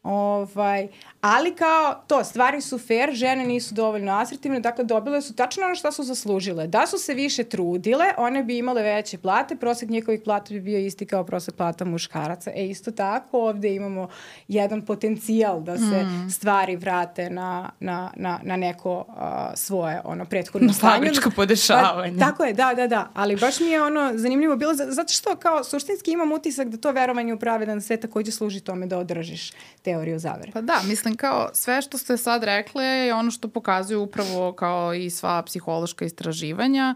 Ovaj, 0.06 0.88
ali 1.20 1.54
kao 1.54 2.02
to, 2.06 2.24
stvari 2.24 2.60
su 2.60 2.78
fair, 2.78 3.12
žene 3.12 3.44
nisu 3.44 3.74
dovoljno 3.74 4.12
asertivne, 4.12 4.60
dakle 4.60 4.84
dobile 4.84 5.22
su 5.22 5.34
tačno 5.34 5.64
ono 5.64 5.74
što 5.74 5.92
su 5.92 6.02
zaslužile. 6.02 6.66
Da 6.66 6.86
su 6.86 6.98
se 6.98 7.14
više 7.14 7.44
trudile, 7.44 8.04
one 8.16 8.42
bi 8.42 8.58
imale 8.58 8.82
veće 8.82 9.18
plate, 9.18 9.56
prosek 9.56 9.88
njihovih 9.88 10.20
plata 10.24 10.54
bi 10.54 10.60
bio 10.60 10.78
isti 10.78 11.06
kao 11.06 11.24
prosek 11.24 11.54
plata 11.54 11.84
muškaraca. 11.84 12.50
E 12.54 12.66
isto 12.66 12.90
tako 12.90 13.40
ovde 13.40 13.74
imamo 13.74 14.08
jedan 14.48 14.82
potencijal 14.82 15.60
da 15.60 15.78
se 15.78 16.04
mm. 16.04 16.30
stvari 16.30 16.76
vrate 16.76 17.30
na, 17.30 17.70
na, 17.80 18.10
na, 18.16 18.40
na 18.42 18.56
neko 18.56 19.04
uh, 19.08 19.14
svoje 19.54 20.00
ono 20.04 20.24
prethodno 20.24 20.72
stanje. 20.72 20.94
Fabričko 20.94 21.30
podešavanje. 21.30 22.18
Pa, 22.18 22.26
tako 22.26 22.44
je, 22.44 22.52
da, 22.52 22.74
da, 22.74 22.86
da. 22.86 23.10
Ali 23.14 23.36
baš 23.36 23.60
mi 23.60 23.66
je 23.66 23.82
ono 23.82 24.12
zanimljivo 24.14 24.56
bilo, 24.56 24.74
zato 24.74 25.12
što 25.12 25.36
kao 25.36 25.64
suštinski 25.64 26.10
imam 26.10 26.32
utisak 26.32 26.68
da 26.68 26.76
to 26.76 26.92
verovanje 26.92 27.34
u 27.34 27.38
pravedan 27.38 27.80
sve 27.80 27.96
takođe 27.96 28.32
služi 28.32 28.60
tome 28.60 28.86
da 28.86 28.98
održiš 28.98 29.52
teoriju 29.96 30.18
zavere. 30.18 30.52
Pa 30.52 30.60
da, 30.60 30.80
mislim 30.84 31.16
kao 31.16 31.48
sve 31.52 31.82
što 31.82 31.98
ste 31.98 32.16
sad 32.16 32.44
rekle 32.44 32.84
je 32.84 33.14
ono 33.14 33.30
što 33.30 33.48
pokazuju 33.48 34.02
upravo 34.02 34.52
kao 34.52 34.94
i 34.94 35.10
sva 35.10 35.42
psihološka 35.42 36.04
istraživanja. 36.04 36.94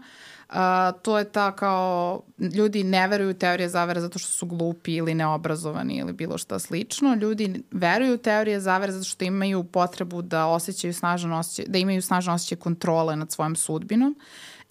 Uh, 0.49 0.55
to 1.01 1.17
je 1.17 1.23
ta 1.23 1.51
kao 1.51 2.21
ljudi 2.55 2.83
ne 2.83 3.07
veruju 3.07 3.33
teorije 3.33 3.69
zavere 3.69 4.01
zato 4.01 4.19
što 4.19 4.31
su 4.31 4.45
glupi 4.45 4.95
ili 4.95 5.13
neobrazovani 5.15 5.95
ili 5.95 6.13
bilo 6.13 6.37
šta 6.37 6.59
slično. 6.59 7.15
Ljudi 7.15 7.63
veruju 7.71 8.17
teorije 8.17 8.59
zavere 8.59 8.91
zato 8.91 9.05
što 9.05 9.25
imaju 9.25 9.63
potrebu 9.63 10.21
da 10.21 10.45
osjećaju 10.45 10.93
snažan 10.93 11.33
osjećaj, 11.33 11.65
da 11.67 11.77
imaju 11.77 12.01
snažan 12.01 12.33
osjećaj 12.33 12.57
kontrole 12.57 13.15
nad 13.15 13.31
svojom 13.31 13.55
sudbinom. 13.55 14.15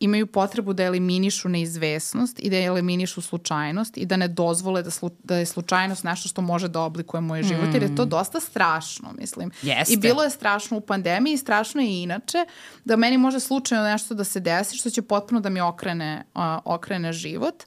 Imaju 0.00 0.26
potrebu 0.26 0.72
da 0.72 0.82
eliminišu 0.82 1.48
neizvesnost 1.48 2.40
i 2.40 2.50
da 2.50 2.56
eliminišu 2.56 3.20
slučajnost 3.20 3.98
i 3.98 4.06
da 4.06 4.16
ne 4.16 4.28
dozvole 4.28 4.82
da, 4.82 4.90
slu, 4.90 5.10
da 5.24 5.36
je 5.36 5.46
slučajnost 5.46 6.04
nešto 6.04 6.28
što 6.28 6.42
može 6.42 6.68
da 6.68 6.80
oblikuje 6.80 7.20
moj 7.20 7.42
život, 7.42 7.68
mm. 7.68 7.72
jer 7.72 7.82
je 7.82 7.96
to 7.96 8.04
mm. 8.04 8.08
dosta 8.08 8.40
strašno, 8.40 9.12
mislim. 9.18 9.50
Jeste. 9.62 9.94
I 9.94 9.96
bilo 9.96 10.22
je 10.22 10.30
strašno 10.30 10.76
u 10.76 10.80
pandemiji, 10.80 11.36
strašno 11.36 11.80
je 11.80 11.88
i 11.88 12.02
inače, 12.02 12.38
da 12.84 12.96
meni 12.96 13.18
može 13.18 13.40
slučajno 13.40 13.84
nešto 13.84 14.14
da 14.14 14.24
se 14.24 14.40
desi 14.40 14.76
što 14.76 14.90
će 14.90 15.02
potpuno 15.02 15.40
da 15.40 15.48
mi 15.50 15.60
okrene, 15.60 16.24
uh, 16.34 16.42
okrene 16.64 17.12
život. 17.12 17.64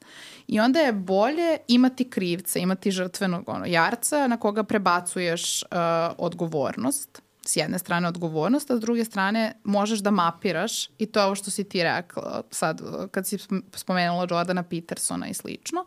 I 0.48 0.60
onda 0.60 0.80
je 0.80 0.94
bolje 0.94 1.58
imati 1.68 2.10
krivca, 2.10 2.60
imati 2.60 2.92
žrtvenog 2.92 3.50
ono, 3.50 3.66
jarca 3.66 4.28
na 4.28 4.38
koga 4.38 4.64
prebacuješ 4.64 5.64
uh, 5.64 5.70
odgovornost 6.18 7.22
s 7.46 7.56
jedne 7.56 7.80
strane 7.80 8.08
odgovornost, 8.08 8.72
a 8.72 8.78
s 8.78 8.80
druge 8.80 9.06
strane 9.06 9.54
možeš 9.64 10.00
da 10.00 10.12
mapiraš 10.12 10.88
i 10.98 11.06
to 11.06 11.20
je 11.20 11.26
ovo 11.26 11.36
što 11.36 11.52
si 11.52 11.64
ti 11.64 11.84
rekla 11.84 12.44
sad 12.52 12.82
kad 13.12 13.28
si 13.28 13.38
spomenula 13.74 14.28
Jordana 14.30 14.64
Petersona 14.64 15.28
i 15.28 15.34
slično. 15.34 15.86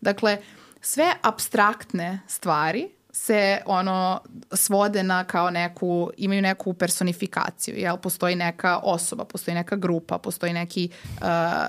Dakle, 0.00 0.38
sve 0.80 1.14
abstraktne 1.22 2.20
stvari 2.26 2.88
se 3.12 3.60
ono 3.66 4.20
svode 4.52 5.02
na 5.02 5.24
kao 5.24 5.50
neku, 5.50 6.10
imaju 6.16 6.42
neku 6.42 6.74
personifikaciju, 6.74 7.76
jel? 7.76 7.96
Postoji 7.96 8.36
neka 8.36 8.78
osoba, 8.78 9.24
postoji 9.24 9.54
neka 9.54 9.76
grupa, 9.76 10.18
postoji 10.18 10.52
neki, 10.52 10.88
uh, 11.20 11.26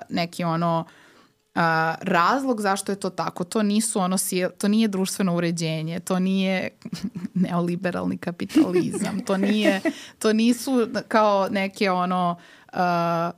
neki 0.10 0.44
ono 0.44 0.86
uh, 0.88 1.03
a, 1.56 1.96
razlog 2.02 2.62
zašto 2.62 2.92
je 2.92 2.96
to 2.96 3.10
tako, 3.10 3.44
to 3.44 3.64
nisu 3.64 4.00
ono, 4.00 4.18
to 4.58 4.68
nije 4.68 4.88
društveno 4.88 5.36
uređenje, 5.36 6.00
to 6.00 6.20
nije 6.20 6.70
neoliberalni 7.34 8.18
kapitalizam, 8.18 9.20
to 9.26 9.38
nije, 9.38 9.82
to 10.20 10.34
nisu 10.34 10.88
kao 11.08 11.50
neke 11.52 11.92
ono 11.92 12.36
a, 12.74 13.32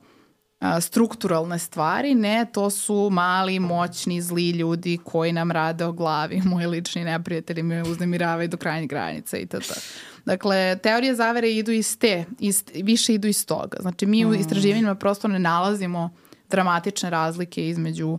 a, 0.60 0.80
strukturalne 0.80 1.58
stvari, 1.58 2.14
ne, 2.14 2.46
to 2.52 2.70
su 2.70 3.08
mali, 3.12 3.58
moćni, 3.58 4.22
zli 4.22 4.50
ljudi 4.50 4.98
koji 5.04 5.32
nam 5.32 5.50
rade 5.50 5.84
o 5.84 5.92
glavi, 5.92 6.42
moji 6.50 6.66
lični 6.66 7.04
neprijatelji 7.04 7.62
me 7.62 7.82
uznemiravaju 7.82 8.48
do 8.48 8.56
krajnjih 8.56 8.90
granica 8.90 9.36
i 9.36 9.46
tada. 9.46 9.74
Dakle, 10.24 10.78
teorije 10.82 11.14
zavere 11.14 11.52
idu 11.52 11.72
iz 11.72 11.98
te, 11.98 12.24
iz, 12.38 12.64
više 12.74 13.14
idu 13.14 13.28
iz 13.28 13.46
toga. 13.46 13.76
Znači, 13.80 14.06
mi 14.06 14.24
u 14.24 14.28
mm. 14.28 14.34
istraživanjima 14.34 14.94
prosto 14.94 15.28
ne 15.28 15.38
nalazimo 15.38 16.10
dramatične 16.50 17.10
razlike 17.10 17.68
između 17.68 18.18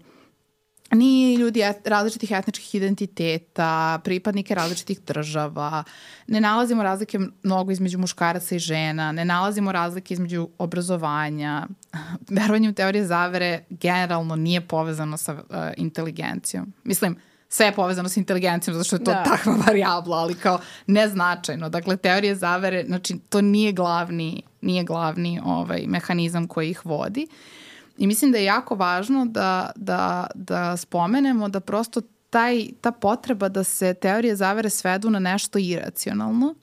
ni 0.91 1.35
ljudi 1.35 1.61
et, 1.61 1.87
različitih 1.87 2.31
etničkih 2.31 2.75
identiteta, 2.75 3.99
pripadnike 4.03 4.55
različitih 4.55 5.01
država, 5.01 5.83
ne 6.27 6.41
nalazimo 6.41 6.83
razlike 6.83 7.19
mnogo 7.43 7.71
između 7.71 7.97
muškaraca 7.99 8.55
i 8.55 8.59
žena, 8.59 9.11
ne 9.11 9.25
nalazimo 9.25 9.71
razlike 9.71 10.13
između 10.13 10.49
obrazovanja. 10.57 11.67
Verovanje 12.29 12.69
u 12.69 12.73
teorije 12.73 13.05
zavere 13.05 13.63
generalno 13.69 14.35
nije 14.35 14.61
povezano 14.61 15.17
sa 15.17 15.33
uh, 15.33 15.39
inteligencijom. 15.77 16.73
Mislim, 16.83 17.15
sve 17.49 17.65
je 17.65 17.75
povezano 17.75 18.09
sa 18.09 18.19
inteligencijom 18.19 18.73
zato 18.73 18.83
što 18.83 18.95
je 18.95 19.03
to 19.03 19.11
da. 19.11 19.23
takva 19.23 19.55
varijabla, 19.67 20.17
ali 20.17 20.35
kao 20.35 20.59
neznačajno. 20.87 21.69
Dakle, 21.69 21.97
teorije 21.97 22.35
zavere, 22.35 22.83
znači 22.87 23.19
to 23.29 23.41
nije 23.41 23.71
glavni, 23.71 24.43
nije 24.61 24.83
glavni 24.83 25.39
ovaj, 25.45 25.83
mehanizam 25.87 26.47
koji 26.47 26.69
ih 26.69 26.85
vodi. 26.85 27.27
Uh, 27.29 27.56
I 27.97 28.07
mislim 28.07 28.31
da 28.31 28.37
je 28.37 28.43
jako 28.43 28.75
važno 28.75 29.25
da, 29.25 29.71
da, 29.75 30.27
da 30.35 30.77
spomenemo 30.77 31.49
da 31.49 31.59
prosto 31.59 32.01
taj, 32.29 32.67
ta 32.81 32.91
potreba 32.91 33.49
da 33.49 33.63
se 33.63 33.93
teorije 33.93 34.35
zavere 34.35 34.69
svedu 34.69 35.09
na 35.09 35.19
nešto 35.19 35.59
iracionalno 35.59 36.55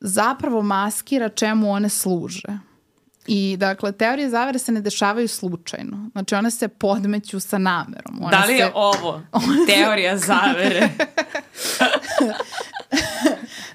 zapravo 0.00 0.62
maskira 0.62 1.28
čemu 1.28 1.70
one 1.70 1.88
služe. 1.88 2.58
I 3.26 3.56
dakle, 3.56 3.92
teorije 3.92 4.30
zavere 4.30 4.58
se 4.58 4.72
ne 4.72 4.80
dešavaju 4.80 5.28
slučajno. 5.28 6.08
Znači, 6.12 6.34
one 6.34 6.50
se 6.50 6.68
podmeću 6.68 7.40
sa 7.40 7.58
namerom. 7.58 8.18
One 8.22 8.30
da 8.30 8.44
li 8.44 8.52
je 8.52 8.66
se... 8.66 8.72
ovo 8.74 9.20
teorija 9.66 10.16
zavere? 10.16 10.88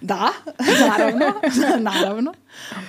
Da, 0.01 0.29
naravno, 0.79 1.25
naravno. 1.91 2.33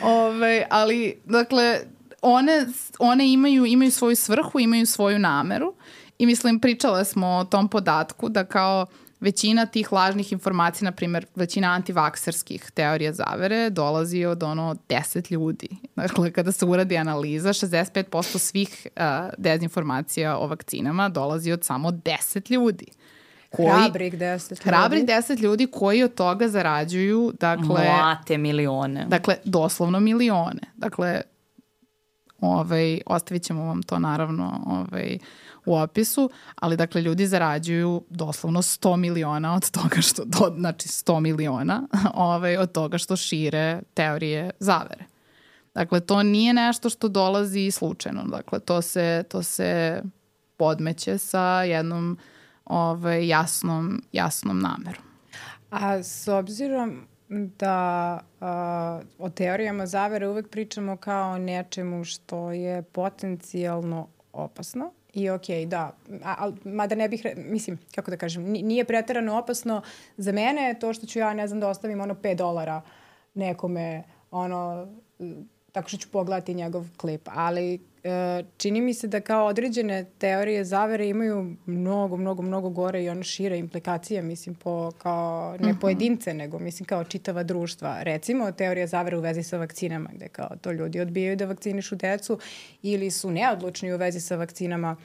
Ove, 0.03 0.67
ali, 0.71 1.21
dakle, 1.25 1.81
one, 2.25 2.67
one 2.99 3.33
imaju, 3.33 3.67
imaju 3.67 3.91
svoju 3.91 4.17
svrhu, 4.17 4.61
imaju 4.61 4.87
svoju 4.87 5.19
nameru 5.19 5.75
i 6.19 6.27
mislim, 6.27 6.61
pričale 6.61 7.05
smo 7.05 7.27
o 7.27 7.45
tom 7.45 7.69
podatku 7.69 8.29
da 8.29 8.45
kao 8.45 8.87
većina 9.21 9.67
tih 9.67 9.93
lažnih 9.93 10.33
informacija, 10.33 10.85
na 10.85 10.93
primjer, 10.93 11.27
većina 11.35 11.69
antivakserskih 11.69 12.71
teorija 12.75 13.13
zavere 13.13 13.71
dolazi 13.71 14.25
od 14.25 14.43
ono 14.43 14.77
10 14.89 15.33
ljudi. 15.33 15.69
Dakle, 15.97 16.33
kada 16.33 16.53
se 16.53 16.65
uradi 16.65 16.97
analiza, 16.97 17.49
65% 17.49 18.39
svih 18.39 18.87
uh, 18.97 19.03
dezinformacija 19.39 20.39
o 20.39 20.47
vakcinama 20.47 21.09
dolazi 21.09 21.53
od 21.53 21.65
samo 21.65 21.91
10 21.91 22.51
ljudi. 22.53 22.87
Koji, 23.51 23.69
hrabrih 23.69 24.15
10 24.15 24.51
ljudi. 24.51 24.63
Hrabrih 24.65 25.05
10 25.05 25.41
ljudi 25.41 25.67
koji 25.67 26.03
od 26.03 26.15
toga 26.15 26.49
zarađuju, 26.49 27.33
dakle... 27.41 27.85
Mlate 27.85 28.39
milione. 28.39 29.07
Dakle, 29.09 29.37
doslovno 29.45 30.01
milione. 30.01 30.61
Dakle, 30.77 31.21
ovaj, 32.45 33.01
ostavit 33.07 33.43
ćemo 33.43 33.65
vam 33.65 33.83
to 33.83 33.99
naravno 33.99 34.61
ovaj, 34.67 35.19
u 35.67 35.77
opisu, 35.77 36.31
ali 36.55 36.77
dakle 36.77 37.01
ljudi 37.01 37.27
zarađuju 37.27 38.05
doslovno 38.11 38.63
100 38.63 38.97
miliona 38.97 39.55
od 39.55 39.71
toga 39.71 40.01
što, 40.01 40.25
do, 40.25 40.55
znači 40.59 40.89
100 40.89 41.21
miliona 41.21 41.83
ovaj, 42.15 42.57
od 42.57 42.73
toga 42.73 42.99
što 42.99 43.17
šire 43.17 43.81
teorije 43.95 44.51
zavere. 44.61 45.05
Dakle, 45.75 46.01
to 46.01 46.23
nije 46.23 46.55
nešto 46.55 46.91
što 46.91 47.09
dolazi 47.09 47.71
slučajno. 47.71 48.25
Dakle, 48.25 48.61
to 48.61 48.83
se, 48.83 49.25
to 49.29 49.43
se 49.43 50.03
podmeće 50.57 51.19
sa 51.19 51.63
jednom 51.63 52.19
ovaj, 52.65 53.29
jasnom, 53.29 54.03
jasnom 54.13 54.61
namerom. 54.61 55.03
A 55.71 56.03
s 56.03 56.29
obzirom 56.29 57.07
da 57.59 58.21
a, 58.41 59.01
o 59.19 59.31
teorijama 59.31 59.87
zavere 59.87 60.29
uvek 60.29 60.49
pričamo 60.49 60.97
kao 60.97 61.39
nečemu 61.39 62.05
što 62.05 62.51
je 62.51 62.83
potencijalno 62.83 64.09
opasno, 64.33 64.93
I 65.15 65.31
okay, 65.31 65.67
da. 65.67 65.93
A, 66.25 66.51
mada 66.65 66.95
ne 66.95 67.09
bih, 67.09 67.27
mislim, 67.37 67.79
kako 67.95 68.11
da 68.11 68.17
kažem, 68.17 68.43
nije 68.43 68.85
pretarano 68.85 69.39
opasno 69.39 69.83
za 70.17 70.33
mene 70.33 70.75
to 70.81 70.93
što 70.93 71.07
ću 71.07 71.19
ja, 71.19 71.35
ne 71.35 71.49
znam, 71.49 71.61
da 71.61 71.69
ostavim 71.69 72.01
ono 72.01 72.15
5 72.15 72.35
dolara 72.35 72.83
nekome, 73.35 74.03
ono, 74.31 74.89
tako 75.73 75.89
što 75.89 75.99
ću 75.99 76.09
pogledati 76.11 76.55
njegov 76.55 76.87
klip. 76.97 77.29
Ali 77.35 77.81
čini 78.57 78.81
mi 78.81 78.95
se 78.95 79.09
da 79.09 79.21
kao 79.21 79.47
određene 79.47 80.05
teorije 80.19 80.65
zavere 80.65 81.09
imaju 81.09 81.57
mnogo, 81.67 82.17
mnogo, 82.17 82.43
mnogo 82.43 82.69
gore 82.69 83.05
i 83.05 83.09
ono 83.09 83.23
šire 83.23 83.59
implikacije, 83.59 84.23
mislim, 84.23 84.55
po, 84.55 84.93
kao 84.99 85.57
ne 85.61 85.69
mhm. 85.69 85.79
pojedince, 85.79 86.35
nego 86.35 86.59
mislim 86.59 86.87
kao 86.87 87.05
čitava 87.05 87.43
društva. 87.43 88.03
Recimo, 88.03 88.53
teorija 88.53 88.87
zavere 88.87 89.17
u 89.17 89.21
vezi 89.21 89.43
sa 89.43 89.57
vakcinama, 89.57 90.11
gde 90.15 90.29
kao 90.29 90.49
to 90.61 90.73
ljudi 90.73 91.01
odbijaju 91.01 91.37
da 91.37 91.47
vakcinišu 91.47 91.97
decu 91.97 92.39
ili 92.83 93.11
su 93.11 93.31
neodlučni 93.31 93.93
u 93.93 93.97
vezi 93.97 94.21
sa 94.21 94.37
vakcinama 94.37 94.97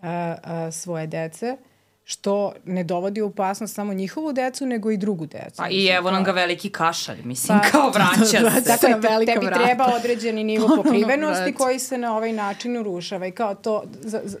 a, 0.00 0.36
a, 0.42 0.70
svoje 0.70 1.06
dece. 1.06 1.56
Uh, 1.60 1.71
što 2.04 2.52
ne 2.64 2.84
dovodi 2.84 3.22
u 3.22 3.26
opasnost 3.26 3.74
samo 3.74 3.94
njihovu 3.94 4.32
decu, 4.32 4.66
nego 4.66 4.90
i 4.90 4.96
drugu 4.96 5.26
decu. 5.26 5.56
Pa 5.56 5.68
i 5.68 5.86
evo 5.86 6.10
nam 6.10 6.24
ga 6.24 6.32
veliki 6.32 6.70
kašalj, 6.70 7.22
mislim, 7.24 7.58
pa, 7.58 7.68
kao 7.70 7.90
vraća 7.90 8.24
se. 8.24 8.60
Dakle, 8.60 9.00
te, 9.00 9.32
tebi 9.32 9.46
vrata. 9.46 9.64
treba 9.64 9.86
određeni 9.96 10.44
nivo 10.44 10.76
pokrivenosti 10.76 11.52
koji 11.52 11.78
se 11.78 11.98
na 11.98 12.16
ovaj 12.16 12.32
način 12.32 12.76
urušava 12.76 13.26
i 13.26 13.30
kao 13.30 13.54
to, 13.54 13.82
z, 14.00 14.20
z, 14.24 14.36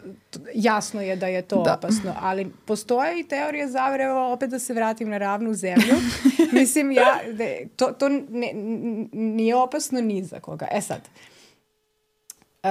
jasno 0.54 1.02
je 1.02 1.16
da 1.16 1.26
je 1.26 1.42
to 1.42 1.62
da. 1.62 1.74
opasno, 1.74 2.14
ali 2.20 2.52
postoje 2.64 3.20
i 3.20 3.28
teorija 3.28 3.68
zavere, 3.68 4.10
opet 4.10 4.50
da 4.50 4.58
se 4.58 4.74
vratim 4.74 5.08
na 5.08 5.18
ravnu 5.18 5.54
zemlju, 5.54 5.94
mislim, 6.52 6.92
ja, 6.92 7.20
de, 7.32 7.66
to, 7.76 7.86
to 7.86 8.08
ne, 8.08 8.52
nije 9.12 9.56
opasno 9.56 10.00
ni 10.00 10.24
za 10.24 10.40
koga. 10.40 10.68
E 10.70 10.80
sad, 10.80 11.00
uh, 12.62 12.70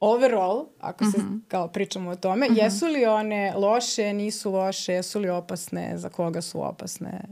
overall, 0.00 0.66
ako 0.80 1.04
se 1.04 1.18
mm 1.18 1.22
-hmm. 1.22 1.40
kao 1.48 1.68
pričamo 1.68 2.10
o 2.10 2.16
tome, 2.16 2.48
mm 2.48 2.54
-hmm. 2.54 2.62
jesu 2.62 2.86
li 2.86 3.06
one 3.06 3.52
loše, 3.56 4.12
nisu 4.12 4.52
loše, 4.52 4.92
jesu 4.92 5.20
li 5.20 5.28
opasne, 5.28 5.92
za 5.98 6.08
koga 6.08 6.42
su 6.42 6.62
opasne? 6.62 7.22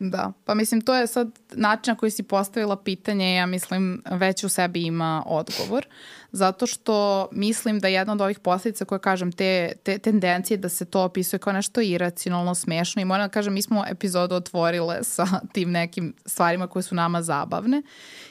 Da, 0.00 0.32
pa 0.44 0.54
mislim 0.54 0.80
to 0.80 0.94
je 0.94 1.06
sad 1.06 1.38
način 1.52 1.92
na 1.92 1.96
koji 1.96 2.10
si 2.10 2.22
postavila 2.22 2.76
pitanje, 2.76 3.34
ja 3.34 3.46
mislim 3.46 4.02
već 4.10 4.44
u 4.44 4.48
sebi 4.48 4.82
ima 4.82 5.22
odgovor, 5.26 5.86
zato 6.32 6.66
što 6.66 7.28
mislim 7.32 7.80
da 7.80 7.88
jedna 7.88 8.12
od 8.12 8.20
ovih 8.20 8.38
posledica 8.38 8.84
koje 8.84 8.98
kažem, 8.98 9.32
te, 9.32 9.72
te 9.82 9.98
tendencije 9.98 10.56
da 10.56 10.68
se 10.68 10.84
to 10.84 11.02
opisuje 11.02 11.40
kao 11.40 11.52
nešto 11.52 11.80
iracionalno, 11.80 12.54
smešno 12.54 13.02
i 13.02 13.04
moram 13.04 13.24
da 13.24 13.32
kažem, 13.32 13.54
mi 13.54 13.62
smo 13.62 13.84
epizodu 13.90 14.34
otvorile 14.34 15.04
sa 15.04 15.26
tim 15.52 15.70
nekim 15.70 16.14
stvarima 16.26 16.66
koje 16.66 16.82
su 16.82 16.94
nama 16.94 17.22
zabavne 17.22 17.82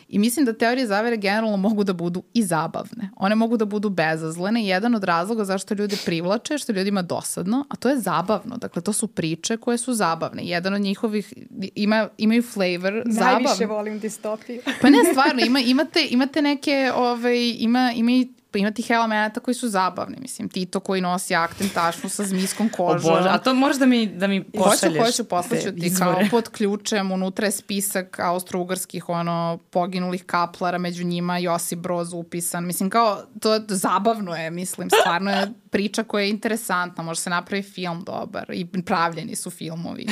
I 0.10 0.20
mislim 0.20 0.45
da 0.45 0.53
teorije 0.53 0.88
zavere 0.88 1.18
generalno 1.18 1.58
mogu 1.58 1.84
da 1.84 1.93
budu 1.93 2.24
i 2.34 2.43
zabavne. 2.43 3.10
One 3.16 3.36
mogu 3.36 3.58
da 3.58 3.66
budu 3.66 3.89
bezazlene 3.89 4.64
i 4.64 4.68
jedan 4.68 4.95
od 4.95 5.03
razloga 5.03 5.45
zašto 5.45 5.74
ljude 5.74 5.97
privlače 6.05 6.53
je 6.53 6.58
što 6.58 6.72
ljudima 6.72 7.01
dosadno, 7.01 7.66
a 7.70 7.76
to 7.76 7.89
je 7.89 7.99
zabavno. 7.99 8.58
Dakle, 8.58 8.82
to 8.82 8.93
su 8.93 9.08
priče 9.08 9.58
koje 9.58 9.78
su 9.78 9.93
zabavne. 9.93 10.43
Jedan 10.45 10.74
od 10.74 10.82
njihovih 10.82 11.34
ima, 11.76 12.10
imaju 12.18 12.43
flavor 12.43 13.03
zabavno. 13.05 13.43
Najviše 13.43 13.66
volim 13.66 13.99
distopiju. 13.99 14.62
pa 14.82 14.89
ne, 14.89 14.97
stvarno, 15.12 15.45
ima, 15.45 15.60
imate, 15.60 16.08
imate 16.10 16.41
neke, 16.41 16.91
ovaj, 16.95 17.55
ima, 17.60 17.91
ima 17.95 18.12
i 18.12 18.28
pa 18.58 18.62
ima 18.62 18.72
tih 18.72 18.89
elemenata 18.89 19.39
koji 19.39 19.55
su 19.55 19.70
zabavni. 19.70 20.18
Mislim, 20.22 20.49
Tito 20.49 20.80
koji 20.80 21.01
nosi 21.01 21.36
akten 21.36 21.70
tašnu 21.70 22.10
sa 22.10 22.24
zmijskom 22.24 22.70
kožom. 22.70 23.12
O 23.12 23.16
Bože, 23.16 23.30
a 23.30 23.38
to 23.38 23.53
možeš 23.53 23.78
da 23.78 23.86
mi, 23.86 24.08
da 24.08 24.28
mi 24.28 24.43
pošalješ? 24.43 24.82
Hoću, 24.82 25.05
hoću, 25.05 25.24
poslaću 25.24 25.76
ti 25.80 25.93
kao 25.99 26.20
pod 26.32 26.49
ključem, 26.49 27.12
unutra 27.12 27.45
je 27.45 27.51
spisak 27.51 28.20
austro-ugarskih 28.20 29.10
ono, 29.10 29.60
poginulih 29.70 30.24
kaplara, 30.24 30.78
među 30.78 31.03
njima 31.03 31.38
Josip 31.38 31.80
Broz 31.80 32.14
upisan. 32.14 32.66
Mislim, 32.66 32.89
kao, 32.89 33.24
to 33.41 33.60
zabavno 33.68 34.36
je, 34.36 34.51
mislim, 34.51 34.89
stvarno 34.89 35.32
je 35.32 35.47
priča 35.70 36.03
koja 36.03 36.24
je 36.24 36.30
interesantna, 36.30 37.03
može 37.03 37.22
se 37.22 37.30
napravi 37.30 37.64
film 37.64 38.03
dobar 38.03 38.45
i 38.53 38.68
pravljeni 38.86 39.36
su 39.36 39.49
filmovi 39.49 40.08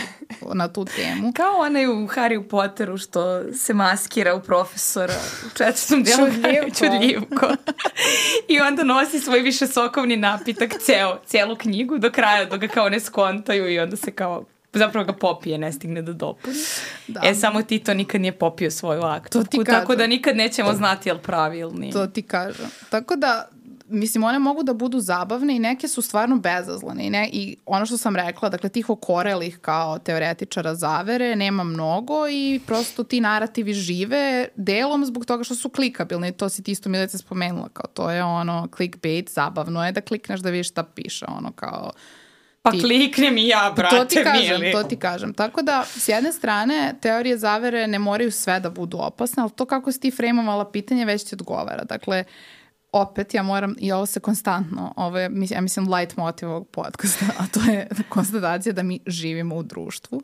na 0.54 0.68
tu 0.68 0.86
temu. 0.86 1.34
Kao 1.38 1.58
onaj 1.58 1.88
u 1.88 2.08
Harry 2.08 2.48
Potteru 2.50 2.98
što 2.98 3.54
se 3.54 3.74
maskira 3.74 4.36
u 4.36 4.42
profesora 4.42 5.14
u 5.46 5.50
četvrtom 5.58 6.04
delu 6.06 6.28
Čudljivko. 6.28 6.76
Čudljivko. 6.78 7.48
I 8.54 8.60
onda 8.60 8.84
nosi 8.84 9.20
svoj 9.20 9.40
više 9.40 9.68
sokovni 9.68 10.18
napitak 10.18 10.74
ceo, 10.80 11.20
celu 11.26 11.56
knjigu 11.56 11.98
do 11.98 12.12
kraja, 12.12 12.46
dok 12.46 12.60
ga 12.60 12.68
kao 12.68 12.90
ne 12.90 13.00
skontaju 13.00 13.72
i 13.72 13.80
onda 13.80 13.96
se 13.96 14.12
kao 14.12 14.46
zapravo 14.74 15.06
ga 15.06 15.14
popije, 15.14 15.58
ne 15.58 15.72
stigne 15.72 16.02
da 16.02 16.14
dopuni. 16.14 16.56
Da. 17.08 17.22
E, 17.24 17.36
samo 17.36 17.62
ti 17.62 17.80
to 17.80 17.94
nikad 17.94 18.22
nije 18.22 18.38
popio 18.38 18.72
svoju 18.72 19.02
aktu. 19.02 19.40
To 19.40 19.46
ti 19.46 19.64
Tako 19.66 19.96
da 19.96 20.08
nikad 20.08 20.36
nećemo 20.36 20.74
znati 20.74 21.10
je 21.10 21.14
li 21.14 21.20
pravi 21.20 21.60
ili 21.60 21.74
nije. 21.74 21.94
To 21.94 22.08
ti 22.08 22.22
kažem. 22.22 22.66
Tako 22.90 23.16
da, 23.16 23.50
mislim, 23.88 24.24
one 24.24 24.40
mogu 24.40 24.64
da 24.64 24.74
budu 24.74 25.00
zabavne 25.00 25.56
i 25.56 25.60
neke 25.60 25.88
su 25.88 26.02
stvarno 26.02 26.38
bezazlene. 26.38 27.06
I, 27.06 27.10
ne, 27.10 27.30
I 27.34 27.58
ono 27.66 27.86
što 27.86 27.98
sam 27.98 28.16
rekla, 28.16 28.50
dakle, 28.50 28.70
tih 28.70 28.90
okorelih 28.90 29.60
kao 29.62 30.00
teoretičara 30.00 30.76
zavere 30.76 31.36
nema 31.36 31.64
mnogo 31.64 32.28
i 32.30 32.60
prosto 32.66 33.04
ti 33.04 33.22
narativi 33.22 33.74
žive 33.74 34.48
delom 34.56 35.06
zbog 35.06 35.26
toga 35.26 35.44
što 35.44 35.56
su 35.56 35.70
klikabilni. 35.70 36.32
To 36.32 36.50
si 36.50 36.64
ti 36.64 36.72
isto 36.72 36.90
Milica 36.90 37.18
spomenula, 37.18 37.70
kao 37.70 37.88
to 37.94 38.12
je 38.12 38.24
ono 38.24 38.68
clickbait, 38.76 39.30
zabavno 39.30 39.86
je 39.86 39.92
da 39.92 40.02
klikneš 40.02 40.40
da 40.40 40.50
vidiš 40.50 40.70
šta 40.70 40.84
piše, 40.84 41.26
ono 41.28 41.52
kao 41.52 41.92
Pa 42.62 42.72
ti, 42.72 42.80
kliknem 42.82 43.38
i 43.38 43.48
ja, 43.48 43.74
brate, 43.76 43.98
to 43.98 44.06
ti 44.06 44.16
kažem, 44.24 44.60
mili. 44.60 44.72
To 44.72 44.84
ti 44.84 44.96
kažem. 44.96 45.34
Tako 45.34 45.62
da, 45.62 45.86
s 45.88 46.10
jedne 46.10 46.32
strane, 46.34 46.96
teorije 47.02 47.38
zavere 47.38 47.88
ne 47.88 48.00
moraju 48.00 48.32
sve 48.32 48.60
da 48.60 48.70
budu 48.70 48.98
opasne, 48.98 49.44
ali 49.44 49.52
to 49.56 49.66
kako 49.66 49.92
si 49.92 50.00
ti 50.00 50.12
frejmovala 50.12 50.72
pitanje 50.72 51.06
već 51.06 51.24
ti 51.24 51.36
odgovara. 51.36 51.84
Dakle, 51.84 52.20
uh, 52.20 52.65
opet 52.96 53.34
ja 53.34 53.44
moram, 53.44 53.76
i 53.80 53.92
ovo 53.92 54.06
se 54.06 54.20
konstantno, 54.20 54.94
ovo 54.96 55.18
je, 55.18 55.32
ja 55.50 55.62
mislim, 55.62 55.94
light 55.94 56.18
motiv 56.18 56.50
ovog 56.50 56.68
podcasta, 56.68 57.26
a 57.38 57.48
to 57.48 57.72
je 57.72 57.88
konstatacija 58.10 58.74
da 58.74 58.84
mi 58.84 59.00
živimo 59.08 59.56
u 59.56 59.64
društvu. 59.64 60.22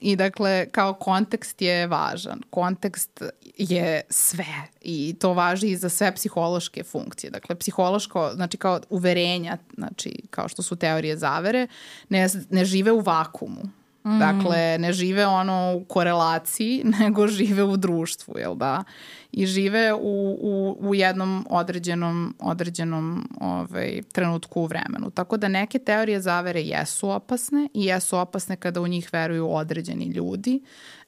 I 0.00 0.16
dakle, 0.16 0.66
kao 0.70 0.94
kontekst 0.94 1.62
je 1.62 1.86
važan. 1.86 2.40
Kontekst 2.50 3.22
je 3.58 4.00
sve 4.10 4.46
i 4.80 5.16
to 5.20 5.32
važi 5.34 5.68
i 5.68 5.76
za 5.76 5.88
sve 5.88 6.14
psihološke 6.14 6.82
funkcije. 6.82 7.30
Dakle, 7.30 7.56
psihološko, 7.56 8.30
znači 8.34 8.56
kao 8.56 8.80
uverenja, 8.90 9.58
znači 9.76 10.22
kao 10.30 10.48
što 10.48 10.62
su 10.62 10.76
teorije 10.76 11.16
zavere, 11.16 11.66
ne, 12.08 12.28
ne 12.50 12.64
žive 12.64 12.92
u 12.92 13.00
vakumu 13.00 13.62
Mm. 14.06 14.18
Dakle, 14.18 14.78
ne 14.78 14.92
žive 14.92 15.26
ono 15.26 15.74
u 15.76 15.84
korelaciji, 15.84 16.82
nego 17.00 17.26
žive 17.26 17.64
u 17.64 17.76
društvu, 17.76 18.38
jel 18.38 18.54
da? 18.54 18.84
I 19.32 19.46
žive 19.46 19.92
u, 19.94 20.38
u, 20.40 20.76
u 20.80 20.94
jednom 20.94 21.46
određenom, 21.50 22.34
određenom 22.38 23.28
ovaj, 23.40 24.02
trenutku 24.12 24.60
u 24.60 24.66
vremenu. 24.66 25.10
Tako 25.10 25.36
da 25.36 25.48
neke 25.48 25.78
teorije 25.78 26.20
zavere 26.20 26.62
jesu 26.62 27.10
opasne 27.10 27.68
i 27.74 27.84
jesu 27.84 28.18
opasne 28.18 28.56
kada 28.56 28.80
u 28.80 28.86
njih 28.86 29.08
veruju 29.12 29.54
određeni 29.54 30.04
ljudi. 30.04 30.60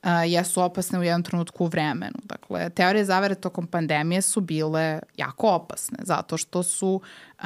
Uh, 0.02 0.10
jesu 0.26 0.62
opasne 0.62 0.98
u 0.98 1.02
jednom 1.02 1.22
trenutku 1.22 1.64
u 1.64 1.68
vremenu. 1.68 2.18
Dakle, 2.22 2.70
teorije 2.70 3.04
zavere 3.04 3.34
tokom 3.34 3.66
pandemije 3.66 4.22
su 4.22 4.40
bile 4.40 5.00
jako 5.16 5.48
opasne 5.48 5.98
zato 6.02 6.36
što 6.36 6.62
su 6.62 7.00
uh, 7.38 7.44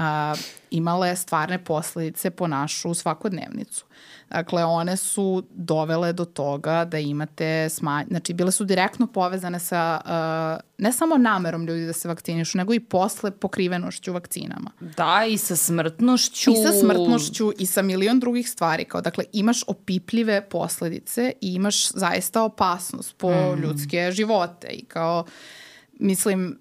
imale 0.70 1.16
stvarne 1.16 1.64
posledice 1.64 2.30
po 2.30 2.46
našu 2.46 2.94
svakodnevnicu. 2.94 3.84
Dakle, 4.30 4.64
one 4.64 4.96
su 4.96 5.42
dovele 5.50 6.12
do 6.12 6.24
toga 6.24 6.84
da 6.84 6.98
imate 6.98 7.68
smanj... 7.68 8.06
Znači, 8.08 8.34
bile 8.34 8.52
su 8.52 8.64
direktno 8.64 9.06
povezane 9.06 9.58
sa 9.58 10.00
uh, 10.04 10.72
ne 10.78 10.92
samo 10.92 11.18
namerom 11.18 11.66
ljudi 11.66 11.86
da 11.86 11.92
se 11.92 12.08
vakcinišu, 12.08 12.58
nego 12.58 12.74
i 12.74 12.80
posle 12.80 13.30
pokrivenošću 13.30 14.12
vakcinama. 14.12 14.70
Da, 14.96 15.24
i 15.28 15.38
sa 15.38 15.56
smrtnošću. 15.56 16.50
I 16.50 16.54
sa 16.54 16.72
smrtnošću 16.80 17.52
i 17.58 17.66
sa 17.66 17.82
milion 17.82 18.20
drugih 18.20 18.50
stvari. 18.50 18.84
Kao, 18.84 19.00
dakle, 19.00 19.24
imaš 19.32 19.62
opipljive 19.66 20.48
posledice 20.48 21.32
i 21.40 21.54
imaš 21.54 21.88
zaista 21.88 22.41
opasnost 22.44 23.16
po 23.16 23.30
mm. 23.30 23.62
ljudske 23.62 24.10
živote. 24.12 24.66
I 24.66 24.84
kao, 24.84 25.24
mislim, 25.92 26.58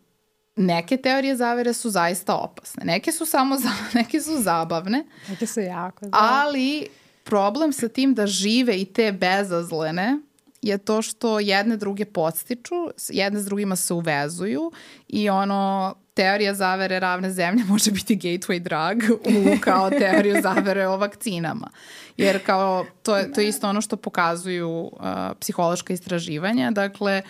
neke 0.55 0.97
teorije 0.97 1.35
zavere 1.35 1.73
su 1.73 1.89
zaista 1.89 2.35
opasne. 2.35 2.85
Neke 2.85 3.11
su 3.11 3.25
samo 3.25 3.57
za, 3.57 3.69
neke 3.99 4.21
su 4.21 4.41
zabavne. 4.41 5.05
Neke 5.29 5.47
su 5.47 5.59
jako 5.59 6.05
zabavne. 6.05 6.27
Ali 6.29 6.87
problem 7.23 7.73
sa 7.73 7.87
tim 7.87 8.13
da 8.13 8.27
žive 8.27 8.81
i 8.81 8.85
te 8.85 9.11
bezazlene 9.11 10.17
je 10.61 10.77
to 10.77 11.01
što 11.01 11.39
jedne 11.39 11.77
druge 11.77 12.05
podstiču, 12.05 12.75
jedne 13.09 13.39
s 13.39 13.45
drugima 13.45 13.75
se 13.75 13.93
uvezuju 13.93 14.71
i 15.07 15.29
ono 15.29 15.95
teorija 16.13 16.53
zavere 16.53 16.99
ravne 16.99 17.31
zemlje 17.31 17.63
može 17.63 17.91
biti 17.91 18.17
gateway 18.17 18.59
drug 18.59 19.19
u 19.25 19.59
kao 19.61 19.89
teoriju 19.89 20.35
zavere 20.41 20.87
o 20.87 20.97
vakcinama. 20.97 21.69
Jer 22.17 22.45
kao 22.45 22.85
to 23.03 23.17
je, 23.17 23.33
to 23.33 23.41
je 23.41 23.47
isto 23.47 23.69
ono 23.69 23.81
što 23.81 23.97
pokazuju 23.97 24.69
uh, 24.69 24.99
psihološka 25.39 25.93
istraživanja. 25.93 26.71
Dakle, 26.71 27.21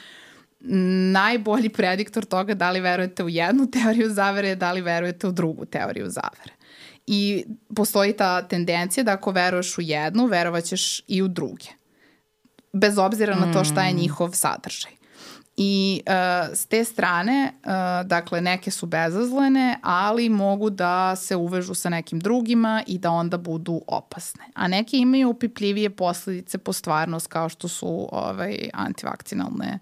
najbolji 1.12 1.70
prediktor 1.70 2.26
toga 2.26 2.54
da 2.54 2.72
li 2.72 2.80
verujete 2.80 3.24
u 3.24 3.30
jednu 3.30 3.72
teoriju 3.72 4.10
zavere, 4.10 4.56
da 4.56 4.72
li 4.72 4.82
verujete 4.82 5.28
u 5.28 5.32
drugu 5.32 5.66
teoriju 5.66 6.10
zavere. 6.10 6.54
I 7.08 7.46
postoji 7.76 8.14
ta 8.14 8.48
tendencija 8.48 9.04
da 9.04 9.12
ako 9.12 9.32
veruješ 9.32 9.78
u 9.78 9.82
jednu, 9.82 10.26
verovaćeš 10.26 11.02
i 11.08 11.22
u 11.22 11.28
druge. 11.28 11.66
Bez 12.74 12.98
obzira 12.98 13.36
na 13.36 13.54
to 13.54 13.64
šta 13.64 13.84
je 13.84 13.94
mm. 13.94 13.98
njihov 13.98 14.32
sadržaj. 14.32 14.92
I 15.64 16.02
uh, 16.08 16.56
s 16.56 16.66
te 16.66 16.84
strane, 16.84 17.54
uh, 17.64 18.08
dakle, 18.08 18.42
neke 18.42 18.72
su 18.72 18.86
bezazlene, 18.86 19.78
ali 19.82 20.30
mogu 20.30 20.70
da 20.70 21.16
se 21.16 21.36
uvežu 21.36 21.74
sa 21.74 21.90
nekim 21.90 22.20
drugima 22.20 22.84
i 22.88 22.98
da 22.98 23.12
onda 23.12 23.38
budu 23.38 23.82
opasne. 23.88 24.44
A 24.54 24.68
neke 24.68 24.98
imaju 24.98 25.30
upipljivije 25.30 25.90
posledice 25.90 26.58
po 26.58 26.74
stvarnost 26.74 27.28
kao 27.28 27.50
što 27.50 27.68
su 27.68 28.10
ovaj, 28.12 28.70
antivakcinalne, 28.74 29.80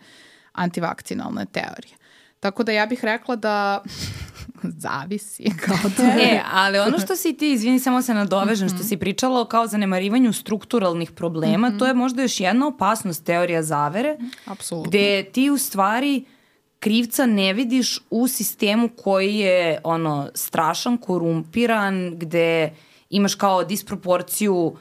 antivakcinalne 0.54 1.46
teorije. 1.46 1.99
Tako 2.40 2.64
da 2.64 2.72
ja 2.72 2.86
bih 2.86 3.04
rekla 3.04 3.36
da 3.36 3.84
zavisi 4.84 5.44
kao 5.66 5.90
to. 5.98 6.04
E, 6.04 6.42
ali 6.52 6.80
ono 6.80 7.00
što 7.00 7.16
si 7.16 7.38
ti, 7.38 7.52
izvini, 7.52 7.80
samo 7.80 8.02
se 8.02 8.14
nadovežem, 8.14 8.68
mm 8.68 8.70
-hmm. 8.70 8.76
što 8.76 8.84
si 8.84 8.98
pričala 8.98 9.42
o 9.42 9.46
kao 9.46 9.68
zanemarivanju 9.68 10.34
strukturalnih 10.34 11.12
problema, 11.12 11.70
mm 11.70 11.74
-hmm. 11.74 11.80
to 11.80 11.88
je 11.88 11.94
možda 11.94 12.22
još 12.22 12.40
jedna 12.40 12.68
opasnost 12.68 13.26
teorija 13.26 13.64
zavere. 13.64 14.18
Apsolutno. 14.46 14.90
Gde 14.90 15.24
ti 15.24 15.50
u 15.50 15.58
stvari 15.58 16.26
krivca 16.80 17.26
ne 17.26 17.54
vidiš 17.54 18.00
u 18.10 18.28
sistemu 18.28 18.90
koji 18.90 19.36
je 19.36 19.82
ono 19.84 20.30
strašan, 20.34 20.98
korumpiran, 20.98 22.18
gde 22.18 22.74
imaš 23.10 23.36
kao 23.36 23.64
disproporciju 23.64 24.56
uh, 24.56 24.80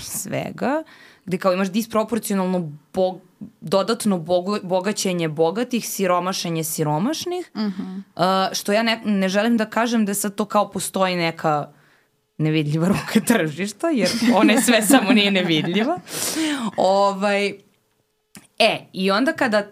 svega, 0.00 0.82
gde 1.24 1.38
kao 1.38 1.52
imaš 1.52 1.70
disproporcionalno 1.70 2.72
bog, 2.92 3.20
dodatno 3.60 4.18
bogo, 4.18 4.58
bogaćenje 4.62 5.28
bogatih, 5.28 5.88
siromašenje 5.88 6.64
siromašnih, 6.64 7.50
uh 7.54 7.60
-huh. 7.60 8.02
uh, 8.48 8.56
što 8.56 8.72
ja 8.72 8.82
ne, 8.82 9.02
ne 9.04 9.28
želim 9.28 9.56
da 9.56 9.70
kažem 9.70 10.06
da 10.06 10.14
sad 10.14 10.34
to 10.34 10.44
kao 10.44 10.70
postoji 10.70 11.16
neka 11.16 11.72
nevidljiva 12.38 12.88
ruka 12.94 13.20
tržišta, 13.26 13.88
jer 13.88 14.08
ona 14.34 14.52
je 14.52 14.62
sve 14.62 14.82
samo 14.92 15.12
nije 15.12 15.30
nevidljiva. 15.30 15.98
Ovaj, 16.76 17.46
e, 18.58 18.86
i 18.92 19.10
onda 19.10 19.32
kada 19.32 19.66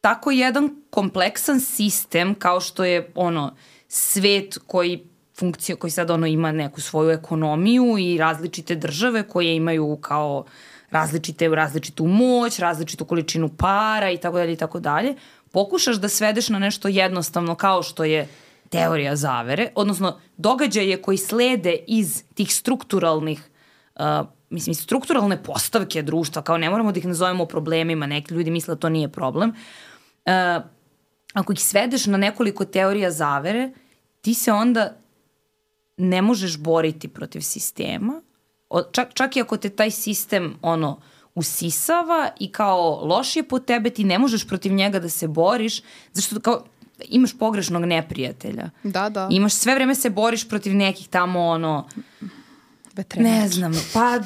tako 0.00 0.30
jedan 0.30 0.82
kompleksan 0.90 1.60
sistem 1.60 2.34
kao 2.34 2.60
što 2.60 2.84
je 2.84 3.12
ono 3.14 3.56
svet 3.88 4.58
koji 4.66 5.13
funkcija 5.38 5.76
koji 5.76 5.90
sad 5.90 6.10
ono 6.10 6.26
ima 6.26 6.52
neku 6.52 6.80
svoju 6.80 7.10
ekonomiju 7.10 7.98
i 7.98 8.18
različite 8.18 8.74
države 8.74 9.22
koje 9.28 9.56
imaju 9.56 9.98
kao 10.00 10.44
različite, 10.90 11.48
različitu 11.48 12.06
moć, 12.06 12.58
različitu 12.58 13.04
količinu 13.04 13.48
para 13.48 14.10
i 14.10 14.16
tako 14.16 14.36
dalje 14.36 14.52
i 14.52 14.56
tako 14.56 14.80
dalje, 14.80 15.14
pokušaš 15.52 15.96
da 15.96 16.08
svedeš 16.08 16.48
na 16.48 16.58
nešto 16.58 16.88
jednostavno 16.88 17.54
kao 17.54 17.82
što 17.82 18.04
je 18.04 18.28
teorija 18.68 19.16
zavere, 19.16 19.68
odnosno 19.74 20.20
događaje 20.36 21.02
koji 21.02 21.18
slede 21.18 21.76
iz 21.86 22.24
tih 22.34 22.54
strukturalnih 22.54 23.50
uh, 23.94 24.26
mislim, 24.50 24.74
strukturalne 24.74 25.42
postavke 25.42 26.02
društva, 26.02 26.42
kao 26.42 26.58
ne 26.58 26.70
moramo 26.70 26.92
da 26.92 26.98
ih 26.98 27.06
nazovemo 27.06 27.46
problemima, 27.46 28.06
neki 28.06 28.34
ljudi 28.34 28.50
misle 28.50 28.74
da 28.74 28.80
to 28.80 28.88
nije 28.88 29.08
problem. 29.08 29.50
Uh, 29.50 30.64
ako 31.34 31.52
ih 31.52 31.60
svedeš 31.60 32.06
na 32.06 32.18
nekoliko 32.18 32.64
teorija 32.64 33.10
zavere, 33.10 33.70
ti 34.20 34.34
se 34.34 34.52
onda 34.52 34.96
ne 35.96 36.22
možeš 36.22 36.58
boriti 36.58 37.08
protiv 37.08 37.40
sistema, 37.40 38.22
čak, 38.92 39.14
čak 39.14 39.36
i 39.36 39.40
ako 39.40 39.56
te 39.56 39.68
taj 39.68 39.90
sistem 39.90 40.54
ono 40.62 41.00
usisava 41.34 42.30
i 42.40 42.52
kao 42.52 43.04
loš 43.04 43.36
je 43.36 43.42
po 43.42 43.58
tebe, 43.58 43.90
ti 43.90 44.04
ne 44.04 44.18
možeš 44.18 44.46
protiv 44.48 44.72
njega 44.72 44.98
da 44.98 45.08
se 45.08 45.28
boriš, 45.28 45.82
zašto 46.12 46.40
kao 46.40 46.64
imaš 47.08 47.38
pogrešnog 47.38 47.84
neprijatelja. 47.84 48.70
Da, 48.82 49.08
da. 49.08 49.28
Imaš 49.30 49.52
sve 49.54 49.74
vreme 49.74 49.94
se 49.94 50.10
boriš 50.10 50.48
protiv 50.48 50.74
nekih 50.74 51.08
tamo 51.08 51.40
ono 51.40 51.88
Vetrenač. 52.94 53.32
ne 53.32 53.48
znam, 53.48 53.72
pa 53.92 54.18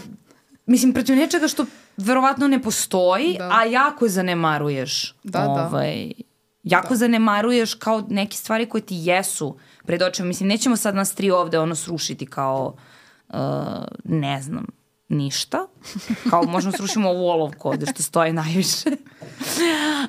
mislim 0.66 0.92
protiv 0.92 1.16
nečega 1.16 1.48
što 1.48 1.66
verovatno 1.96 2.48
ne 2.48 2.62
postoji, 2.62 3.36
da. 3.38 3.50
a 3.52 3.64
jako 3.64 4.08
zanemaruješ. 4.08 5.14
Da, 5.24 5.38
da. 5.38 5.48
ovaj, 5.48 6.06
da. 6.06 6.22
Jako 6.62 6.88
da. 6.88 6.96
zanemaruješ 6.96 7.74
kao 7.74 8.04
neke 8.08 8.36
stvari 8.36 8.66
koje 8.66 8.82
ti 8.82 8.94
jesu 8.98 9.56
pred 9.88 10.02
očima. 10.02 10.28
Mislim, 10.28 10.48
nećemo 10.48 10.76
sad 10.76 10.94
nas 10.94 11.14
tri 11.14 11.30
ovde 11.30 11.58
ono 11.58 11.74
srušiti 11.74 12.26
kao 12.26 12.74
uh, 13.28 13.36
ne 14.04 14.42
znam, 14.42 14.66
ništa. 15.08 15.66
Kao 16.30 16.42
možemo 16.42 16.72
srušimo 16.72 17.10
ovu 17.10 17.28
olovku 17.28 17.68
ovde 17.68 17.86
što 17.86 18.02
stoji 18.02 18.32
najviše. 18.32 18.90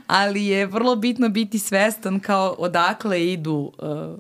Ali 0.08 0.46
je 0.46 0.66
vrlo 0.66 0.96
bitno 0.96 1.30
biti 1.30 1.60
svestan 1.60 2.20
kao 2.20 2.56
odakle 2.58 3.28
idu 3.28 3.72
uh, 3.78 4.20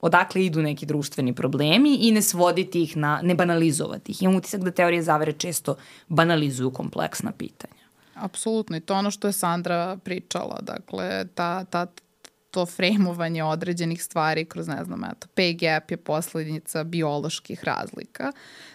odakle 0.00 0.44
idu 0.44 0.62
neki 0.62 0.86
društveni 0.86 1.34
problemi 1.34 1.94
i 1.94 2.12
ne 2.12 2.22
svoditi 2.22 2.82
ih 2.82 2.96
na, 2.96 3.20
ne 3.22 3.34
banalizovati 3.34 4.12
ih. 4.12 4.22
Imam 4.22 4.36
utisak 4.36 4.60
da 4.60 4.70
teorije 4.70 5.02
zavere 5.02 5.32
često 5.32 5.76
banalizuju 6.08 6.70
kompleksna 6.70 7.32
pitanja. 7.32 7.86
Apsolutno 8.14 8.76
i 8.76 8.80
to 8.80 8.94
ono 8.94 9.10
što 9.10 9.26
je 9.26 9.32
Sandra 9.32 9.96
pričala, 10.04 10.58
dakle 10.62 11.26
ta, 11.34 11.64
ta 11.64 11.86
to 12.56 12.66
frejmovanje 12.66 13.44
određenih 13.44 14.02
stvari 14.02 14.44
kroz, 14.44 14.68
ne 14.68 14.84
znam, 14.84 15.04
eto, 15.04 15.26
pay 15.36 15.58
gap 15.58 15.90
je 15.90 15.96
poslednica 15.96 16.84
bioloških 16.84 17.64
razlika. 17.64 18.32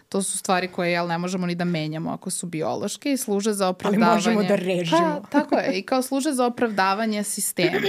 To 0.10 0.22
su 0.24 0.38
stvari 0.38 0.68
koje, 0.68 0.92
jel, 0.92 1.08
ne 1.08 1.18
možemo 1.18 1.48
ni 1.48 1.56
da 1.56 1.66
menjamo 1.66 2.12
ako 2.12 2.30
su 2.30 2.48
biološke 2.48 3.12
i 3.12 3.18
služe 3.18 3.54
za 3.54 3.68
opravdavanje... 3.68 4.12
Ali 4.12 4.16
možemo 4.16 4.44
da 4.44 4.56
režimo. 4.56 5.22
Pa, 5.22 5.30
tako 5.30 5.56
je, 5.56 5.80
i 5.80 5.82
kao 5.82 6.02
služe 6.02 6.32
za 6.32 6.46
opravdavanje 6.46 7.24
sistema. 7.24 7.88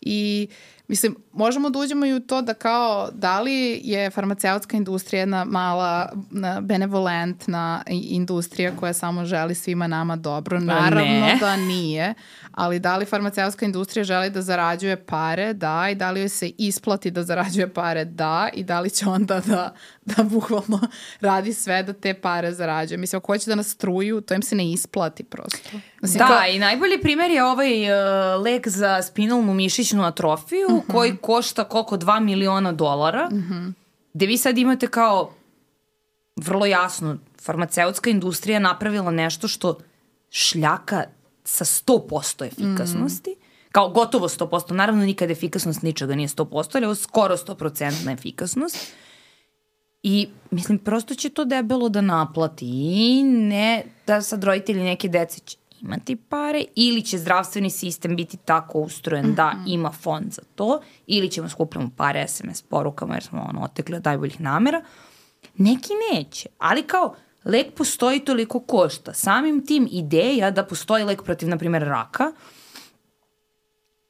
I 0.00 0.48
Mislim, 0.92 1.16
možemo 1.32 1.70
da 1.70 1.78
uđemo 1.78 2.06
i 2.06 2.14
u 2.14 2.20
to 2.20 2.42
da 2.42 2.54
kao, 2.54 3.08
da 3.12 3.40
li 3.40 3.80
je 3.84 4.10
farmaceutska 4.10 4.76
industrija 4.76 5.20
jedna 5.20 5.44
mala, 5.44 6.12
benevolentna 6.60 7.82
industrija 7.88 8.76
koja 8.76 8.92
samo 8.92 9.24
želi 9.24 9.54
svima 9.54 9.86
nama 9.86 10.16
dobro? 10.16 10.58
Pa 10.58 10.64
Naravno 10.64 11.26
ne. 11.26 11.36
da 11.40 11.56
nije, 11.56 12.14
ali 12.52 12.78
da 12.78 12.96
li 12.96 13.04
farmaceutska 13.04 13.66
industrija 13.66 14.04
želi 14.04 14.30
da 14.30 14.42
zarađuje 14.42 15.06
pare? 15.06 15.52
Da. 15.52 15.88
I 15.90 15.94
da 15.94 16.10
li 16.10 16.20
joj 16.20 16.28
se 16.28 16.50
isplati 16.58 17.10
da 17.10 17.22
zarađuje 17.22 17.74
pare? 17.74 18.04
Da. 18.04 18.48
I 18.54 18.64
da 18.64 18.80
li 18.80 18.90
će 18.90 19.06
onda 19.06 19.40
da, 19.40 19.74
da 20.04 20.22
bukvalno 20.22 20.80
radi 21.20 21.54
sve 21.54 21.82
da 21.82 21.92
te 21.92 22.14
pare 22.14 22.52
zarađuje? 22.52 22.98
Mislim, 22.98 23.18
ako 23.18 23.32
hoće 23.32 23.50
da 23.50 23.54
nas 23.54 23.68
struju, 23.68 24.20
to 24.20 24.34
im 24.34 24.42
se 24.42 24.54
ne 24.54 24.72
isplati 24.72 25.24
prosto. 25.24 25.70
Mislim, 26.02 26.18
da, 26.18 26.26
kao... 26.26 26.46
i 26.46 26.58
najbolji 26.58 27.00
primer 27.00 27.30
je 27.30 27.44
ovaj 27.44 27.82
uh, 27.82 28.42
lek 28.42 28.68
za 28.68 29.02
spinalnu 29.02 29.54
mišićnu 29.54 30.04
atrofiju 30.04 30.66
uh 30.66 30.72
mhm. 30.72 30.80
-huh. 30.80 30.92
koji 30.92 31.16
košta 31.16 31.64
koliko 31.64 31.96
2 31.96 32.20
miliona 32.20 32.72
dolara. 32.72 33.28
Uh 33.32 33.38
mhm. 33.38 33.52
-huh. 33.52 33.72
Gde 34.14 34.26
vi 34.26 34.38
sad 34.38 34.58
imate 34.58 34.86
kao 34.86 35.34
vrlo 36.36 36.66
jasno 36.66 37.18
farmaceutska 37.42 38.10
industrija 38.10 38.58
napravila 38.58 39.10
nešto 39.10 39.48
što 39.48 39.78
šljaka 40.30 41.04
sa 41.44 41.64
100% 41.64 42.46
efikasnosti. 42.46 43.30
Mm. 43.30 43.42
Kao 43.72 43.88
gotovo 43.88 44.28
100%. 44.28 44.72
Naravno 44.72 45.04
nikad 45.04 45.30
efikasnost 45.30 45.82
ničega 45.82 46.14
nije 46.14 46.28
100%, 46.28 46.76
ali 46.76 46.86
ovo 46.86 46.94
skoro 46.94 47.36
100% 47.36 48.12
efikasnost. 48.12 48.92
I 50.02 50.28
mislim, 50.50 50.78
prosto 50.78 51.14
će 51.14 51.28
to 51.28 51.44
debelo 51.44 51.88
da 51.88 52.00
naplati 52.00 52.66
i 52.66 53.22
ne 53.22 53.84
da 54.06 54.22
sad 54.22 54.44
roditelji 54.44 54.82
neke 54.82 55.08
dece 55.08 55.40
će 55.40 55.56
imati 55.80 56.16
pare 56.16 56.64
ili 56.74 57.02
će 57.02 57.18
zdravstveni 57.18 57.70
sistem 57.70 58.16
biti 58.16 58.36
tako 58.36 58.78
ustrojen 58.78 59.26
mm 59.26 59.30
-hmm. 59.30 59.36
da 59.36 59.54
ima 59.66 59.92
fond 59.92 60.32
za 60.32 60.42
to 60.54 60.80
ili 61.06 61.30
ćemo 61.30 61.48
skupljamo 61.48 61.90
pare 61.96 62.28
SMS 62.28 62.62
porukama 62.62 63.14
jer 63.14 63.22
smo 63.22 63.46
ono, 63.48 63.62
otekli 63.62 63.96
od 63.96 64.04
najboljih 64.04 64.40
namera. 64.40 64.82
Neki 65.56 65.92
neće, 66.12 66.48
ali 66.58 66.82
kao 66.82 67.14
lek 67.44 67.74
postoji 67.74 68.20
toliko 68.20 68.60
košta. 68.60 69.14
Samim 69.14 69.66
tim 69.66 69.88
ideja 69.90 70.50
da 70.50 70.64
postoji 70.64 71.04
lek 71.04 71.22
protiv, 71.22 71.48
na 71.48 71.58
primjer, 71.58 71.82
raka, 71.82 72.32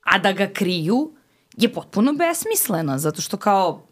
a 0.01 0.19
da 0.19 0.33
ga 0.33 0.51
kriju, 0.53 1.13
je 1.57 1.73
potpuno 1.73 2.13
besmislena, 2.13 2.99
zato 2.99 3.23
što 3.23 3.37
kao 3.37 3.87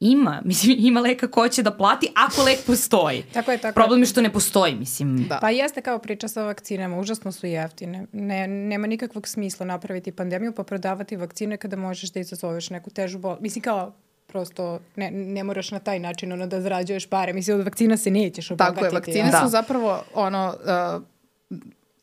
ima, 0.00 0.42
mislim, 0.44 0.76
ima 0.78 1.00
leka 1.00 1.28
ko 1.30 1.48
će 1.48 1.62
da 1.62 1.70
plati 1.70 2.08
ako 2.16 2.42
lek 2.42 2.58
postoji. 2.66 3.22
tako 3.32 3.52
je, 3.52 3.58
tako 3.58 3.74
Problem 3.74 4.00
je 4.00 4.06
što 4.06 4.20
ne 4.20 4.32
postoji, 4.32 4.74
mislim. 4.74 5.26
Da. 5.28 5.38
Pa 5.40 5.50
jeste 5.50 5.82
kao 5.82 5.98
priča 5.98 6.28
sa 6.28 6.42
vakcinama, 6.42 6.98
užasno 6.98 7.32
su 7.32 7.46
jeftine. 7.46 8.06
Ne, 8.12 8.46
nema 8.46 8.86
nikakvog 8.86 9.28
smisla 9.28 9.66
napraviti 9.66 10.12
pandemiju 10.12 10.52
pa 10.52 10.62
prodavati 10.62 11.16
vakcine 11.16 11.56
kada 11.56 11.76
možeš 11.76 12.10
da 12.12 12.20
izazoveš 12.20 12.70
neku 12.70 12.90
težu 12.90 13.18
bol. 13.18 13.36
Mislim 13.40 13.62
kao 13.62 13.92
prosto 14.26 14.80
ne, 14.96 15.10
ne 15.10 15.44
moraš 15.44 15.70
na 15.70 15.78
taj 15.78 15.98
način 15.98 16.32
ono 16.32 16.46
da 16.46 16.60
zarađuješ 16.60 17.06
pare. 17.06 17.32
Mislim, 17.32 17.58
od 17.58 17.64
vakcina 17.64 17.96
se 17.96 18.10
nećeš 18.10 18.50
obogatiti. 18.50 18.74
Tako 18.80 18.86
je, 18.86 18.92
vakcine 18.92 19.30
da. 19.30 19.40
su 19.40 19.48
zapravo 19.48 20.02
ono... 20.14 20.54
Uh, 20.98 21.02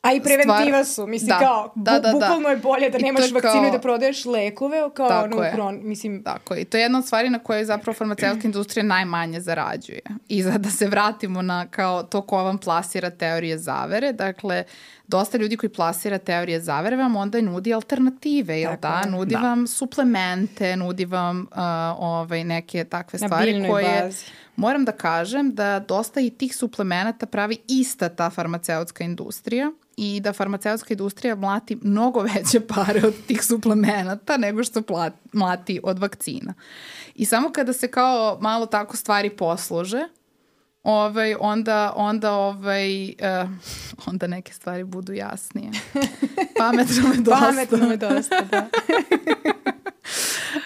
A 0.04 0.14
i 0.14 0.22
preventiva 0.22 0.86
su, 0.86 1.08
mislim 1.08 1.30
da, 1.30 1.40
kao, 1.40 1.72
da, 1.76 1.92
da, 1.92 2.00
da. 2.00 2.12
bukvalno 2.12 2.50
je 2.50 2.58
bolje 2.58 2.90
da 2.90 2.98
I 2.98 3.02
nemaš 3.02 3.32
vakcinu 3.32 3.54
kao... 3.54 3.68
i 3.68 3.72
da 3.72 3.80
prodaješ 3.80 4.26
lekove 4.26 4.90
kao 4.94 5.10
Tako 5.10 5.38
ono 5.38 5.52
kron, 5.54 5.80
mislim. 5.84 6.24
Tako 6.24 6.54
je, 6.54 6.62
i 6.62 6.66
to 6.66 6.78
je 6.78 6.82
jedna 6.82 7.00
od 7.00 7.06
stvari 7.06 7.30
na 7.30 7.40
kojoj 7.40 7.66
zapravo 7.66 7.94
farmaceutska 7.94 8.48
industrija 8.48 8.84
najmanje 8.84 9.42
zarađuje. 9.42 10.02
I 10.28 10.44
za 10.44 10.58
da 10.58 10.70
se 10.70 10.88
vratimo 10.88 11.42
na 11.42 11.68
kao 11.68 12.04
to 12.04 12.22
ko 12.22 12.44
vam 12.44 12.58
plasira 12.58 13.10
teorije 13.10 13.58
zavere, 13.58 14.14
dakle, 14.14 14.64
dosta 15.14 15.38
ljudi 15.38 15.58
koji 15.58 15.70
plasira 15.70 16.18
teorije 16.18 16.60
zavere 16.62 16.96
vam 16.96 17.16
onda 17.16 17.42
nudi 17.42 17.74
alternative, 17.74 18.60
jel 18.60 18.74
da? 18.82 19.06
Nudi 19.10 19.36
da. 19.36 19.42
vam 19.42 19.68
suplemente, 19.68 20.76
nudi 20.76 21.06
vam 21.06 21.40
uh, 21.40 21.58
ovaj, 22.00 22.44
neke 22.44 22.84
takve 22.84 23.20
stvari 23.20 23.66
koje... 23.70 24.02
Bazi 24.04 24.26
moram 24.56 24.86
da 24.86 24.92
kažem 24.92 25.56
da 25.56 25.80
dosta 25.80 26.22
i 26.22 26.30
tih 26.30 26.56
suplemenata 26.56 27.26
pravi 27.26 27.58
ista 27.68 28.10
ta 28.10 28.30
farmaceutska 28.30 29.04
industrija 29.04 29.72
i 29.98 30.20
da 30.20 30.34
farmaceutska 30.34 30.94
industrija 30.94 31.36
mlati 31.36 31.78
mnogo 31.82 32.20
veće 32.36 32.60
pare 32.68 33.02
od 33.08 33.14
tih 33.28 33.44
suplemenata 33.44 34.38
nego 34.38 34.64
što 34.64 34.82
plati, 34.82 35.18
mlati 35.34 35.80
od 35.84 36.00
vakcina. 36.00 36.54
I 37.16 37.26
samo 37.26 37.52
kada 37.52 37.74
se 37.74 37.88
kao 37.88 38.38
malo 38.42 38.66
tako 38.66 38.98
stvari 38.98 39.30
poslože, 39.30 40.08
ovaj, 40.84 41.36
onda, 41.40 41.94
onda, 41.96 42.32
ovaj, 42.32 43.06
uh, 43.10 43.50
onda 44.10 44.28
neke 44.28 44.54
stvari 44.54 44.84
budu 44.84 45.14
jasnije. 45.14 45.72
Pametno 46.60 47.10
me 47.10 47.16
dosta. 47.16 47.46
Pametno 47.46 47.88
me 47.88 47.98
dosta, 47.98 48.42
da. 48.52 48.68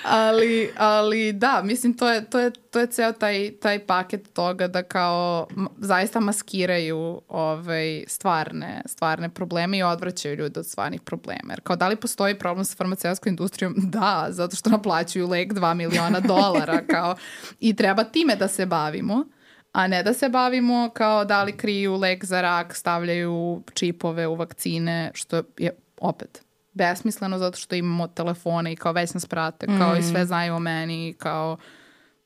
ali, 0.03 0.69
ali 0.77 1.33
da, 1.33 1.61
mislim 1.63 1.93
to 1.93 2.09
je, 2.09 2.25
to 2.25 2.39
je, 2.39 2.51
to 2.51 2.79
je 2.79 2.87
ceo 2.87 3.11
taj, 3.11 3.51
taj 3.61 3.79
paket 3.79 4.33
toga 4.33 4.67
da 4.67 4.83
kao 4.83 5.47
zaista 5.77 6.19
maskiraju 6.19 7.21
ovaj, 7.27 8.03
stvarne, 8.07 8.81
stvarne 8.85 9.29
probleme 9.29 9.77
i 9.77 9.83
odvraćaju 9.83 10.35
ljude 10.35 10.59
od 10.59 10.65
stvarnih 10.65 11.01
problema. 11.01 11.49
Jer 11.49 11.61
kao 11.61 11.75
da 11.75 11.87
li 11.87 11.95
postoji 11.95 12.39
problem 12.39 12.65
sa 12.65 12.75
farmaceutskom 12.75 13.29
industrijom? 13.29 13.75
Da, 13.77 14.27
zato 14.29 14.55
što 14.55 14.69
naplaćuju 14.69 15.27
lek 15.27 15.53
2 15.53 15.73
miliona 15.73 16.19
dolara 16.19 16.81
kao, 16.87 17.15
i 17.59 17.75
treba 17.75 18.03
time 18.03 18.35
da 18.35 18.47
se 18.47 18.65
bavimo 18.65 19.25
a 19.71 19.87
ne 19.87 20.03
da 20.03 20.13
se 20.13 20.29
bavimo 20.29 20.89
kao 20.93 21.25
da 21.25 21.43
li 21.43 21.57
kriju 21.57 21.95
lek 21.95 22.25
za 22.25 22.41
rak, 22.41 22.75
stavljaju 22.75 23.63
čipove 23.73 24.27
u 24.27 24.35
vakcine, 24.35 25.11
što 25.13 25.43
je 25.57 25.71
opet 25.97 26.43
besmisleno 26.73 27.37
zato 27.37 27.57
što 27.57 27.75
imamo 27.75 28.07
telefone 28.07 28.73
i 28.73 28.75
kao 28.75 28.91
već 28.91 29.13
nas 29.13 29.25
prate, 29.25 29.67
kao 29.79 29.93
mm. 29.93 29.97
i 29.97 30.03
sve 30.03 30.25
znaju 30.25 30.55
o 30.55 30.59
meni, 30.59 31.15
kao 31.17 31.57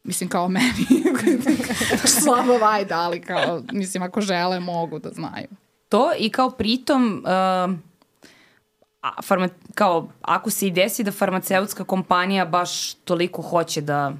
mislim 0.04 0.30
kao 0.30 0.48
meni, 0.48 0.86
slabo 2.22 2.58
vajda, 2.58 3.00
ali 3.00 3.22
kao, 3.22 3.62
mislim 3.72 4.04
ako 4.04 4.22
žele 4.22 4.60
mogu 4.60 5.00
da 5.00 5.10
znaju. 5.10 5.48
To 5.89 6.12
i 6.18 6.30
kao 6.30 6.50
pritom, 6.50 7.24
uh, 7.26 7.32
a, 9.02 9.22
farma, 9.24 9.50
kao 9.76 10.10
ako 10.22 10.50
se 10.50 10.68
i 10.68 10.72
desi 10.72 11.04
da 11.04 11.12
farmaceutska 11.12 11.84
kompanija 11.84 12.46
baš 12.46 12.94
toliko 12.94 13.42
hoće 13.42 13.82
da 13.82 14.14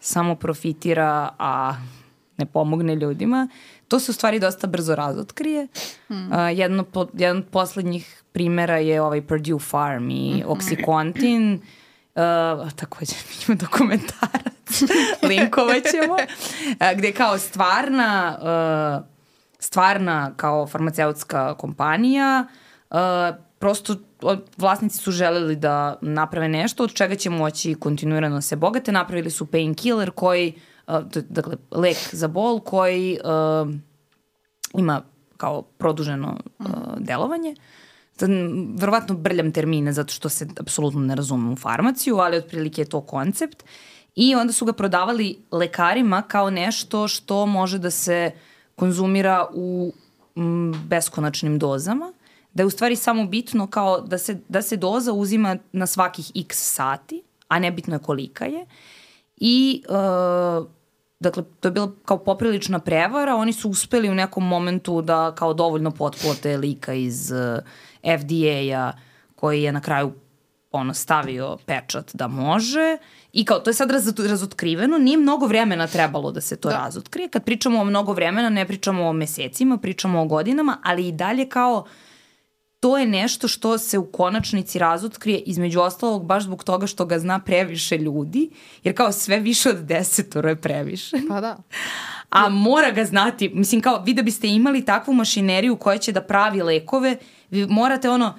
samo 0.00 0.34
profitira, 0.34 1.28
a 1.38 1.74
ne 2.38 2.46
pomogne 2.46 2.94
ljudima, 2.94 3.48
to 3.88 4.00
se 4.00 4.10
u 4.10 4.14
stvari 4.14 4.40
dosta 4.40 4.66
brzo 4.66 4.94
razotkrije. 4.94 5.66
Hmm. 6.08 6.32
Uh, 6.32 6.58
jedno, 6.58 6.84
po, 6.84 7.06
jedan 7.12 7.36
od 7.36 7.44
poslednjih 7.50 8.22
primera 8.32 8.76
je 8.76 9.02
ovaj 9.02 9.22
Purdue 9.22 9.58
Farm 9.58 10.10
i 10.10 10.34
mm 10.34 10.38
-hmm. 10.38 10.46
Oxycontin. 10.46 11.58
Uh, 12.14 12.72
takođe 12.72 13.14
ima 13.48 13.56
dokumentarac, 13.56 14.82
linkovat 15.28 15.82
ćemo, 15.90 16.14
uh, 16.14 16.98
gde 16.98 17.12
kao 17.12 17.38
stvarna, 17.38 18.38
uh, 18.40 19.06
stvarna 19.58 20.32
kao 20.36 20.66
farmaceutska 20.66 21.54
kompanija 21.54 22.46
uh, 22.90 22.96
prosto 23.58 23.96
vlasnici 24.56 24.98
su 24.98 25.10
želeli 25.10 25.56
da 25.56 25.98
naprave 26.00 26.48
nešto 26.48 26.84
od 26.84 26.92
čega 26.92 27.14
će 27.14 27.30
moći 27.30 27.74
kontinuirano 27.74 28.40
se 28.40 28.56
bogate. 28.56 28.92
Napravili 28.92 29.30
su 29.30 29.46
painkiller 29.46 30.10
koji, 30.10 30.48
uh, 30.56 30.62
dakle, 31.28 31.56
lek 31.70 31.96
za 32.12 32.28
bol 32.28 32.60
koji 32.60 33.18
uh, 33.24 33.74
ima 34.74 35.02
kao 35.36 35.62
produženo 35.62 36.36
uh, 36.58 36.66
delovanje. 36.98 37.54
Sad, 38.16 38.30
verovatno 38.78 39.14
brljam 39.14 39.52
termine 39.52 39.92
zato 39.92 40.12
što 40.12 40.28
se 40.28 40.48
apsolutno 40.60 41.00
ne 41.00 41.14
razumem 41.14 41.52
u 41.52 41.56
farmaciju, 41.56 42.16
ali 42.16 42.36
otprilike 42.36 42.82
je 42.82 42.88
to 42.88 43.00
koncept. 43.00 43.64
I 44.14 44.34
onda 44.34 44.52
su 44.52 44.64
ga 44.64 44.72
prodavali 44.72 45.38
lekarima 45.52 46.22
kao 46.22 46.50
nešto 46.50 47.08
što 47.08 47.46
može 47.46 47.78
da 47.78 47.90
se 47.90 48.30
konzumira 48.74 49.46
u 49.54 49.92
m, 50.36 50.72
beskonačnim 50.88 51.58
dozama, 51.58 52.12
da 52.54 52.62
je 52.62 52.66
u 52.66 52.70
stvari 52.70 52.96
samo 52.96 53.26
bitno 53.26 53.66
kao 53.66 54.00
da 54.00 54.18
se, 54.18 54.40
da 54.48 54.62
se 54.62 54.76
doza 54.76 55.12
uzima 55.12 55.56
na 55.72 55.86
svakih 55.86 56.30
x 56.34 56.74
sati, 56.74 57.22
a 57.48 57.58
nebitno 57.58 57.94
je 57.94 57.98
kolika 57.98 58.44
je. 58.44 58.66
I 59.36 59.82
uh, 59.88 60.66
Dakle, 61.26 61.42
to 61.60 61.68
je 61.68 61.72
bila 61.72 61.92
kao 62.04 62.18
poprilična 62.18 62.78
prevara, 62.78 63.36
oni 63.36 63.52
su 63.52 63.70
uspeli 63.70 64.10
u 64.10 64.14
nekom 64.14 64.48
momentu 64.48 65.02
da 65.02 65.34
kao 65.34 65.54
dovoljno 65.54 65.90
potplote 65.90 66.56
lika 66.56 66.94
iz 66.94 67.30
uh, 67.30 67.58
FDA-a 68.18 68.92
koji 69.34 69.62
je 69.62 69.72
na 69.72 69.80
kraju 69.80 70.12
ono, 70.72 70.94
stavio 70.94 71.56
pečat 71.66 72.10
da 72.14 72.28
može 72.28 72.98
i 73.32 73.44
kao 73.44 73.58
to 73.58 73.70
je 73.70 73.74
sad 73.74 73.90
raz, 73.90 74.12
razotkriveno, 74.18 74.98
nije 74.98 75.18
mnogo 75.18 75.46
vremena 75.46 75.86
trebalo 75.86 76.32
da 76.32 76.40
se 76.40 76.56
to 76.56 76.68
da. 76.68 76.76
razotkrije. 76.76 77.28
Kad 77.28 77.44
pričamo 77.44 77.80
o 77.80 77.84
mnogo 77.84 78.12
vremena, 78.12 78.48
ne 78.48 78.66
pričamo 78.66 79.08
o 79.08 79.12
mesecima, 79.12 79.78
pričamo 79.78 80.22
o 80.22 80.24
godinama, 80.24 80.78
ali 80.84 81.08
i 81.08 81.12
dalje 81.12 81.48
kao 81.48 81.84
to 82.86 82.98
je 82.98 83.06
nešto 83.06 83.48
što 83.48 83.78
se 83.78 83.98
u 83.98 84.06
konačnici 84.12 84.78
razotkrije 84.78 85.38
između 85.38 85.80
ostalog 85.80 86.26
baš 86.26 86.44
zbog 86.44 86.64
toga 86.64 86.86
što 86.86 87.04
ga 87.04 87.18
zna 87.18 87.38
previše 87.38 87.98
ljudi, 87.98 88.50
jer 88.84 88.96
kao 88.96 89.12
sve 89.12 89.40
više 89.40 89.70
od 89.70 89.76
desetoro 89.76 90.48
je 90.48 90.60
previše. 90.60 91.16
Pa 91.28 91.40
da. 91.40 91.56
A 92.30 92.48
mora 92.48 92.90
ga 92.90 93.04
znati, 93.04 93.48
mislim 93.48 93.80
kao 93.80 94.02
vi 94.02 94.14
da 94.14 94.22
biste 94.22 94.48
imali 94.48 94.84
takvu 94.84 95.14
mašineriju 95.14 95.76
koja 95.76 95.98
će 95.98 96.12
da 96.12 96.22
pravi 96.22 96.62
lekove, 96.62 97.16
vi 97.50 97.66
morate 97.66 98.10
ono, 98.10 98.38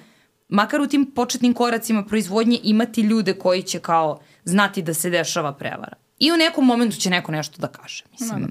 makar 0.49 0.81
u 0.81 0.87
tim 0.87 1.11
početnim 1.11 1.53
koracima 1.53 2.05
proizvodnje 2.05 2.59
imati 2.63 3.01
ljude 3.01 3.33
koji 3.33 3.63
će 3.63 3.79
kao 3.79 4.19
znati 4.43 4.81
da 4.81 4.93
se 4.93 5.09
dešava 5.09 5.53
prevara. 5.53 5.95
I 6.19 6.31
u 6.31 6.37
nekom 6.37 6.65
momentu 6.65 6.97
će 6.97 7.09
neko 7.09 7.31
nešto 7.31 7.61
da 7.61 7.67
kaže, 7.67 8.03
mislim. 8.11 8.41
No, 8.41 8.47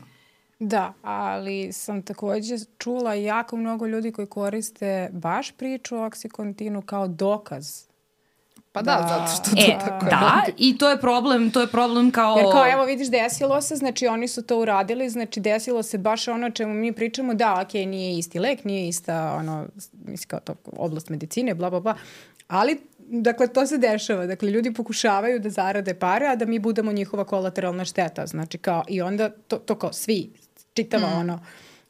Da, 0.58 0.92
ali 1.02 1.72
sam 1.72 2.02
takođe 2.02 2.56
čula 2.78 3.14
jako 3.14 3.56
mnogo 3.56 3.86
ljudi 3.86 4.12
koji 4.12 4.26
koriste 4.26 5.08
baš 5.12 5.52
priču 5.52 5.96
o 5.96 6.06
oksikontinu 6.06 6.82
kao 6.82 7.08
dokaz 7.08 7.86
Pa 8.76 8.82
da, 8.82 8.92
da 8.92 9.08
zato 9.08 9.32
što 9.32 9.56
to 9.56 9.72
e, 9.72 9.78
tako 9.78 10.04
Da, 10.04 10.10
radi. 10.10 10.52
i 10.56 10.78
to 10.78 10.90
je 10.90 11.00
problem, 11.00 11.50
to 11.50 11.60
je 11.60 11.66
problem 11.66 12.10
kao... 12.10 12.36
Jer 12.36 12.46
kao, 12.52 12.72
evo 12.72 12.84
vidiš, 12.84 13.08
desilo 13.08 13.60
se, 13.60 13.76
znači 13.76 14.06
oni 14.06 14.28
su 14.28 14.42
to 14.42 14.58
uradili, 14.58 15.10
znači 15.10 15.40
desilo 15.40 15.82
se 15.82 15.98
baš 15.98 16.28
ono 16.28 16.50
čemu 16.50 16.74
mi 16.74 16.92
pričamo, 16.92 17.34
da, 17.34 17.62
ok, 17.62 17.74
nije 17.74 18.18
isti 18.18 18.38
lek, 18.38 18.64
nije 18.64 18.88
ista, 18.88 19.34
ono, 19.38 19.66
mislim 20.04 20.28
kao 20.28 20.40
to, 20.40 20.54
oblast 20.72 21.08
medicine, 21.08 21.54
bla, 21.54 21.70
bla, 21.70 21.80
bla, 21.80 21.94
ali 22.48 22.80
dakle, 22.98 23.46
to 23.48 23.66
se 23.66 23.78
dešava. 23.78 24.26
Dakle, 24.26 24.50
ljudi 24.50 24.74
pokušavaju 24.74 25.40
da 25.40 25.50
zarade 25.50 25.94
pare, 25.94 26.26
a 26.26 26.36
da 26.36 26.46
mi 26.46 26.58
budemo 26.58 26.92
njihova 26.92 27.24
kolateralna 27.24 27.84
šteta. 27.84 28.26
Znači, 28.26 28.58
kao, 28.58 28.84
i 28.88 29.02
onda 29.02 29.28
to, 29.28 29.56
to 29.56 29.74
kao 29.74 29.92
svi, 29.92 30.30
čitava 30.76 31.08
mm. 31.08 31.18
ono, 31.18 31.40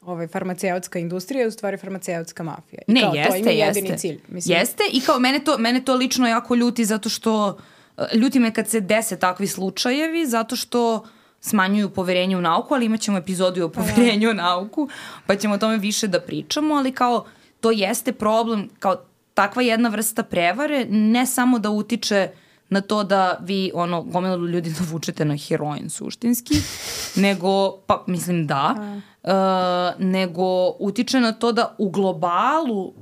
ovaj, 0.06 0.26
farmaceutska 0.26 0.98
industrija 0.98 1.42
je 1.42 1.48
u 1.48 1.50
stvari 1.50 1.76
farmaceutska 1.76 2.42
mafija. 2.42 2.82
I 2.86 2.92
ne, 2.92 3.00
kao, 3.00 3.14
jeste, 3.14 3.30
to 3.30 3.36
ima 3.36 3.50
jeste. 3.50 3.80
jedini 3.80 3.98
cilj. 3.98 4.20
Mislim. 4.28 4.58
Jeste 4.58 4.82
i 4.92 5.00
kao 5.00 5.18
mene 5.18 5.38
to, 5.44 5.58
mene 5.58 5.84
to 5.84 5.94
lično 5.94 6.28
jako 6.28 6.54
ljuti 6.54 6.84
zato 6.84 7.08
što 7.08 7.58
eh, 7.98 8.02
ljuti 8.14 8.40
me 8.40 8.54
kad 8.54 8.68
se 8.68 8.80
dese 8.80 9.18
takvi 9.18 9.46
slučajevi 9.46 10.26
zato 10.26 10.56
što 10.56 11.06
smanjuju 11.40 11.90
poverenje 11.90 12.36
u 12.36 12.40
nauku, 12.40 12.74
ali 12.74 12.86
imat 12.86 13.00
ćemo 13.00 13.18
epizodu 13.18 13.64
o 13.64 13.68
pa 13.68 13.80
da. 13.80 13.92
poverenju 13.92 14.30
u 14.30 14.34
nauku, 14.34 14.88
pa 15.26 15.36
ćemo 15.36 15.54
o 15.54 15.58
tome 15.58 15.78
više 15.78 16.06
da 16.06 16.20
pričamo, 16.20 16.74
ali 16.74 16.92
kao 16.92 17.24
to 17.60 17.70
jeste 17.70 18.12
problem 18.12 18.68
kao 18.78 18.96
takva 19.34 19.62
jedna 19.62 19.88
vrsta 19.88 20.22
prevare 20.22 20.84
ne 20.90 21.26
samo 21.26 21.58
da 21.58 21.70
utiče 21.70 22.28
na 22.68 22.80
to 22.80 23.04
da 23.04 23.38
vi 23.42 23.70
ono 23.74 24.02
gomilu 24.02 24.46
ljudi 24.46 24.74
navučete 24.80 25.24
na 25.24 25.36
heroin 25.36 25.90
suštinski, 25.90 26.54
nego 27.16 27.70
pa 27.86 28.04
mislim 28.06 28.46
da, 28.46 28.74
uh, 29.22 29.30
nego 30.04 30.70
utiče 30.78 31.20
na 31.20 31.32
to 31.32 31.52
da 31.52 31.74
u 31.78 31.90
globalu 31.90 32.94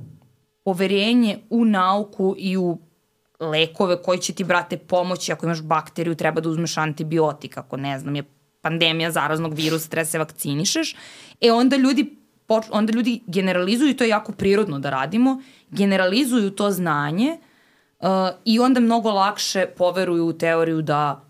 poverenje 0.63 1.37
u 1.49 1.65
nauku 1.65 2.35
i 2.37 2.57
u 2.57 2.77
lekove 3.39 4.03
koji 4.03 4.19
će 4.19 4.33
ti, 4.33 4.43
brate, 4.43 4.77
pomoći 4.77 5.31
ako 5.31 5.45
imaš 5.45 5.61
bakteriju, 5.61 6.15
treba 6.15 6.41
da 6.41 6.49
uzmeš 6.49 6.77
antibiotik, 6.77 7.57
ako 7.57 7.77
ne 7.77 7.99
znam, 7.99 8.15
je 8.15 8.23
pandemija 8.61 9.11
zaraznog 9.11 9.53
virusa, 9.53 9.89
treba 9.89 10.03
da 10.03 10.09
se 10.09 10.19
vakcinišeš, 10.19 10.95
e 11.41 11.51
onda 11.51 11.75
ljudi 11.75 12.15
onda 12.71 12.93
ljudi 12.93 13.21
generalizuju, 13.27 13.95
to 13.95 14.03
je 14.03 14.09
jako 14.09 14.31
prirodno 14.31 14.79
da 14.79 14.89
radimo, 14.89 15.41
generalizuju 15.69 16.51
to 16.51 16.71
znanje 16.71 17.37
i 18.45 18.59
onda 18.59 18.79
mnogo 18.79 19.11
lakše 19.11 19.65
poveruju 19.77 20.27
u 20.27 20.33
teoriju 20.33 20.81
da 20.81 21.21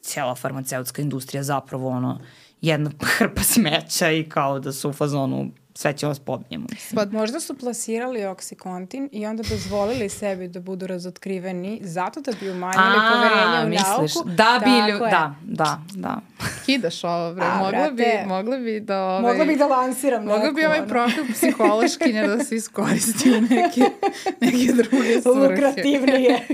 cijela 0.00 0.34
farmaceutska 0.34 1.02
industrija 1.02 1.42
zapravo 1.42 1.88
ono 1.88 2.20
jedna 2.60 2.90
hrpa 3.18 3.42
smeća 3.42 4.10
i 4.10 4.28
kao 4.28 4.60
da 4.60 4.72
su 4.72 4.90
u 4.90 4.92
fazonu 4.92 5.50
sve 5.80 5.92
će 5.92 6.06
vas 6.06 6.18
pobijemo. 6.18 6.66
Pa 6.94 7.04
možda 7.04 7.40
su 7.40 7.58
plasirali 7.58 8.24
oksikontin 8.24 9.08
i 9.12 9.26
onda 9.26 9.42
dozvolili 9.50 10.08
sebi 10.08 10.48
da 10.48 10.60
budu 10.60 10.86
razotkriveni 10.86 11.80
zato 11.82 12.20
da 12.20 12.32
bi 12.40 12.50
umanjili 12.50 12.96
A, 12.96 13.12
poverenje 13.12 13.66
u 13.66 13.68
misliš, 13.68 14.14
nauku. 14.14 14.30
Da 14.30 14.60
bi 14.64 14.70
ili, 14.70 14.98
da, 14.98 15.34
da, 15.42 15.80
da. 15.94 16.20
Kidaš 16.66 17.04
ovo, 17.04 17.34
bre. 17.34 17.44
A, 17.44 17.58
mogla, 17.58 17.90
bi, 17.90 18.04
mogla 18.26 18.56
bi 18.56 18.80
da... 18.80 19.02
Ovaj, 19.02 19.22
mogla 19.22 19.44
bih 19.44 19.58
da 19.58 19.66
lansiram 19.66 20.24
Mogla 20.24 20.52
bi 20.52 20.66
ovaj 20.66 20.86
profil 20.86 21.24
psihološkinja 21.32 22.26
da 22.26 22.44
se 22.44 22.56
iskoristi 22.56 23.30
u 23.30 23.40
neke, 23.40 23.80
neke 24.40 24.72
druge 24.72 25.20
svrhe. 25.22 25.40
Lukrativnije. 25.40 26.46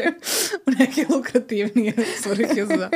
u 0.66 0.70
neke 0.78 1.06
lukrativnije 1.10 1.94
svrhe 2.22 2.66
za... 2.66 2.90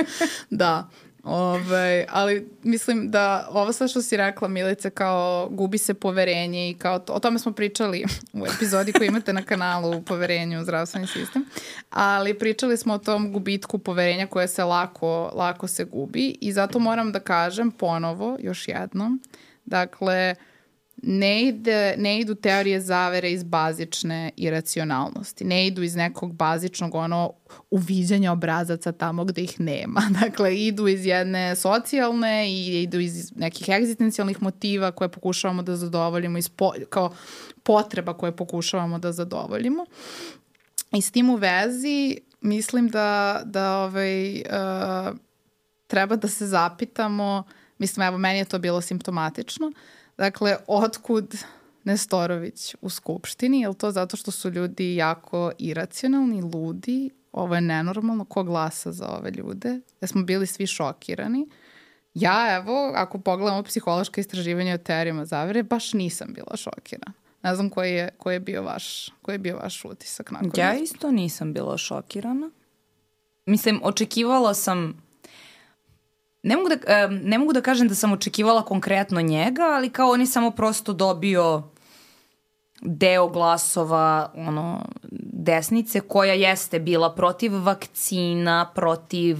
Da. 0.51 0.89
Ove, 1.25 1.59
ovaj, 1.59 2.07
ali 2.09 2.49
mislim 2.62 3.11
da 3.11 3.49
ovo 3.51 3.72
sve 3.72 3.89
što 3.89 4.03
si 4.03 4.16
rekla 4.16 4.49
Milice 4.49 4.91
kao 4.91 5.49
gubi 5.51 5.79
se 5.79 5.95
poverenje 5.95 6.70
i 6.70 6.75
kao 6.75 6.99
to, 6.99 7.12
o 7.12 7.20
tome 7.20 7.39
smo 7.39 7.53
pričali 7.53 8.05
u 8.33 8.47
epizodi 8.47 8.93
koju 8.93 9.07
imate 9.07 9.33
na 9.33 9.43
kanalu 9.43 9.97
u 9.97 10.03
poverenju 10.03 10.61
u 10.61 10.62
zdravstveni 10.62 11.07
sistem, 11.07 11.45
ali 11.91 12.39
pričali 12.39 12.77
smo 12.77 12.95
o 12.95 12.99
tom 12.99 13.33
gubitku 13.33 13.79
poverenja 13.79 14.27
koje 14.27 14.49
se 14.49 14.64
lako, 14.64 15.31
lako 15.35 15.66
se 15.66 15.85
gubi 15.85 16.37
i 16.41 16.53
zato 16.53 16.79
moram 16.79 17.12
da 17.12 17.20
kažem 17.20 17.70
ponovo, 17.70 18.37
još 18.41 18.68
jednom, 18.68 19.20
dakle, 19.64 20.35
ne, 21.07 21.42
ide, 21.42 21.94
ne 21.98 22.20
idu 22.20 22.34
teorije 22.34 22.80
zavere 22.80 23.32
iz 23.32 23.42
bazične 23.42 24.30
iracionalnosti, 24.36 25.44
ne 25.44 25.66
idu 25.66 25.82
iz 25.82 25.96
nekog 25.96 26.34
bazičnog 26.34 26.94
ono 26.94 27.32
uviđanja 27.70 28.32
obrazaca 28.32 28.92
tamo 28.92 29.24
gde 29.24 29.42
ih 29.42 29.61
nema. 29.61 30.02
Dakle, 30.22 30.57
idu 30.57 30.88
iz 30.88 31.07
jedne 31.07 31.57
socijalne 31.57 32.50
i 32.50 32.82
idu 32.82 32.98
iz 32.98 33.32
nekih 33.36 33.68
egzistencijalnih 33.68 34.42
motiva 34.42 34.92
koje 34.92 35.09
pokušavamo 35.09 35.62
da 35.62 35.76
zadovoljimo 35.76 36.38
iz 36.38 36.48
po, 36.48 36.72
kao 36.90 37.14
potreba 37.62 38.14
koje 38.14 38.36
pokušavamo 38.36 38.98
da 38.98 39.12
zadovoljimo. 39.12 39.86
I 40.92 41.02
s 41.02 41.11
tim 41.11 41.30
u 41.30 41.36
vezi 41.36 42.18
mislim 42.40 42.88
da, 42.88 43.42
da 43.44 43.78
ovaj, 43.78 44.34
uh, 44.34 45.16
treba 45.86 46.16
da 46.16 46.28
se 46.28 46.46
zapitamo, 46.46 47.42
mislim, 47.78 48.07
evo, 48.07 48.18
meni 48.18 48.38
je 48.38 48.44
to 48.44 48.59
bilo 48.59 48.80
simptomatično, 48.80 49.66
uh, 49.66 49.74
Dakle, 50.19 50.57
otkud 50.67 51.35
Nestorović 51.85 52.75
u 52.81 52.89
Skupštini? 52.89 53.61
Je 53.61 53.69
li 53.69 53.75
to 53.75 53.91
zato 53.91 54.17
što 54.17 54.31
su 54.31 54.51
ljudi 54.51 54.97
jako 54.97 55.53
iracionalni, 55.59 56.43
ludi? 56.43 57.11
Ovo 57.33 57.55
je 57.55 57.61
nenormalno. 57.61 58.25
Ko 58.25 58.45
glasa 58.45 58.93
za 58.93 59.09
ove 59.09 59.31
ljude? 59.31 59.81
Da 60.01 60.07
smo 60.07 60.23
bili 60.23 60.47
svi 60.47 60.67
šokirani. 60.67 61.49
Ja, 62.15 62.57
evo, 62.57 62.93
ako 62.95 63.19
pogledamo 63.19 63.62
psihološke 63.62 64.21
istraživanja 64.21 64.75
o 64.75 64.79
teorijama 64.79 65.25
zavere, 65.25 65.62
baš 65.62 65.93
nisam 65.93 66.33
bila 66.35 66.57
šokirana. 66.57 67.12
Ne 67.43 67.55
znam 67.55 67.71
koji 67.71 67.93
je, 67.93 68.11
koji 68.19 68.35
je, 68.35 68.41
bio, 68.41 68.62
vaš, 68.62 69.11
koji 69.23 69.35
je 69.35 69.39
bio 69.39 69.57
vaš 69.57 69.85
utisak 69.85 70.31
nakon 70.31 70.51
Ja 70.57 70.75
isto 70.75 71.11
nisam 71.11 71.53
bila 71.53 71.79
šokirana. 71.79 72.51
Mislim, 73.47 73.81
očekivala 73.85 74.55
sam 74.55 75.03
ne 76.45 76.57
mogu, 76.57 76.68
da, 76.68 77.07
ne 77.07 77.38
mogu 77.38 77.53
da 77.53 77.61
kažem 77.61 77.88
da 77.88 77.95
sam 77.95 78.12
očekivala 78.12 78.64
konkretno 78.64 79.20
njega, 79.20 79.62
ali 79.62 79.90
kao 79.90 80.11
on 80.11 80.20
je 80.20 80.26
samo 80.26 80.51
prosto 80.51 80.92
dobio 80.92 81.62
deo 82.82 83.28
glasova 83.28 84.32
ono, 84.34 84.84
desnice 85.32 86.01
koja 86.01 86.32
jeste 86.32 86.78
bila 86.80 87.14
protiv 87.14 87.53
vakcina, 87.64 88.70
protiv 88.74 89.38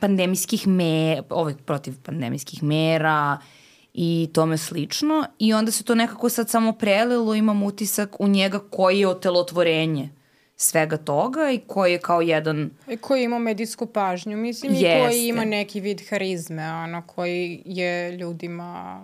pandemijskih 0.00 0.66
me, 0.66 1.22
ovaj, 1.30 1.54
protiv 1.54 1.94
pandemijskih 2.02 2.62
mera 2.62 3.38
i 3.94 4.30
tome 4.32 4.58
slično. 4.58 5.24
I 5.38 5.54
onda 5.54 5.70
se 5.70 5.84
to 5.84 5.94
nekako 5.94 6.28
sad 6.28 6.50
samo 6.50 6.72
prelilo, 6.72 7.34
imam 7.34 7.62
utisak 7.62 8.16
u 8.20 8.28
njega 8.28 8.60
koji 8.70 9.00
je 9.00 9.08
otelotvorenje 9.08 10.17
svega 10.60 10.96
toga 10.96 11.50
i 11.50 11.58
koji 11.66 11.92
je 11.92 11.98
kao 11.98 12.20
jedan... 12.20 12.70
I 12.88 12.96
koji 12.96 13.24
ima 13.24 13.38
medijsku 13.38 13.86
pažnju, 13.86 14.36
mislim, 14.36 14.72
Jeste. 14.72 14.98
i 14.98 15.02
koji 15.02 15.26
ima 15.26 15.44
neki 15.44 15.80
vid 15.80 16.02
harizme, 16.10 16.72
ono, 16.72 17.02
koji 17.06 17.62
je 17.64 18.12
ljudima... 18.12 19.00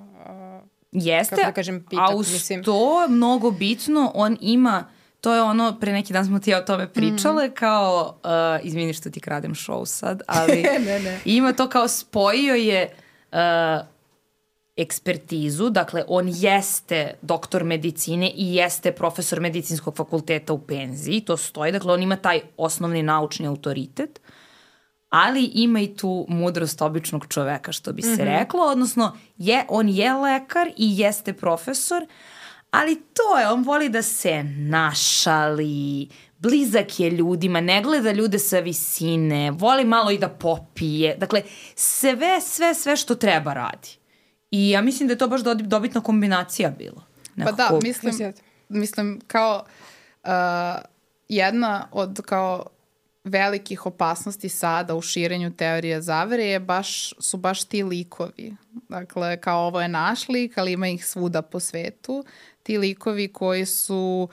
Uh, 0.60 0.68
Jeste, 0.92 1.36
kako 1.36 1.46
da 1.46 1.52
kažem, 1.52 1.86
pitak, 1.90 2.10
a 2.10 2.16
uz 2.16 2.32
mislim. 2.32 2.62
to 2.62 3.08
mnogo 3.08 3.50
bitno, 3.50 4.12
on 4.14 4.36
ima 4.40 4.84
to 5.20 5.34
je 5.34 5.42
ono, 5.42 5.76
pre 5.80 5.92
neki 5.92 6.12
dan 6.12 6.26
smo 6.26 6.38
ti 6.38 6.54
o 6.54 6.60
tome 6.60 6.88
pričale, 6.88 7.48
mm. 7.48 7.52
kao, 7.52 8.18
uh, 8.24 8.66
izvini 8.66 8.92
što 8.92 9.10
ti 9.10 9.20
kradem 9.20 9.54
show 9.54 9.86
sad, 9.86 10.22
ali 10.26 10.62
ne, 10.86 11.00
ne. 11.00 11.20
ima 11.24 11.52
to 11.52 11.68
kao 11.68 11.88
spojio 11.88 12.54
je 12.54 12.94
uh, 13.32 13.38
ekspertizu, 14.76 15.70
dakle 15.70 16.04
on 16.08 16.28
jeste 16.28 17.14
doktor 17.22 17.64
medicine 17.64 18.30
i 18.36 18.54
jeste 18.54 18.92
profesor 18.92 19.40
medicinskog 19.40 19.96
fakulteta 19.96 20.52
u 20.52 20.58
penziji, 20.58 21.20
to 21.20 21.36
stoji, 21.36 21.72
dakle 21.72 21.92
on 21.92 22.02
ima 22.02 22.16
taj 22.16 22.40
osnovni 22.56 23.02
naučni 23.02 23.46
autoritet, 23.46 24.20
ali 25.08 25.44
ima 25.44 25.80
i 25.80 25.96
tu 25.96 26.26
mudrost 26.28 26.82
običnog 26.82 27.26
čoveka, 27.28 27.72
što 27.72 27.92
bi 27.92 28.02
se 28.02 28.08
mm 28.08 28.12
-hmm. 28.12 28.38
reklo, 28.38 28.62
odnosno 28.62 29.16
je, 29.36 29.64
on 29.68 29.88
je 29.88 30.14
lekar 30.14 30.68
i 30.68 30.98
jeste 30.98 31.32
profesor, 31.32 32.06
ali 32.70 33.02
to 33.14 33.38
je, 33.38 33.48
on 33.48 33.62
voli 33.62 33.88
da 33.88 34.02
se 34.02 34.42
našali, 34.58 36.08
blizak 36.38 37.00
je 37.00 37.10
ljudima, 37.10 37.60
ne 37.60 37.82
gleda 37.82 38.12
ljude 38.12 38.38
sa 38.38 38.58
visine, 38.58 39.50
voli 39.50 39.84
malo 39.84 40.10
i 40.10 40.18
da 40.18 40.28
popije, 40.28 41.16
dakle 41.16 41.42
sve, 41.74 42.40
sve, 42.40 42.74
sve 42.74 42.96
što 42.96 43.14
treba 43.14 43.52
radi. 43.52 44.03
I 44.54 44.70
ja 44.70 44.82
mislim 44.82 45.06
da 45.06 45.12
je 45.12 45.18
to 45.18 45.28
baš 45.28 45.40
dobitna 45.62 46.00
kombinacija 46.00 46.70
bila. 46.70 47.02
Nekako. 47.34 47.56
Pa 47.56 47.70
da, 47.70 47.78
mislim, 47.82 48.32
mislim 48.68 49.20
kao 49.26 49.64
uh, 50.24 50.30
jedna 51.28 51.88
od 51.92 52.20
kao 52.26 52.66
velikih 53.24 53.86
opasnosti 53.86 54.48
sada 54.48 54.94
u 54.94 55.02
širenju 55.02 55.56
teorije 55.56 56.02
zavere 56.02 56.44
je 56.44 56.60
baš, 56.60 57.14
su 57.18 57.36
baš 57.36 57.64
ti 57.64 57.82
likovi. 57.82 58.56
Dakle, 58.88 59.40
kao 59.40 59.66
ovo 59.66 59.80
je 59.80 59.88
naš 59.88 60.28
lik, 60.28 60.58
ali 60.58 60.72
ima 60.72 60.88
ih 60.88 61.06
svuda 61.06 61.42
po 61.42 61.60
svetu. 61.60 62.24
Ti 62.64 62.78
likovi 62.78 63.28
koji 63.28 63.66
su 63.66 64.28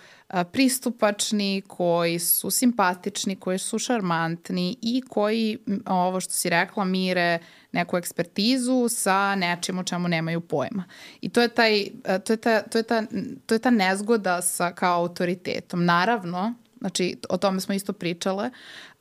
pristupačni, 0.51 1.61
koji 1.67 2.19
su 2.19 2.49
simpatični, 2.49 3.35
koji 3.35 3.59
su 3.59 3.79
šarmantni 3.79 4.77
i 4.81 5.01
koji, 5.09 5.57
ovo 5.85 6.21
što 6.21 6.33
si 6.33 6.49
rekla, 6.49 6.85
mire 6.85 7.39
neku 7.71 7.97
ekspertizu 7.97 8.89
sa 8.89 9.35
nečim 9.35 9.79
o 9.79 9.83
čemu 9.83 10.07
nemaju 10.07 10.41
pojma. 10.41 10.83
I 11.21 11.29
to 11.29 11.41
je, 11.41 11.47
taj, 11.47 11.85
to 12.25 12.33
je, 12.33 12.37
ta, 12.37 12.61
to 12.61 12.77
je, 12.77 12.83
ta, 12.83 13.03
to 13.45 13.55
je 13.55 13.59
ta 13.59 13.69
nezgoda 13.69 14.41
sa 14.41 14.71
kao 14.71 15.01
autoritetom. 15.01 15.85
Naravno, 15.85 16.53
znači 16.79 17.17
o 17.29 17.37
tome 17.37 17.59
smo 17.61 17.73
isto 17.73 17.93
pričale, 17.93 18.49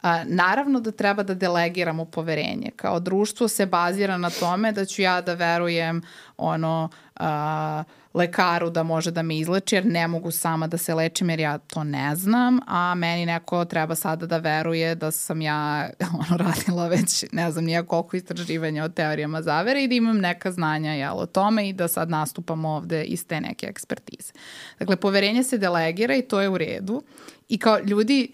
A, 0.03 0.24
naravno 0.24 0.81
da 0.81 0.91
treba 0.91 1.22
da 1.22 1.35
delegiramo 1.35 2.05
poverenje. 2.05 2.70
Kao 2.76 3.01
društvo 3.01 3.49
se 3.49 3.66
bazira 3.66 4.16
na 4.18 4.31
tome 4.31 4.72
da 4.72 4.85
ću 4.85 5.03
ja 5.03 5.20
da 5.20 5.35
verujem 5.35 6.03
ono 6.41 6.88
a, 7.16 7.84
lekaru 8.14 8.70
da 8.70 8.82
može 8.82 9.11
da 9.11 9.22
me 9.22 9.38
izleči 9.38 9.74
jer 9.74 9.86
ne 9.86 10.09
mogu 10.09 10.30
sama 10.30 10.66
da 10.66 10.78
se 10.78 10.95
lečim 10.95 11.30
jer 11.30 11.41
ja 11.41 11.59
to 11.59 11.84
ne 11.84 12.16
znam, 12.16 12.61
a 12.66 12.95
meni 12.95 13.26
neko 13.26 13.64
treba 13.64 13.95
sada 13.95 14.26
da 14.26 14.38
veruje 14.38 14.95
da 14.95 15.11
sam 15.11 15.43
ja 15.43 15.91
ono 16.20 16.36
radila 16.36 16.86
već 16.86 17.24
ne 17.32 17.51
znam 17.51 17.64
nija 17.64 17.82
koliko 17.82 18.16
istraživanja 18.16 18.84
o 18.84 18.88
teorijama 18.88 19.43
zavere 19.43 19.84
i 19.84 19.88
da 19.88 19.95
imam 19.95 20.18
neka 20.18 20.53
znanja 20.53 20.93
jel, 20.93 21.18
o 21.18 21.26
tome 21.26 21.68
i 21.68 21.72
da 21.72 21.88
sad 21.88 22.11
nastupam 22.11 22.64
ovde 22.64 23.05
iz 23.05 23.26
te 23.26 23.41
neke 23.41 23.66
ekspertize. 23.66 24.32
Dakle, 24.78 24.97
poverenje 24.97 25.43
se 25.43 25.59
delegira 25.59 26.16
i 26.16 26.22
to 26.22 26.41
je 26.41 26.49
u 26.49 26.59
redu 26.59 27.03
i 27.49 27.59
kao 27.59 27.78
ljudi 27.78 28.32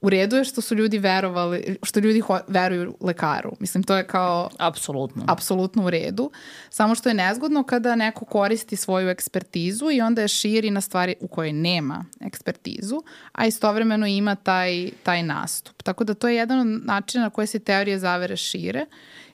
u 0.00 0.10
redu 0.10 0.36
je 0.36 0.44
što 0.44 0.60
su 0.60 0.74
ljudi 0.74 0.98
verovali, 0.98 1.78
što 1.82 2.00
ljudi 2.00 2.20
ho, 2.20 2.38
veruju 2.48 2.96
lekaru. 3.00 3.52
Mislim, 3.60 3.82
to 3.82 3.96
je 3.96 4.06
kao 4.06 4.50
Apsolutno. 4.58 5.24
apsolutno 5.28 5.84
u 5.84 5.90
redu. 5.90 6.30
Samo 6.70 6.94
što 6.94 7.08
je 7.08 7.14
nezgodno 7.14 7.62
kada 7.62 7.94
neko 7.94 8.24
koristi 8.24 8.76
svoju 8.76 9.08
ekspertizu 9.08 9.90
i 9.90 10.00
onda 10.00 10.22
je 10.22 10.28
širi 10.28 10.70
na 10.70 10.80
stvari 10.80 11.14
u 11.20 11.28
kojoj 11.28 11.52
nema 11.52 12.04
ekspertizu, 12.20 13.02
a 13.32 13.46
istovremeno 13.46 14.06
ima 14.06 14.34
taj, 14.34 14.90
taj 15.02 15.22
nastup. 15.22 15.82
Tako 15.82 16.04
da 16.04 16.14
to 16.14 16.28
je 16.28 16.36
jedan 16.36 16.60
od 16.60 16.86
načina 16.86 17.24
na 17.24 17.30
koje 17.30 17.46
se 17.46 17.58
teorije 17.58 17.98
zavere 17.98 18.36
šire 18.36 18.86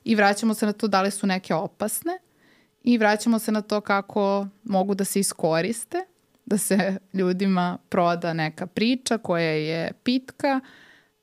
i 0.04 0.14
vraćamo 0.14 0.54
se 0.54 0.66
na 0.66 0.72
to 0.72 0.88
da 0.88 1.02
li 1.02 1.10
su 1.10 1.26
neke 1.26 1.54
opasne 1.54 2.12
i 2.82 2.98
vraćamo 2.98 3.38
se 3.38 3.52
na 3.52 3.62
to 3.62 3.80
kako 3.80 4.46
mogu 4.64 4.94
da 4.94 5.04
se 5.04 5.20
iskoriste 5.20 6.04
da 6.50 6.58
se 6.58 6.96
ljudima 7.12 7.78
proda 7.88 8.32
neka 8.32 8.66
priča 8.66 9.18
koja 9.18 9.50
je 9.50 9.92
pitka, 10.02 10.60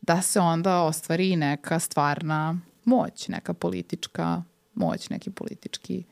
da 0.01 0.21
se 0.21 0.39
onda 0.39 0.81
ostvari 0.81 1.35
neka 1.35 1.79
stvarna 1.79 2.59
moć, 2.85 3.27
neka 3.27 3.53
politička 3.53 4.43
moć, 4.73 5.09
neki 5.09 5.29
politički 5.29 6.03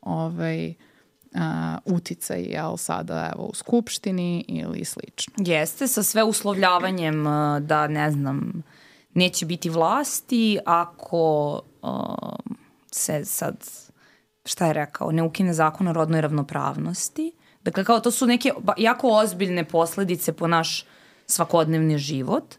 ovaj, 0.00 0.68
uh, 0.68 1.40
uticaj, 1.84 2.42
jel, 2.42 2.76
sada 2.76 3.30
evo, 3.34 3.44
u 3.44 3.54
Skupštini 3.54 4.44
ili 4.48 4.84
slično. 4.84 5.34
Jeste, 5.36 5.88
sa 5.88 6.02
sve 6.02 6.22
uslovljavanjem 6.22 7.24
da, 7.60 7.86
ne 7.88 8.10
znam, 8.10 8.62
neće 9.14 9.46
biti 9.46 9.70
vlasti 9.70 10.58
ako 10.66 11.60
uh, 11.82 12.54
se 12.92 13.24
sad, 13.24 13.56
šta 14.44 14.66
je 14.66 14.72
rekao, 14.72 15.12
ne 15.12 15.22
ukine 15.22 15.52
zakon 15.52 15.88
o 15.88 15.92
rodnoj 15.92 16.20
ravnopravnosti. 16.20 17.32
Dakle, 17.64 17.84
kao 17.84 18.00
to 18.00 18.10
su 18.10 18.26
neke 18.26 18.52
jako 18.76 19.08
ozbiljne 19.08 19.64
posledice 19.64 20.32
po 20.32 20.46
naš 20.46 20.84
svakodnevni 21.26 21.98
život. 21.98 22.54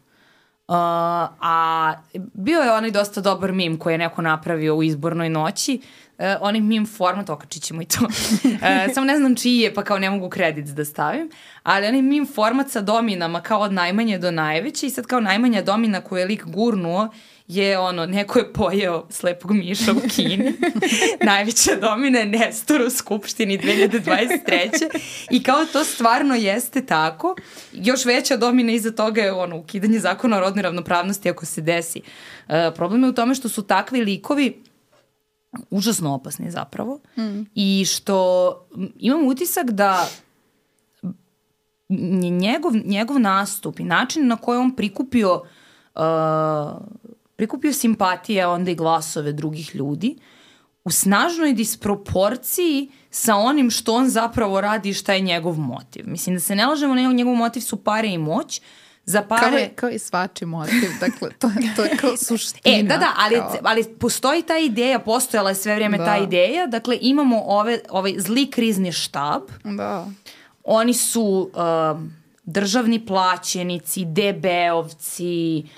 Uh, 0.67 0.75
a 0.75 1.93
bio 2.33 2.59
je 2.59 2.71
onaj 2.71 2.91
dosta 2.91 3.21
dobar 3.21 3.51
mim 3.51 3.79
koji 3.79 3.93
je 3.93 3.97
neko 3.97 4.21
napravio 4.21 4.75
u 4.75 4.83
izbornoj 4.83 5.29
noći. 5.29 5.81
Uh, 6.17 6.25
onaj 6.41 6.61
mim 6.61 6.85
format, 6.85 7.29
okačit 7.29 7.63
ćemo 7.63 7.81
i 7.81 7.85
to. 7.85 7.99
uh, 8.05 8.93
samo 8.93 9.05
ne 9.05 9.17
znam 9.17 9.35
čiji 9.35 9.59
je, 9.59 9.73
pa 9.73 9.83
kao 9.83 9.99
ne 9.99 10.09
mogu 10.09 10.29
kredit 10.29 10.65
da 10.65 10.85
stavim. 10.85 11.29
Ali 11.63 11.87
onaj 11.87 12.01
mim 12.01 12.27
format 12.35 12.69
sa 12.69 12.81
dominama 12.81 13.41
kao 13.41 13.59
od 13.59 13.73
najmanje 13.73 14.19
do 14.19 14.31
najveće 14.31 14.87
i 14.87 14.89
sad 14.89 15.05
kao 15.05 15.19
najmanja 15.19 15.61
domina 15.61 16.01
koju 16.01 16.19
je 16.19 16.25
lik 16.25 16.45
gurnuo 16.45 17.09
je 17.47 17.79
ono, 17.79 18.05
neko 18.05 18.39
je 18.39 18.53
pojeo 18.53 19.05
slepog 19.09 19.51
miša 19.51 19.91
u 19.91 20.09
Kini, 20.15 20.53
najveća 21.25 21.75
domina 21.81 22.19
je 22.19 22.25
Nestor 22.25 22.81
u 22.81 22.89
Skupštini 22.89 23.57
2023. 23.57 24.99
I 25.31 25.43
kao 25.43 25.65
to 25.65 25.83
stvarno 25.83 26.35
jeste 26.35 26.85
tako, 26.85 27.35
još 27.73 28.05
veća 28.05 28.37
domina 28.37 28.71
iza 28.71 28.91
toga 28.91 29.21
je 29.21 29.33
ono, 29.33 29.57
ukidanje 29.57 29.99
zakona 29.99 30.37
o 30.37 30.39
rodnoj 30.39 30.63
ravnopravnosti 30.63 31.29
ako 31.29 31.45
se 31.45 31.61
desi. 31.61 32.01
Uh, 32.47 32.53
problem 32.75 33.03
je 33.03 33.09
u 33.09 33.13
tome 33.13 33.35
što 33.35 33.49
su 33.49 33.61
takvi 33.61 34.01
likovi 34.01 34.61
užasno 35.69 36.13
opasni 36.13 36.51
zapravo 36.51 36.99
mm. 37.17 37.41
i 37.55 37.85
što 37.85 38.49
imam 38.99 39.27
utisak 39.27 39.71
da 39.71 40.07
njegov, 42.31 42.71
njegov 42.85 43.19
nastup 43.19 43.79
i 43.79 43.83
način 43.83 44.27
na 44.27 44.35
koji 44.35 44.57
on 44.57 44.75
prikupio 44.75 45.33
uh, 45.95 46.01
prikupio 47.35 47.73
simpatije, 47.73 48.47
onda 48.47 48.71
i 48.71 48.75
glasove 48.75 49.33
drugih 49.33 49.75
ljudi, 49.75 50.17
u 50.83 50.91
snažnoj 50.91 51.53
disproporciji 51.53 52.91
sa 53.09 53.35
onim 53.35 53.69
što 53.69 53.95
on 53.95 54.09
zapravo 54.09 54.61
radi 54.61 54.89
i 54.89 54.93
šta 54.93 55.13
je 55.13 55.19
njegov 55.19 55.59
motiv. 55.59 56.03
Mislim 56.07 56.35
da 56.35 56.39
se 56.39 56.55
ne 56.55 56.65
lažemo, 56.65 56.95
njegov 56.95 57.35
motiv 57.35 57.61
su 57.61 57.83
pare 57.83 58.07
i 58.07 58.17
moć, 58.17 58.61
za 59.05 59.21
pare... 59.21 59.41
Kao, 59.41 59.57
je, 59.57 59.69
kao 59.75 59.89
i 59.89 59.99
svači 59.99 60.45
motiv, 60.45 60.89
dakle, 60.99 61.29
to, 61.39 61.51
to 61.75 61.83
je 61.83 61.97
kao 61.97 62.17
suština. 62.27 62.77
E, 62.77 62.83
da, 62.83 62.97
da, 62.97 63.13
ali, 63.17 63.35
kao... 63.35 63.57
ali 63.63 63.83
postoji 63.83 64.41
ta 64.41 64.57
ideja, 64.57 64.99
postojala 64.99 65.49
je 65.49 65.55
sve 65.55 65.75
vrijeme 65.75 65.97
da. 65.97 66.05
ta 66.05 66.17
ideja, 66.17 66.67
dakle, 66.67 66.97
imamo 67.01 67.41
ove, 67.45 67.79
ovaj 67.89 68.15
zli 68.17 68.51
krizni 68.51 68.91
štab. 68.91 69.41
Da. 69.63 70.07
Oni 70.63 70.93
su 70.93 71.51
uh, 71.53 71.99
državni 72.43 73.05
plaćenici, 73.05 74.05
DB-ovci, 74.05 75.63
uh, 75.63 75.69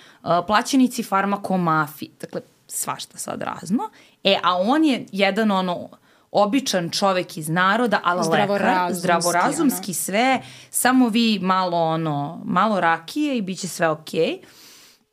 plaćenici 0.47 1.03
farmakomafi, 1.03 2.09
dakle 2.21 2.41
svašta 2.67 3.17
sad 3.17 3.41
razno. 3.41 3.89
E, 4.23 4.39
a 4.43 4.57
on 4.57 4.85
je 4.85 5.05
jedan 5.11 5.51
ono 5.51 5.89
običan 6.31 6.89
čovek 6.89 7.37
iz 7.37 7.49
naroda, 7.49 7.99
ali 8.03 8.23
zdravorazumski, 8.23 8.73
lekar, 8.73 8.93
zdravorazumski 8.93 9.91
ono. 9.91 9.93
sve, 9.93 10.41
samo 10.69 11.09
vi 11.09 11.39
malo 11.41 11.77
ono, 11.77 12.41
malo 12.45 12.79
rakije 12.79 13.37
i 13.37 13.41
bit 13.41 13.59
će 13.59 13.67
sve 13.67 13.89
okej. 13.89 14.21
Okay. 14.23 14.57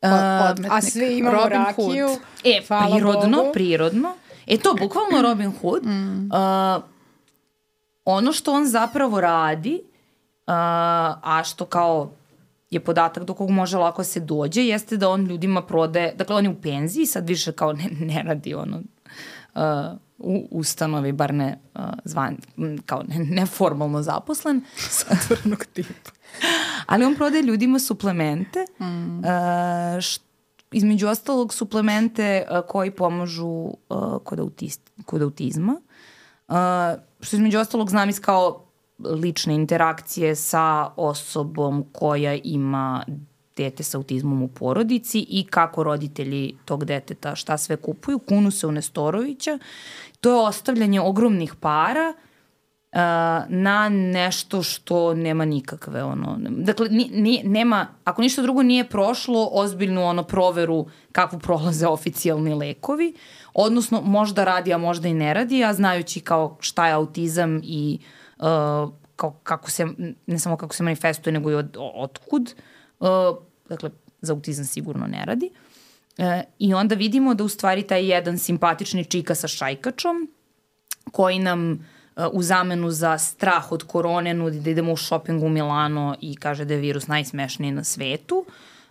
Uh, 0.01 0.71
a 0.71 0.81
svi 0.81 1.17
imamo 1.17 1.37
Robin 1.37 1.57
rakiju. 1.57 2.07
Hood. 2.07 2.19
E, 2.43 2.61
Hvala 2.67 2.95
prirodno, 2.95 3.37
Bogu. 3.37 3.53
prirodno. 3.53 4.13
E 4.47 4.57
to, 4.57 4.73
bukvalno 4.73 5.21
Robin 5.21 5.53
Hood. 5.61 5.85
Mm. 5.85 6.29
Uh, 6.31 6.83
ono 8.05 8.31
što 8.31 8.53
on 8.53 8.65
zapravo 8.65 9.21
radi, 9.21 9.81
uh, 9.83 10.53
a 11.23 11.41
što 11.45 11.65
kao 11.65 12.11
je 12.69 12.79
podatak 12.79 13.23
do 13.23 13.33
kog 13.33 13.49
može 13.49 13.77
lako 13.77 14.03
se 14.03 14.19
dođe, 14.19 14.61
jeste 14.61 14.97
da 14.97 15.09
on 15.09 15.25
ljudima 15.25 15.61
prode, 15.61 16.13
dakle 16.17 16.35
on 16.35 16.43
je 16.43 16.49
u 16.49 16.61
penziji, 16.61 17.05
sad 17.05 17.27
više 17.27 17.51
kao 17.51 17.73
ne, 17.73 17.89
ne 17.99 18.23
radi 18.23 18.53
ono 18.53 18.77
uh, 19.55 19.61
u 20.17 20.47
ustanovi, 20.51 21.11
bar 21.11 21.33
ne 21.33 21.59
uh, 21.75 21.81
zvan, 22.03 22.37
kao 22.85 23.03
ne, 23.07 23.19
neformalno 23.19 24.01
zaposlen. 24.01 24.61
Satvornog 24.89 25.65
tipa. 25.73 26.11
Ali 26.85 27.05
on 27.05 27.15
prodaje 27.15 27.43
ljudima 27.43 27.79
suplemente, 27.79 28.65
mm. 28.79 29.19
uh, 29.19 29.25
št, 30.01 30.21
između 30.71 31.07
ostalog 31.07 31.53
suplemente 31.53 32.45
uh, 32.51 32.59
koji 32.67 32.91
pomažu 32.91 33.45
uh, 33.45 33.73
kod, 34.23 34.39
autist, 34.39 34.91
kod 35.05 35.21
autizma. 35.21 35.81
Uh, 36.47 36.55
što 37.21 37.35
između 37.35 37.59
ostalog 37.59 37.89
znam 37.89 38.09
iz 38.09 38.19
kao 38.19 38.64
lične 38.99 39.55
interakcije 39.55 40.35
sa 40.35 40.89
osobom 40.95 41.85
koja 41.91 42.33
ima 42.43 43.05
dete 43.57 43.83
sa 43.83 43.97
autizmom 43.97 44.41
u 44.41 44.47
porodici 44.47 45.25
i 45.29 45.47
kako 45.49 45.83
roditelji 45.83 46.55
tog 46.65 46.85
deteta 46.85 47.35
šta 47.35 47.57
sve 47.57 47.77
kupuju, 47.77 48.19
kunu 48.19 48.51
se 48.51 48.67
u 48.67 48.71
Nestorovića. 48.71 49.59
To 50.21 50.29
je 50.29 50.47
ostavljanje 50.47 51.01
ogromnih 51.01 51.55
para 51.55 52.13
uh, 52.13 52.99
na 53.49 53.89
nešto 53.89 54.63
što 54.63 55.13
nema 55.13 55.45
nikakve 55.45 56.03
ono 56.03 56.37
dakle 56.49 56.89
ni, 56.89 57.09
ni, 57.13 57.41
nema 57.43 57.87
ako 58.03 58.21
ništa 58.21 58.41
drugo 58.41 58.63
nije 58.63 58.89
prošlo 58.89 59.49
ozbiljnu 59.51 60.05
ono 60.05 60.23
proveru 60.23 60.85
kakvu 61.11 61.39
prolaze 61.39 61.87
oficijalni 61.87 62.53
lekovi 62.53 63.13
odnosno 63.53 64.01
možda 64.01 64.43
radi 64.43 64.73
a 64.73 64.77
možda 64.77 65.07
i 65.07 65.13
ne 65.13 65.33
radi 65.33 65.63
a 65.63 65.73
znajući 65.73 66.19
kao 66.19 66.57
šta 66.59 66.87
je 66.87 66.93
autizam 66.93 67.61
i 67.63 67.99
uh, 68.01 68.24
uh, 68.37 68.93
kao, 69.15 69.31
kako 69.43 69.71
se, 69.71 69.87
ne 70.25 70.39
samo 70.39 70.57
kako 70.57 70.75
se 70.75 70.83
manifestuje, 70.83 71.33
nego 71.33 71.51
i 71.51 71.55
od, 71.55 71.77
otkud. 71.77 72.55
Uh, 72.99 73.07
dakle, 73.69 73.89
za 74.21 74.33
autizam 74.33 74.65
sigurno 74.65 75.07
ne 75.07 75.25
radi. 75.25 75.49
Uh, 76.17 76.25
I 76.59 76.73
onda 76.73 76.95
vidimo 76.95 77.33
da 77.33 77.43
u 77.43 77.47
stvari 77.47 77.83
taj 77.83 78.11
jedan 78.11 78.37
simpatični 78.37 79.05
čika 79.05 79.35
sa 79.35 79.47
šajkačom, 79.47 80.31
koji 81.11 81.39
nam 81.39 81.71
uh, 81.71 82.25
u 82.31 82.43
zamenu 82.43 82.91
za 82.91 83.17
strah 83.17 83.71
od 83.71 83.83
korone 83.83 84.33
nudi 84.33 84.59
da 84.59 84.69
idemo 84.69 84.93
u 84.93 84.97
shopping 84.97 85.43
u 85.43 85.49
Milano 85.49 86.15
i 86.21 86.35
kaže 86.35 86.65
da 86.65 86.73
je 86.73 86.79
virus 86.79 87.07
najsmešniji 87.07 87.71
na 87.71 87.83
svetu, 87.83 88.45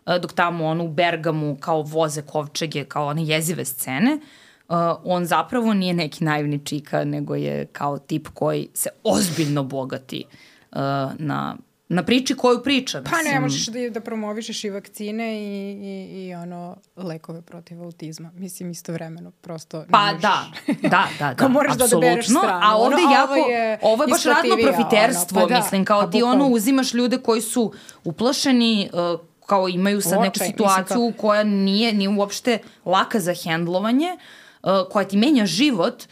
uh, 0.06 0.16
dok 0.22 0.32
tamo 0.32 0.66
ono 0.66 0.84
u 0.84 0.88
Bergamu 0.88 1.56
kao 1.60 1.82
voze 1.82 2.22
kovčege, 2.22 2.84
kao 2.84 3.06
one 3.06 3.24
jezive 3.24 3.64
scene, 3.64 4.14
uh, 4.14 4.22
uh, 4.68 4.76
on 5.04 5.26
zapravo 5.26 5.74
nije 5.74 5.94
neki 5.94 6.24
naivni 6.24 6.58
čika, 6.64 7.04
nego 7.04 7.34
je 7.34 7.66
kao 7.66 7.98
tip 7.98 8.28
koji 8.28 8.68
se 8.74 8.88
ozbiljno 9.04 9.62
bogati 9.62 10.24
uh, 10.72 10.78
na 11.18 11.56
na 11.88 12.02
priči 12.02 12.34
koju 12.34 12.62
priča. 12.62 13.02
Pa 13.10 13.22
ne 13.30 13.40
možeš 13.40 13.66
da, 13.66 13.90
da 13.90 14.00
promovišeš 14.00 14.64
i 14.64 14.70
vakcine 14.70 15.42
i, 15.42 15.72
i, 15.72 16.26
i 16.26 16.34
ono 16.34 16.76
lekove 16.96 17.42
protiv 17.42 17.82
autizma. 17.82 18.30
Mislim 18.34 18.70
istovremeno, 18.70 19.30
prosto. 19.30 19.84
Pa 19.90 20.06
možeš... 20.06 20.22
da, 20.22 20.44
da, 20.82 21.06
da, 21.18 21.34
da. 21.38 21.48
moraš 21.48 21.76
da 21.76 21.84
odabereš 21.84 22.26
stranu. 22.26 22.60
A 22.62 22.76
ovde 22.76 22.96
ono, 22.96 23.12
jako, 23.12 23.32
ovo 23.32 23.46
je, 23.46 23.78
ovo 23.82 24.04
je 24.04 24.08
baš 24.08 24.24
radno 24.24 24.56
profiterstvo, 24.62 25.38
ono, 25.38 25.48
pa 25.48 25.54
da, 25.54 25.60
mislim, 25.60 25.84
kao 25.84 26.00
pa 26.00 26.10
ti 26.10 26.22
ono 26.22 26.48
uzimaš 26.48 26.94
ljude 26.94 27.18
koji 27.18 27.40
su 27.40 27.72
uplašeni, 28.04 28.90
uh, 28.92 29.20
kao 29.46 29.68
imaju 29.68 30.00
sad 30.00 30.12
Očaj, 30.12 30.22
neku 30.22 30.38
situaciju 30.38 30.82
mislim, 30.82 31.12
kao... 31.12 31.20
koja 31.20 31.44
nije, 31.44 31.92
nije 31.92 32.08
uopšte 32.08 32.58
laka 32.84 33.20
za 33.20 33.34
hendlovanje, 33.44 34.08
uh, 34.14 34.43
uh, 34.64 34.70
koja 34.90 35.08
ti 35.08 35.16
menja 35.16 35.46
život 35.46 36.04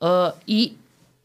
uh, 0.00 0.06
i 0.46 0.72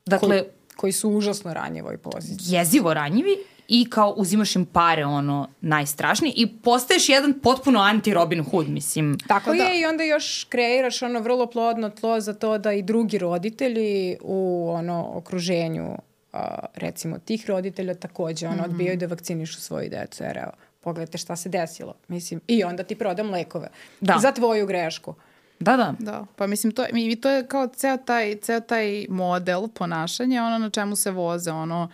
dakle... 0.05 0.43
Ko, 0.43 0.49
koji 0.75 0.91
su 0.91 1.09
užasno 1.09 1.53
ranjivoj 1.53 1.97
poziciji. 1.97 2.55
Jezivo 2.55 2.93
ranjivi 2.93 3.37
i 3.67 3.89
kao 3.89 4.13
uzimaš 4.17 4.55
im 4.55 4.65
pare 4.65 5.05
ono 5.05 5.47
najstrašnije 5.61 6.33
i 6.35 6.47
postaješ 6.47 7.09
jedan 7.09 7.39
potpuno 7.39 7.79
anti 7.79 8.13
Robin 8.13 8.43
Hood, 8.43 8.69
mislim. 8.69 9.17
Tako 9.27 9.53
da. 9.53 9.63
je 9.63 9.79
i 9.81 9.85
onda 9.85 10.03
još 10.03 10.43
kreiraš 10.49 11.01
ono 11.01 11.19
vrlo 11.19 11.47
plodno 11.47 11.89
tlo 11.89 12.19
za 12.19 12.33
to 12.33 12.57
da 12.57 12.73
i 12.73 12.81
drugi 12.81 13.17
roditelji 13.17 14.17
u 14.21 14.69
ono 14.69 15.11
okruženju 15.13 15.91
uh, 16.33 16.39
recimo 16.75 17.17
tih 17.19 17.49
roditelja 17.49 17.93
takođe 17.93 18.47
ono 18.47 18.55
mm 18.55 18.59
-hmm. 18.59 18.65
odbijaju 18.65 18.97
da 18.97 19.05
vakcinišu 19.05 19.61
svoju 19.61 19.89
decu 19.89 20.23
jer 20.23 20.37
evo 20.37 20.51
pogledajte 20.81 21.17
šta 21.17 21.35
se 21.35 21.49
desilo. 21.49 21.93
Mislim, 22.07 22.41
i 22.47 22.63
onda 22.63 22.83
ti 22.83 22.95
prodam 22.95 23.29
lekove. 23.29 23.67
Da. 24.01 24.17
Za 24.21 24.31
tvoju 24.31 24.67
grešku. 24.67 25.15
Da, 25.59 25.77
da. 25.77 25.93
Da, 25.99 26.25
pa 26.35 26.47
mislim 26.47 26.73
to, 26.73 26.85
mi, 26.93 27.21
to 27.21 27.29
je 27.29 27.47
kao 27.47 27.67
ceo 27.67 27.97
taj, 27.97 28.35
ceo 28.35 28.59
taj 28.59 29.05
model 29.09 29.67
ponašanja, 29.67 30.43
ono 30.43 30.57
na 30.57 30.69
čemu 30.69 30.95
se 30.95 31.11
voze, 31.11 31.51
ono, 31.51 31.89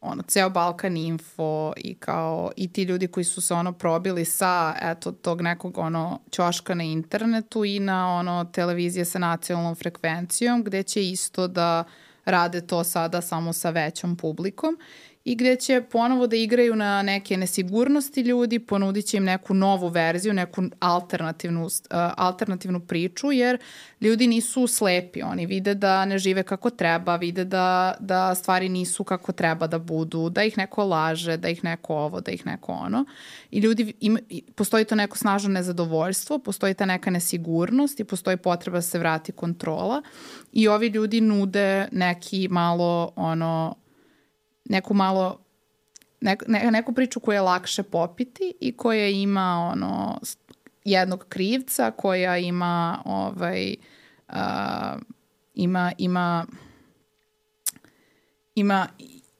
ono, 0.00 0.22
ceo 0.22 0.50
Balkan 0.50 0.96
Info 0.96 1.72
i 1.76 1.94
kao, 1.94 2.50
i 2.56 2.72
ti 2.72 2.82
ljudi 2.82 3.06
koji 3.06 3.24
su 3.24 3.40
se 3.40 3.54
ono 3.54 3.72
probili 3.72 4.24
sa, 4.24 4.74
eto, 4.82 5.12
tog 5.12 5.40
nekog 5.40 5.78
ono 5.78 6.20
ćoška 6.32 6.74
na 6.74 6.84
internetu 6.84 7.64
i 7.64 7.80
na 7.80 8.08
ono 8.08 8.44
televizije 8.44 9.04
sa 9.04 9.18
nacionalnom 9.18 9.74
frekvencijom, 9.74 10.64
gde 10.64 10.82
će 10.82 11.04
isto 11.04 11.48
da 11.48 11.84
rade 12.24 12.66
to 12.66 12.84
sada 12.84 13.20
samo 13.20 13.52
sa 13.52 13.70
većom 13.70 14.16
publikom 14.16 14.78
i 15.26 15.34
gde 15.34 15.56
će 15.56 15.82
ponovo 15.90 16.26
da 16.26 16.36
igraju 16.36 16.76
na 16.76 17.02
neke 17.02 17.36
nesigurnosti 17.36 18.20
ljudi, 18.20 18.58
ponudit 18.58 19.06
će 19.06 19.16
im 19.16 19.24
neku 19.24 19.54
novu 19.54 19.88
verziju, 19.88 20.32
neku 20.34 20.62
alternativnu, 20.80 21.64
uh, 21.64 21.70
alternativnu 22.16 22.80
priču, 22.80 23.32
jer 23.32 23.58
ljudi 24.00 24.26
nisu 24.26 24.66
slepi, 24.66 25.22
oni 25.22 25.46
vide 25.46 25.74
da 25.74 26.04
ne 26.04 26.18
žive 26.18 26.42
kako 26.42 26.70
treba, 26.70 27.16
vide 27.16 27.44
da, 27.44 27.94
da 28.00 28.34
stvari 28.34 28.68
nisu 28.68 29.04
kako 29.04 29.32
treba 29.32 29.66
da 29.66 29.78
budu, 29.78 30.30
da 30.30 30.44
ih 30.44 30.58
neko 30.58 30.84
laže, 30.84 31.36
da 31.36 31.48
ih 31.48 31.64
neko 31.64 31.94
ovo, 31.94 32.20
da 32.20 32.30
ih 32.30 32.46
neko 32.46 32.72
ono. 32.72 33.04
I 33.50 33.58
ljudi, 33.60 33.92
im, 34.00 34.18
postoji 34.54 34.84
to 34.84 34.94
neko 34.94 35.18
snažno 35.18 35.50
nezadovoljstvo, 35.50 36.38
postoji 36.38 36.74
ta 36.74 36.86
neka 36.86 37.10
nesigurnost 37.10 38.00
i 38.00 38.04
postoji 38.04 38.36
potreba 38.36 38.78
da 38.78 38.82
se 38.82 38.98
vrati 38.98 39.32
kontrola 39.32 40.02
i 40.52 40.68
ovi 40.68 40.86
ljudi 40.86 41.20
nude 41.20 41.88
neki 41.92 42.48
malo 42.50 43.12
ono 43.16 43.74
neku 44.68 44.94
malo 44.94 45.38
ne, 46.20 46.36
ne, 46.46 46.70
neku 46.70 46.92
priču 46.92 47.20
koju 47.20 47.34
je 47.34 47.40
lakše 47.40 47.82
popiti 47.82 48.54
i 48.60 48.76
koja 48.76 49.08
ima 49.08 49.70
ono 49.72 50.20
jednog 50.84 51.24
krivca, 51.28 51.90
koja 51.90 52.38
ima 52.38 53.02
ovaj 53.04 53.74
uh, 54.28 54.36
ima 55.54 55.92
ima 55.98 56.46
ima 58.54 58.86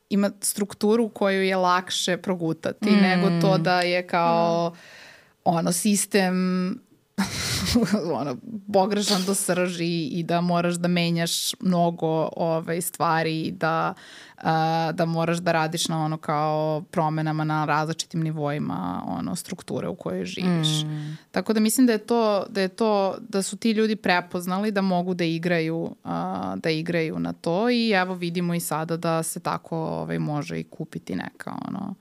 ima 0.08 0.30
strukturu 0.40 1.08
koju 1.08 1.42
je 1.42 1.56
lakše 1.56 2.16
progutati 2.16 2.90
mm. 2.90 3.02
nego 3.02 3.40
to 3.40 3.58
da 3.58 3.80
je 3.80 4.06
kao 4.06 4.72
mm. 4.74 4.78
ono 5.44 5.72
sistem 5.72 6.85
ono, 8.20 8.36
pogrešan 8.72 9.22
do 9.26 9.34
srži 9.34 10.06
i 10.06 10.22
da 10.22 10.40
moraš 10.40 10.74
da 10.74 10.88
menjaš 10.88 11.54
mnogo 11.60 12.28
ovaj, 12.36 12.80
stvari 12.80 13.50
da, 13.50 13.94
a, 14.36 14.92
da 14.94 15.04
moraš 15.04 15.38
da 15.38 15.52
radiš 15.52 15.88
na 15.88 16.04
ono 16.04 16.16
kao 16.16 16.82
promenama 16.90 17.44
na 17.44 17.64
različitim 17.64 18.20
nivoima 18.20 19.02
ono, 19.06 19.36
strukture 19.36 19.88
u 19.88 19.94
kojoj 19.94 20.24
živiš. 20.24 20.82
Mm. 20.84 21.18
Tako 21.30 21.52
da 21.52 21.60
mislim 21.60 21.86
da 21.86 21.92
je 21.92 21.98
to, 21.98 22.44
da 22.48 22.60
je 22.60 22.68
to, 22.68 23.16
da 23.28 23.42
su 23.42 23.56
ti 23.56 23.70
ljudi 23.70 23.96
prepoznali 23.96 24.70
da 24.70 24.80
mogu 24.80 25.14
da 25.14 25.24
igraju, 25.24 25.96
a, 26.04 26.56
da 26.62 26.70
igraju 26.70 27.18
na 27.18 27.32
to 27.32 27.70
i 27.70 27.90
evo 27.90 28.14
vidimo 28.14 28.54
i 28.54 28.60
sada 28.60 28.96
da 28.96 29.22
se 29.22 29.40
tako 29.40 29.76
ovaj, 29.76 30.18
može 30.18 30.60
i 30.60 30.64
kupiti 30.64 31.14
neka 31.16 31.58
ono, 31.68 31.94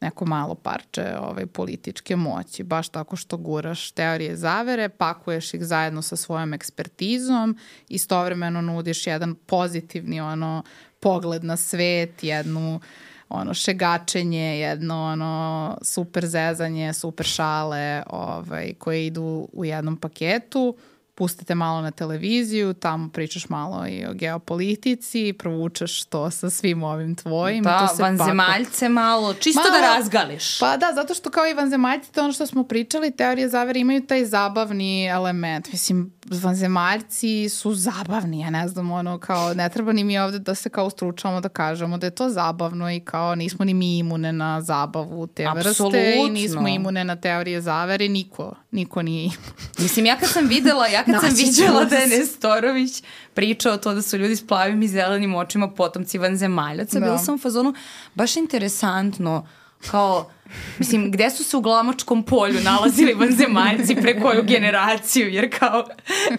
neko 0.00 0.26
malo 0.26 0.54
parče 0.54 1.14
ovaj, 1.20 1.46
političke 1.46 2.16
moći, 2.16 2.62
baš 2.62 2.88
tako 2.88 3.16
što 3.16 3.36
guraš 3.36 3.90
teorije 3.90 4.36
zavere, 4.36 4.88
pakuješ 4.88 5.54
ih 5.54 5.64
zajedno 5.64 6.02
sa 6.02 6.16
svojom 6.16 6.54
ekspertizom, 6.54 7.56
istovremeno 7.88 8.60
nudiš 8.60 9.06
jedan 9.06 9.34
pozitivni 9.34 10.20
ono, 10.20 10.62
pogled 11.00 11.44
na 11.44 11.56
svet, 11.56 12.24
jednu 12.24 12.80
ono 13.28 13.54
šegačenje, 13.54 14.58
jedno 14.60 15.04
ono 15.04 15.78
super 15.82 16.26
zezanje, 16.26 16.92
super 16.92 17.26
šale 17.26 18.02
ovaj, 18.06 18.74
koje 18.78 19.06
idu 19.06 19.48
u 19.52 19.64
jednom 19.64 19.96
paketu 19.96 20.76
pustite 21.18 21.54
malo 21.54 21.80
na 21.80 21.90
televiziju, 21.90 22.74
tamo 22.74 23.08
pričaš 23.08 23.48
malo 23.48 23.86
i 23.88 24.06
o 24.06 24.12
geopolitici, 24.14 25.34
provučeš 25.38 26.04
to 26.04 26.30
sa 26.30 26.50
svim 26.50 26.82
ovim 26.82 27.14
tvojim. 27.14 27.64
Da, 27.64 27.78
to 27.78 27.96
se 27.96 28.02
vanzemaljce 28.02 28.86
pako... 28.86 28.92
malo, 28.92 29.34
čisto 29.34 29.60
malo, 29.60 29.72
da 29.72 29.94
razgališ. 29.94 30.58
Pa 30.58 30.76
da, 30.76 30.92
zato 30.94 31.14
što 31.14 31.30
kao 31.30 31.46
i 31.46 31.54
vanzemaljci, 31.54 32.12
to 32.12 32.24
ono 32.24 32.32
što 32.32 32.46
smo 32.46 32.64
pričali, 32.64 33.10
teorije 33.10 33.48
zavere 33.48 33.80
imaju 33.80 34.06
taj 34.06 34.24
zabavni 34.24 35.06
element. 35.06 35.72
Mislim, 35.72 36.12
vanzemaljci 36.30 37.48
su 37.48 37.74
zabavni, 37.74 38.40
ja 38.40 38.50
ne 38.50 38.68
znam, 38.68 38.90
ono, 38.90 39.18
kao, 39.18 39.54
ne 39.54 39.68
treba 39.68 39.92
ni 39.92 40.04
mi 40.04 40.18
ovde 40.18 40.38
da 40.38 40.54
se 40.54 40.70
kao 40.70 40.90
stručamo 40.90 41.40
da 41.40 41.48
kažemo 41.48 41.98
da 41.98 42.06
je 42.06 42.10
to 42.10 42.30
zabavno 42.30 42.90
i 42.90 43.00
kao 43.00 43.34
nismo 43.34 43.64
ni 43.64 43.74
mi 43.74 43.98
imune 43.98 44.32
na 44.32 44.60
zabavu 44.60 45.26
te 45.26 45.44
Absolutno. 45.44 45.88
vrste 45.88 46.14
i 46.26 46.30
nismo 46.30 46.68
imune 46.68 47.04
na 47.04 47.16
teorije 47.16 47.60
zavere, 47.60 48.08
niko, 48.08 48.54
niko 48.70 49.02
nije 49.02 49.30
Mislim, 49.78 50.06
ja 50.06 50.16
kad 50.16 50.28
sam 50.28 50.46
videla, 50.46 50.86
ja 50.86 51.04
kad 51.04 51.20
sam 51.20 51.30
videla 51.36 51.84
da 51.84 51.96
je 51.96 52.06
Nestorović 52.06 53.02
pričao 53.34 53.76
to 53.76 53.94
da 53.94 54.02
su 54.02 54.16
ljudi 54.16 54.36
s 54.36 54.46
plavim 54.46 54.82
i 54.82 54.88
zelenim 54.88 55.34
očima 55.34 55.70
potomci 55.70 56.18
vanzemaljaca, 56.18 56.98
da. 56.98 57.04
bila 57.04 57.18
sam 57.18 57.34
u 57.34 57.38
fazonu 57.38 57.74
baš 58.14 58.36
interesantno, 58.36 59.46
kao 59.90 60.30
Mislim, 60.78 61.10
gde 61.10 61.30
su 61.30 61.44
se 61.44 61.56
u 61.56 61.60
glamočkom 61.60 62.22
polju 62.22 62.60
nalazili 62.60 63.14
vanzemaljci 63.14 63.94
pre 63.94 64.20
koju 64.20 64.42
generaciju, 64.42 65.28
jer 65.28 65.58
kao, 65.58 65.84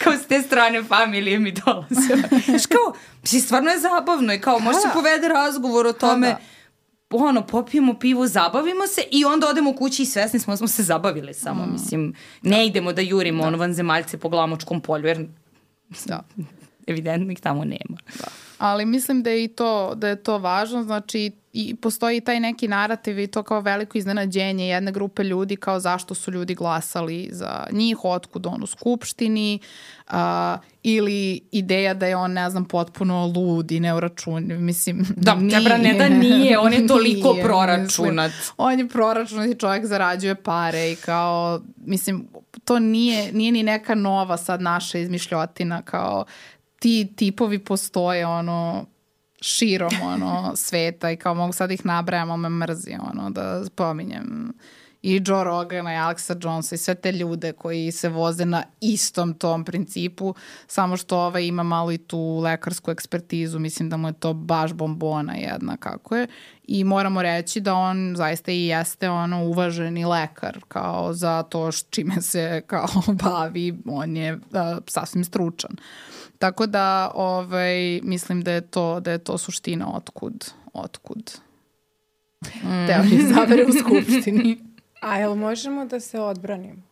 kao 0.02 0.12
s 0.12 0.26
te 0.26 0.42
strane 0.42 0.82
familije 0.82 1.38
mi 1.38 1.52
dolaze. 1.52 2.16
Znaš 2.44 2.66
kao, 2.66 2.94
mislim, 3.22 3.42
stvarno 3.42 3.70
je 3.70 3.78
zabavno 3.78 4.34
i 4.34 4.40
kao 4.40 4.58
može 4.58 4.78
se 4.78 4.88
da. 4.88 4.94
povede 4.94 5.28
razgovor 5.28 5.86
o 5.86 5.92
tome, 5.92 6.28
da. 6.28 6.38
ono, 7.10 7.46
popijemo 7.46 7.98
pivo, 7.98 8.26
zabavimo 8.26 8.86
se 8.86 9.02
i 9.10 9.24
onda 9.24 9.48
odemo 9.48 9.76
kući 9.76 10.02
i 10.02 10.06
svesni 10.06 10.38
smo 10.38 10.52
da 10.52 10.56
smo 10.56 10.68
se 10.68 10.82
zabavili 10.82 11.34
samo, 11.34 11.66
mm. 11.66 11.72
mislim, 11.72 12.14
ne 12.42 12.66
idemo 12.66 12.92
da 12.92 13.02
jurimo 13.02 13.42
da. 13.42 13.48
ono 13.48 13.58
vanzemaljce 13.58 14.18
po 14.18 14.28
glamočkom 14.28 14.80
polju, 14.80 15.06
jer 15.06 15.26
da. 16.04 16.24
evidentno 16.86 17.32
ih 17.32 17.40
tamo 17.40 17.64
nema. 17.64 17.98
Da. 18.18 18.28
Ali 18.58 18.86
mislim 18.86 19.22
da 19.22 19.30
je 19.30 19.44
i 19.44 19.48
to, 19.48 19.94
da 19.94 20.08
je 20.08 20.22
to 20.22 20.38
važno, 20.38 20.82
znači 20.82 21.32
i 21.52 21.74
postoji 21.74 22.20
taj 22.20 22.40
neki 22.40 22.68
narativ 22.68 23.18
i 23.18 23.26
to 23.26 23.42
kao 23.42 23.60
veliko 23.60 23.98
iznenađenje 23.98 24.68
jedne 24.68 24.92
grupe 24.92 25.24
ljudi 25.24 25.56
kao 25.56 25.80
zašto 25.80 26.14
su 26.14 26.30
ljudi 26.30 26.54
glasali 26.54 27.28
za 27.32 27.66
njih, 27.72 28.04
otkud 28.04 28.46
on 28.46 28.62
u 28.62 28.66
skupštini 28.66 29.58
uh, 30.06 30.14
ili 30.82 31.40
ideja 31.52 31.94
da 31.94 32.06
je 32.06 32.16
on, 32.16 32.32
ne 32.32 32.50
znam, 32.50 32.64
potpuno 32.64 33.32
lud 33.36 33.70
i 33.70 33.80
neuračun. 33.80 34.44
Mislim, 34.48 35.06
da, 35.16 35.34
nije. 35.34 35.58
Tebra, 35.58 35.78
ne 35.78 35.94
da 35.94 36.08
nije, 36.28 36.58
on 36.58 36.72
je 36.72 36.86
toliko 36.86 37.32
nije, 37.32 37.44
proračunat. 37.44 38.30
Mislim, 38.30 38.54
on 38.56 38.78
je 38.78 38.88
proračunat 38.88 39.50
i 39.50 39.58
čovjek 39.58 39.86
zarađuje 39.86 40.34
pare 40.34 40.92
i 40.92 40.96
kao, 40.96 41.60
mislim, 41.76 42.28
to 42.64 42.78
nije, 42.78 43.32
nije 43.32 43.52
ni 43.52 43.62
neka 43.62 43.94
nova 43.94 44.36
sad 44.36 44.62
naša 44.62 44.98
izmišljotina, 44.98 45.82
kao 45.82 46.24
ti 46.78 47.12
tipovi 47.16 47.58
postoje, 47.58 48.26
ono, 48.26 48.86
širom 49.40 49.92
ono, 50.02 50.52
sveta 50.56 51.10
i 51.10 51.16
kao 51.16 51.34
mogu 51.34 51.52
sad 51.52 51.70
ih 51.70 51.86
nabrajam, 51.86 52.40
me 52.40 52.48
mrzi 52.48 52.96
ono, 53.12 53.30
da 53.30 53.64
spominjem 53.64 54.52
i 55.02 55.22
Joe 55.26 55.44
Rogana 55.44 55.92
i 55.92 55.96
Alexa 55.96 56.44
Jonesa 56.44 56.74
i 56.74 56.78
sve 56.78 56.94
te 56.94 57.12
ljude 57.12 57.52
koji 57.52 57.92
se 57.92 58.08
voze 58.08 58.44
na 58.44 58.62
istom 58.80 59.34
tom 59.34 59.64
principu, 59.64 60.34
samo 60.66 60.96
što 60.96 61.18
ovaj 61.18 61.44
ima 61.44 61.62
malo 61.62 61.92
i 61.92 61.98
tu 61.98 62.38
lekarsku 62.38 62.90
ekspertizu, 62.90 63.58
mislim 63.58 63.90
da 63.90 63.96
mu 63.96 64.08
je 64.08 64.12
to 64.12 64.32
baš 64.32 64.72
bombona 64.72 65.34
jedna 65.34 65.76
kako 65.76 66.16
je 66.16 66.26
i 66.64 66.84
moramo 66.84 67.22
reći 67.22 67.60
da 67.60 67.74
on 67.74 68.14
zaista 68.16 68.52
i 68.52 68.66
jeste 68.66 69.10
ono 69.10 69.44
uvaženi 69.44 70.04
lekar 70.04 70.60
kao 70.68 71.12
za 71.12 71.42
to 71.42 71.70
čime 71.90 72.22
se 72.22 72.62
kao 72.66 72.88
bavi, 73.24 73.78
on 73.86 74.16
je 74.16 74.34
uh, 74.34 74.40
sasvim 74.86 75.24
stručan. 75.24 75.70
Tako 76.40 76.66
da 76.66 77.10
ovaj, 77.14 78.00
mislim 78.02 78.42
da 78.42 78.52
je 78.52 78.60
to, 78.60 79.00
da 79.00 79.10
je 79.10 79.18
to 79.18 79.38
suština 79.38 79.96
otkud, 79.96 80.50
otkud 80.72 81.30
mm. 82.42 82.86
teorije 82.86 83.34
zavere 83.34 83.64
u 83.64 83.72
skupštini. 83.72 84.58
A 85.00 85.18
jel 85.18 85.34
možemo 85.34 85.84
da 85.84 86.00
se 86.00 86.20
odbranimo? 86.20 86.82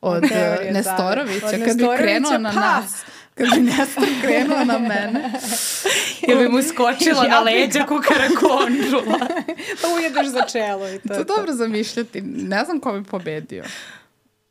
Od, 0.00 0.24
od 0.24 0.30
Nestorovića, 0.72 1.46
od 1.46 1.64
kad 1.64 1.76
bi 1.76 1.84
krenuo 1.98 2.38
na 2.38 2.52
pa. 2.52 2.60
nas. 2.60 3.04
Kad 3.34 3.48
bi 3.54 3.60
Nestor 3.60 4.04
krenuo 4.22 4.64
na 4.64 4.78
mene. 4.78 5.32
Ili 6.28 6.42
bi 6.42 6.48
mu 6.48 6.62
skočila 6.62 7.24
ja 7.24 7.30
na 7.30 7.40
leđa 7.40 7.84
ko 7.84 8.00
karakonžula. 8.00 9.18
pa 9.82 9.88
ujedeš 9.96 10.26
za 10.26 10.42
čelo 10.42 10.88
i 10.88 10.98
to. 10.98 11.14
To 11.14 11.24
dobro 11.24 11.52
zamišljati. 11.52 12.20
Ne 12.22 12.64
znam 12.64 12.80
ko 12.80 12.92
bi 12.92 13.04
pobedio. 13.04 13.64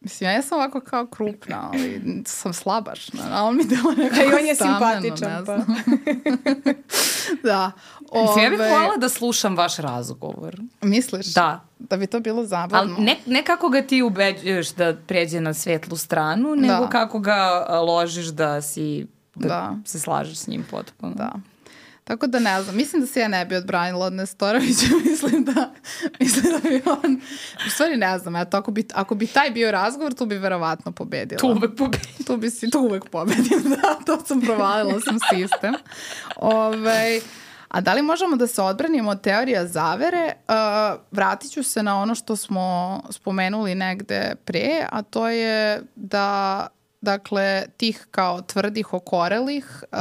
Mislim, 0.06 0.30
ja 0.30 0.42
sam 0.42 0.58
ovako 0.58 0.80
kao 0.80 1.06
krupna, 1.08 1.70
ali 1.74 2.02
sam 2.26 2.54
slabašna, 2.54 3.24
a 3.34 3.44
on 3.44 3.58
mi 3.58 3.64
dela 3.64 3.94
nekako 3.98 4.22
I 4.22 4.34
on 4.34 4.46
je 4.46 4.56
simpatičan, 4.56 5.46
pa. 5.46 5.58
da. 7.50 7.72
Ove... 8.12 8.22
Mislim, 8.22 8.44
ja 8.44 8.50
bih 8.50 8.60
hvala 8.60 8.98
da 8.98 9.10
slušam 9.10 9.58
vaš 9.58 9.78
razgovor. 9.78 10.62
Misliš? 10.82 11.34
Da. 11.34 11.66
Da 11.80 11.98
bi 11.98 12.08
to 12.08 12.20
bilo 12.20 12.46
zabavno. 12.46 12.96
Ali 12.96 13.06
ne, 13.06 13.18
ne 13.26 13.44
kako 13.44 13.70
ga 13.70 13.82
ti 13.82 14.02
ubeđuješ 14.02 14.72
da 14.72 14.96
pređe 15.08 15.42
na 15.42 15.54
svetlu 15.54 15.98
stranu, 15.98 16.56
nego 16.56 16.84
da. 16.84 16.90
kako 16.90 17.20
ga 17.20 17.66
ložiš 17.70 18.26
da 18.26 18.62
si, 18.62 19.08
da, 19.36 19.48
da. 19.48 19.76
se 19.86 20.00
slažeš 20.00 20.38
s 20.38 20.48
njim 20.48 20.66
potpuno. 20.72 21.14
Da. 21.16 21.34
Tako 22.06 22.28
da 22.28 22.40
ne 22.40 22.64
znam, 22.64 22.76
mislim 22.76 23.02
da 23.02 23.08
se 23.08 23.20
ja 23.20 23.28
ne 23.28 23.46
bi 23.46 23.56
odbranila 23.56 24.06
od 24.06 24.14
Nestorovića, 24.14 24.86
mislim 25.10 25.44
da, 25.44 25.74
mislim 26.20 26.54
da 26.54 26.70
bi 26.70 26.82
on, 26.86 27.22
u 27.68 27.70
stvari 27.70 27.98
ne 27.98 28.20
znam, 28.20 28.36
eto, 28.36 28.58
ako 28.58 28.72
bi, 28.72 28.88
ako 28.94 29.16
bi 29.16 29.28
taj 29.28 29.52
bio 29.52 29.72
razgovor, 29.72 30.14
tu 30.14 30.26
bi 30.26 30.38
verovatno 30.38 30.92
pobedila. 30.92 31.40
Tu 31.40 31.48
uvek 31.48 31.78
pobedim. 31.78 32.26
Tu 32.28 32.38
bi 32.38 32.50
si, 32.50 32.70
tu 32.70 32.80
uvek 32.80 33.10
pobedim, 33.10 33.64
da, 33.64 34.00
to 34.06 34.26
sam 34.26 34.42
provalila 34.42 35.00
sam 35.00 35.18
sistem. 35.34 35.74
Ove, 36.36 36.78
ovaj, 36.78 37.20
A 37.68 37.82
da 37.82 37.94
li 37.94 38.02
možemo 38.02 38.36
da 38.36 38.48
se 38.48 38.62
odbranimo 38.62 39.12
od 39.12 39.22
teorija 39.22 39.68
zavere? 39.68 40.34
Uh, 40.48 41.02
vratit 41.12 41.52
ću 41.52 41.64
se 41.64 41.84
na 41.84 42.02
ono 42.02 42.16
što 42.16 42.36
smo 42.36 43.02
spomenuli 43.10 43.76
negde 43.76 44.36
pre, 44.46 44.88
a 44.92 45.02
to 45.02 45.30
je 45.30 45.82
da 45.96 46.68
dakle 47.02 47.64
tih 47.78 48.08
kao 48.12 48.42
tvrdih 48.42 48.94
okorelih 48.94 49.84
uh, 49.92 49.98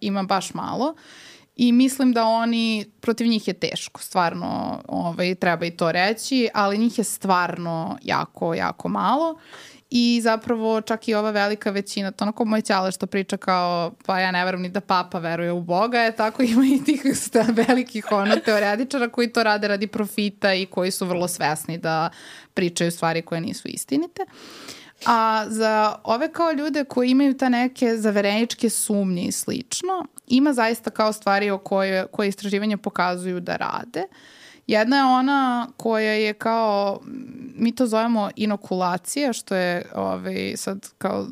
ima 0.00 0.22
baš 0.22 0.54
malo 0.54 0.94
i 1.56 1.72
mislim 1.72 2.12
da 2.12 2.24
oni, 2.24 2.84
protiv 3.00 3.26
njih 3.26 3.48
je 3.48 3.54
teško, 3.54 4.00
stvarno 4.00 4.80
ovaj, 4.88 5.34
treba 5.34 5.66
i 5.66 5.70
to 5.70 5.92
reći, 5.92 6.48
ali 6.54 6.78
njih 6.78 6.98
je 6.98 7.04
stvarno 7.04 7.98
jako, 8.02 8.54
jako 8.54 8.88
malo 8.88 9.38
i 9.94 10.20
zapravo 10.22 10.80
čak 10.80 11.08
i 11.08 11.14
ova 11.14 11.30
velika 11.30 11.70
većina, 11.70 12.10
to 12.10 12.24
onako 12.24 12.44
moj 12.44 12.60
ćale 12.60 12.92
što 12.92 13.06
priča 13.06 13.36
kao, 13.36 13.92
pa 14.06 14.20
ja 14.20 14.30
ne 14.30 14.44
verujem 14.44 14.62
ni 14.62 14.68
da 14.68 14.80
papa 14.80 15.18
veruje 15.18 15.52
u 15.52 15.60
Boga, 15.60 15.98
je 15.98 16.16
tako 16.16 16.42
ima 16.52 16.64
i 16.64 16.84
tih 16.84 17.02
velikih 17.68 18.04
ono, 18.10 18.36
teoretičara 18.36 19.08
koji 19.08 19.32
to 19.32 19.42
rade 19.42 19.68
radi 19.68 19.86
profita 19.86 20.54
i 20.54 20.66
koji 20.66 20.90
su 20.90 21.06
vrlo 21.06 21.28
svesni 21.28 21.78
da 21.78 22.10
pričaju 22.54 22.90
stvari 22.90 23.22
koje 23.22 23.40
nisu 23.40 23.68
istinite. 23.68 24.22
A 25.06 25.44
za 25.48 25.94
ove 26.04 26.32
kao 26.32 26.52
ljude 26.52 26.84
koji 26.84 27.10
imaju 27.10 27.36
ta 27.36 27.48
neke 27.48 27.96
zavereničke 27.96 28.70
sumnje 28.70 29.22
i 29.22 29.32
slično, 29.32 30.06
ima 30.26 30.52
zaista 30.52 30.90
kao 30.90 31.12
stvari 31.12 31.50
o 31.50 31.58
koje, 31.58 32.06
koje 32.06 32.28
istraživanja 32.28 32.76
pokazuju 32.76 33.40
da 33.40 33.56
rade. 33.56 34.02
Uh, 34.10 34.16
Jedna 34.66 34.96
je 34.96 35.04
ona 35.04 35.68
koja 35.76 36.12
je 36.12 36.34
kao, 36.34 37.00
mi 37.54 37.74
to 37.74 37.86
zovemo 37.86 38.30
inokulacija, 38.36 39.32
što 39.32 39.54
je 39.54 39.86
ovaj, 39.94 40.52
sad 40.56 40.88
kao 40.98 41.26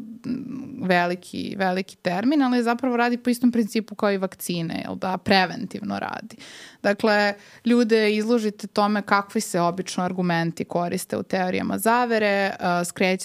veliki, 0.83 1.55
veliki 1.59 1.97
termin, 1.97 2.43
ali 2.43 2.63
zapravo 2.63 2.97
radi 2.97 3.17
po 3.17 3.31
istom 3.31 3.53
principu 3.53 3.95
kao 3.95 4.13
i 4.13 4.19
vakcine, 4.19 4.83
jel 4.85 4.95
da, 4.95 5.19
preventivno 5.19 5.99
radi. 5.99 6.37
Dakle, 6.83 7.35
ljude 7.65 8.15
izložite 8.17 8.67
tome 8.67 9.03
kakvi 9.03 9.41
se 9.41 9.61
obično 9.61 10.05
argumenti 10.05 10.65
koriste 10.65 11.17
u 11.17 11.23
teorijama 11.23 11.79
zavere, 11.79 12.57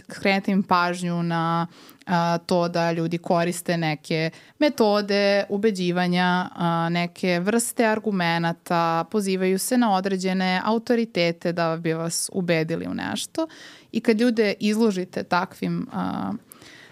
skrenete 0.09 0.51
im 0.51 0.63
pažnju 0.63 1.23
na 1.23 1.67
a, 2.05 2.37
to 2.37 2.67
da 2.67 2.91
ljudi 2.91 3.17
koriste 3.17 3.77
neke 3.77 4.29
metode 4.59 5.45
ubeđivanja, 5.49 6.49
a, 6.55 6.89
neke 6.91 7.39
vrste 7.39 7.85
argumenta, 7.85 9.05
pozivaju 9.11 9.59
se 9.59 9.77
na 9.77 9.93
određene 9.93 10.61
autoritete 10.65 11.53
da 11.53 11.77
bi 11.77 11.93
vas 11.93 12.29
ubedili 12.33 12.87
u 12.87 12.93
nešto 12.93 13.47
i 13.91 13.99
kad 13.99 14.21
ljude 14.21 14.53
izložite 14.59 15.23
takvim, 15.23 15.87
a, 15.93 16.33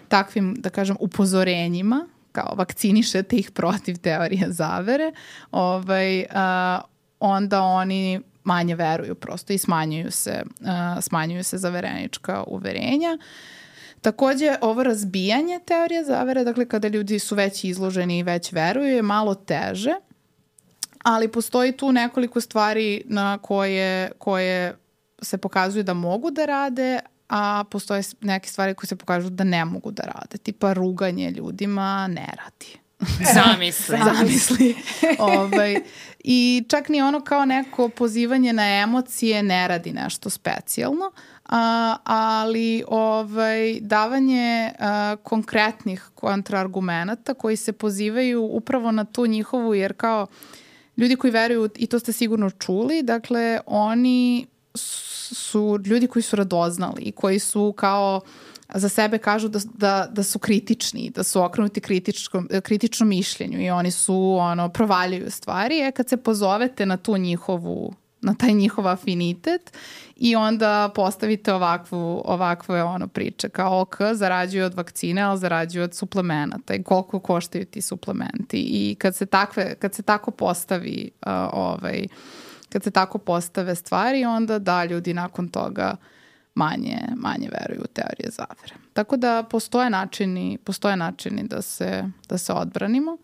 takvim 0.08 0.54
da 0.58 0.70
kažem, 0.70 0.96
upozorenjima, 1.00 2.06
kao 2.32 2.54
vakcinišete 2.56 3.36
ih 3.36 3.50
protiv 3.50 3.96
teorije 3.96 4.52
zavere, 4.52 5.12
ovaj, 5.50 6.24
a, 6.32 6.80
onda 7.20 7.62
oni 7.62 8.20
manje 8.44 8.74
veruju 8.74 9.14
prosto 9.14 9.52
i 9.52 9.58
smanjuju 9.58 10.10
se, 10.10 10.42
uh, 10.60 11.02
smanjuju 11.02 11.44
se 11.44 11.58
zaverenička 11.58 12.44
uverenja. 12.46 13.18
Uh, 13.18 13.63
Takođe, 14.04 14.56
ovo 14.60 14.82
razbijanje 14.82 15.60
teorije 15.66 16.04
zavere, 16.04 16.44
dakle 16.44 16.68
kada 16.68 16.88
ljudi 16.88 17.18
su 17.18 17.34
već 17.34 17.64
izloženi 17.64 18.18
i 18.18 18.22
već 18.22 18.52
veruju, 18.52 18.94
je 18.94 19.02
malo 19.02 19.34
teže, 19.34 19.94
ali 21.02 21.28
postoji 21.28 21.72
tu 21.72 21.92
nekoliko 21.92 22.40
stvari 22.40 23.02
na 23.06 23.38
koje, 23.38 24.12
koje 24.18 24.76
se 25.22 25.38
pokazuju 25.38 25.82
da 25.82 25.94
mogu 25.94 26.30
da 26.30 26.44
rade, 26.44 26.98
a 27.28 27.64
postoje 27.70 28.02
neke 28.20 28.48
stvari 28.48 28.74
koje 28.74 28.88
se 28.88 28.96
pokažu 28.96 29.30
da 29.30 29.44
ne 29.44 29.64
mogu 29.64 29.90
da 29.90 30.02
rade. 30.02 30.38
Tipa 30.38 30.72
ruganje 30.72 31.30
ljudima 31.30 32.06
ne 32.08 32.28
radi. 32.36 32.78
Zamisli. 33.34 33.98
Zamisli. 34.14 34.76
ovaj, 35.18 35.76
I 36.24 36.64
čak 36.68 36.88
ni 36.88 37.02
ono 37.02 37.20
kao 37.20 37.44
neko 37.44 37.88
pozivanje 37.88 38.52
na 38.52 38.82
emocije 38.82 39.42
ne 39.42 39.68
radi 39.68 39.92
nešto 39.92 40.30
specijalno. 40.30 41.06
Uh, 41.06 41.34
a, 41.44 41.96
ali 42.04 42.84
ovaj, 42.88 43.80
davanje 43.80 44.72
a, 44.78 45.16
konkretnih 45.22 46.10
kontraargumenata 46.14 47.34
koji 47.34 47.56
se 47.56 47.72
pozivaju 47.72 48.42
upravo 48.42 48.92
na 48.92 49.04
tu 49.04 49.26
njihovu, 49.26 49.74
jer 49.74 49.92
kao 49.92 50.26
ljudi 50.96 51.16
koji 51.16 51.30
veruju, 51.30 51.68
i 51.76 51.86
to 51.86 51.98
ste 51.98 52.12
sigurno 52.12 52.50
čuli, 52.50 53.02
dakle, 53.02 53.60
oni 53.66 54.46
su 54.74 55.78
ljudi 55.86 56.06
koji 56.06 56.22
su 56.22 56.36
radoznali 56.36 57.02
i 57.02 57.12
koji 57.12 57.38
su 57.38 57.74
kao 57.76 58.20
za 58.74 58.88
sebe 58.88 59.18
kažu 59.18 59.48
da, 59.48 59.58
da, 59.74 60.08
da 60.12 60.22
su 60.22 60.38
kritični, 60.38 61.10
da 61.10 61.22
su 61.22 61.42
okrenuti 61.42 61.80
kritičkom, 61.80 62.48
kritičnom 62.62 63.08
mišljenju 63.08 63.60
i 63.60 63.70
oni 63.70 63.90
su, 63.90 64.36
ono, 64.40 64.68
provaljuju 64.68 65.30
stvari. 65.30 65.80
E, 65.80 65.92
kad 65.92 66.08
se 66.08 66.16
pozovete 66.16 66.86
na 66.86 66.96
tu 66.96 67.16
njihovu 67.16 67.94
na 68.24 68.34
taj 68.34 68.52
njihov 68.52 68.88
afinitet 68.88 69.72
i 70.16 70.36
onda 70.36 70.90
postavite 70.94 71.52
ovakvu, 71.52 72.22
ovakve 72.24 72.82
ono 72.82 73.08
priče 73.08 73.48
kao 73.48 73.80
ok, 73.80 73.96
zarađuju 74.12 74.64
od 74.64 74.74
vakcine, 74.74 75.22
ali 75.22 75.38
zarađuju 75.38 75.84
od 75.84 75.94
suplemenata 75.94 76.74
i 76.74 76.82
koliko 76.82 77.20
koštaju 77.20 77.64
ti 77.64 77.80
suplementi 77.80 78.58
i 78.58 78.96
kad 78.98 79.16
se, 79.16 79.26
takve, 79.26 79.74
kad 79.74 79.94
se 79.94 80.02
tako 80.02 80.30
postavi 80.30 81.10
uh, 81.26 81.32
ovaj, 81.52 82.06
kad 82.72 82.82
se 82.82 82.90
tako 82.90 83.18
postave 83.18 83.74
stvari, 83.74 84.24
onda 84.24 84.58
da 84.58 84.84
ljudi 84.84 85.14
nakon 85.14 85.48
toga 85.48 85.96
manje, 86.54 86.98
manje 87.16 87.48
veruju 87.60 87.80
u 87.84 87.86
teorije 87.86 88.30
zavere. 88.30 88.74
Tako 88.92 89.16
da 89.16 89.44
postoje 89.50 89.90
načini, 89.90 90.58
postoje 90.64 90.96
načini 90.96 91.42
da 91.42 91.62
se, 91.62 92.04
da 92.28 92.38
se 92.38 92.52
odbranimo. 92.52 93.18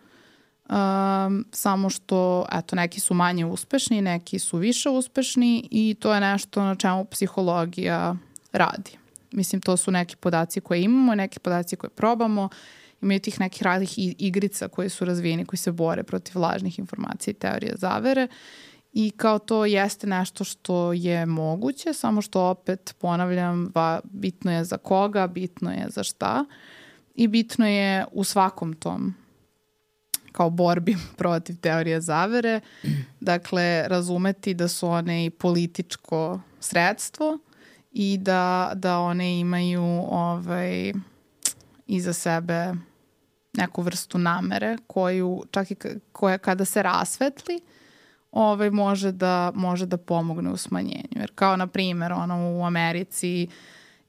Um, 0.69 1.44
samo 1.52 1.90
što, 1.90 2.47
eto, 2.52 2.77
neki 2.77 3.01
su 3.01 3.15
manje 3.15 3.47
uspešni, 3.47 4.02
neki 4.02 4.39
su 4.39 4.59
više 4.59 4.90
uspešni 4.90 5.69
i 5.70 5.97
to 6.01 6.15
je 6.15 6.20
nešto 6.20 6.65
na 6.65 6.74
čemu 6.74 7.05
psihologija 7.05 8.16
radi. 8.52 8.98
Mislim, 9.32 9.61
to 9.61 9.77
su 9.77 9.90
neki 9.90 10.16
podaci 10.16 10.61
koje 10.61 10.82
imamo, 10.82 11.15
neki 11.15 11.39
podaci 11.39 11.77
koje 11.77 11.90
probamo, 11.90 12.48
imaju 13.02 13.20
tih 13.20 13.40
nekih 13.40 13.62
raznih 13.62 13.94
igrica 13.98 14.69
koje 14.69 14.89
su 14.89 15.05
razvijeni, 15.05 15.44
koji 15.44 15.59
se 15.59 15.73
bore 15.73 16.02
protiv 16.02 16.40
lažnih 16.40 16.78
informacija 16.78 17.31
i 17.31 17.35
teorije 17.35 17.73
zavere 17.77 18.28
i 18.93 19.11
kao 19.11 19.39
to 19.39 19.65
jeste 19.65 20.07
nešto 20.07 20.45
što 20.45 20.93
je 20.93 21.27
moguće, 21.27 21.93
samo 21.93 22.23
što 22.23 22.43
opet 22.43 22.95
ponavljam, 22.99 23.73
va, 23.75 24.01
bitno 24.05 24.53
je 24.53 24.65
za 24.65 24.77
koga, 24.77 25.27
bitno 25.27 25.73
je 25.73 25.87
za 25.89 26.03
šta 26.03 26.45
i 27.15 27.29
bitno 27.29 27.69
je 27.69 28.05
u 28.12 28.25
svakom 28.25 28.73
tom 28.73 29.15
kao 30.33 30.51
borbi 30.51 30.97
protiv 31.17 31.57
teorije 31.57 32.01
zavere. 32.01 32.61
Dakle, 33.21 33.89
razumeti 33.89 34.55
da 34.55 34.69
su 34.69 34.89
one 34.89 35.25
i 35.27 35.31
političko 35.31 36.41
sredstvo 36.61 37.39
i 37.93 38.19
da, 38.19 38.73
da 38.75 38.99
one 38.99 39.41
imaju 39.41 39.83
ovaj, 40.11 40.93
iza 41.87 42.12
sebe 42.12 42.73
neku 43.53 43.83
vrstu 43.83 44.19
namere 44.19 44.77
koju 44.87 45.45
čak 45.51 45.71
i 45.71 45.77
koja 46.12 46.39
kada 46.39 46.65
se 46.65 46.83
rasvetli 46.83 47.61
ovaj, 48.32 48.70
može, 48.70 49.12
da, 49.12 49.52
može 49.55 49.86
da 49.86 49.97
pomogne 49.97 50.51
u 50.51 50.57
smanjenju. 50.57 51.16
Jer 51.16 51.31
kao 51.35 51.57
na 51.57 51.66
primjer 51.66 52.12
ono, 52.12 52.51
u 52.51 52.65
Americi 52.65 53.48
uh, 53.48 53.55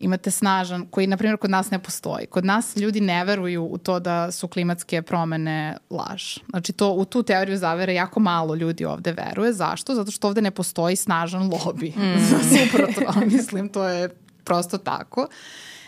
imate 0.01 0.31
snažan, 0.31 0.85
koji 0.91 1.07
na 1.07 1.17
primjer 1.17 1.37
kod 1.37 1.49
nas 1.49 1.71
ne 1.71 1.79
postoji. 1.79 2.25
Kod 2.25 2.45
nas 2.45 2.75
ljudi 2.75 3.01
ne 3.01 3.25
veruju 3.25 3.63
u 3.63 3.77
to 3.77 3.99
da 3.99 4.31
su 4.31 4.47
klimatske 4.47 5.01
promene 5.01 5.77
laž. 5.89 6.37
Znači 6.49 6.73
to 6.73 6.91
u 6.91 7.05
tu 7.05 7.23
teoriju 7.23 7.57
zavere 7.57 7.93
jako 7.93 8.19
malo 8.19 8.55
ljudi 8.55 8.85
ovde 8.85 9.11
veruje. 9.11 9.53
Zašto? 9.53 9.95
Zato 9.95 10.11
što 10.11 10.27
ovde 10.27 10.41
ne 10.41 10.51
postoji 10.51 10.95
snažan 10.95 11.49
lobby. 11.51 11.97
Mm. 11.97 12.19
Suprotno, 12.51 13.25
mislim, 13.25 13.69
to 13.69 13.87
je 13.87 14.09
prosto 14.43 14.77
tako. 14.77 15.27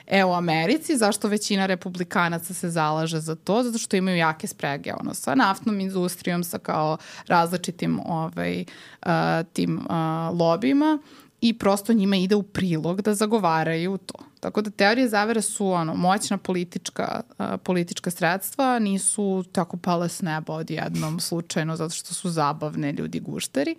E, 0.07 0.23
u 0.23 0.33
Americi, 0.33 0.97
zašto 0.97 1.27
većina 1.27 1.65
republikanaca 1.65 2.53
se 2.53 2.69
zalaže 2.69 3.19
za 3.19 3.35
to? 3.35 3.63
Zato 3.63 3.77
što 3.77 3.95
imaju 3.95 4.17
jake 4.17 4.47
sprege, 4.47 4.93
ono, 4.99 5.13
sa 5.13 5.35
naftnom 5.35 5.79
industrijom, 5.79 6.43
sa 6.43 6.57
kao 6.57 6.97
različitim 7.27 7.99
ovaj, 8.05 8.65
uh, 9.05 9.11
tim 9.53 9.77
uh, 9.77 10.39
lobijima 10.39 10.99
i 11.41 11.57
prosto 11.57 11.93
njima 11.93 12.15
ide 12.15 12.35
u 12.35 12.43
prilog 12.43 13.01
da 13.01 13.13
zagovaraju 13.13 13.97
to. 13.97 14.19
Tako 14.39 14.61
da 14.61 14.69
teorije 14.69 15.09
zavere 15.09 15.41
su 15.41 15.67
ono, 15.67 15.95
moćna 15.95 16.37
politička, 16.37 17.21
uh, 17.39 17.45
politička 17.63 18.11
sredstva, 18.11 18.79
nisu 18.79 19.43
tako 19.51 19.77
pale 19.77 20.09
s 20.09 20.21
neba 20.21 20.53
odjednom 20.53 21.19
slučajno 21.19 21.75
zato 21.75 21.95
što 21.95 22.13
su 22.13 22.29
zabavne 22.29 22.91
ljudi 22.91 23.19
gušteri, 23.19 23.75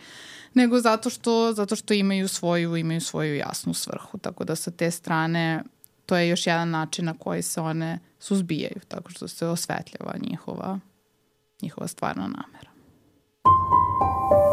nego 0.55 0.81
zato 0.81 1.11
što, 1.11 1.53
zato 1.53 1.77
što 1.77 1.95
imaju 1.95 2.29
svoju, 2.29 2.77
imaju 2.77 3.01
svoju 3.01 3.37
jasnu 3.37 3.75
svrhu. 3.75 4.19
Tako 4.19 4.45
da 4.45 4.57
sa 4.57 4.71
te 4.71 4.91
strane 4.91 5.63
to 6.07 6.17
je 6.17 6.29
još 6.29 6.47
jedan 6.47 6.71
način 6.71 7.05
na 7.05 7.15
koji 7.19 7.43
se 7.43 7.61
one 7.61 7.99
suzbijaju, 8.19 8.81
tako 8.89 9.11
što 9.11 9.29
se 9.29 9.47
osvetljava 9.47 10.15
njihova, 10.31 10.81
njihova 11.63 11.89
stvarna 11.89 12.27
namera. 12.27 12.71
Thank 13.45 14.33
you. 14.33 14.44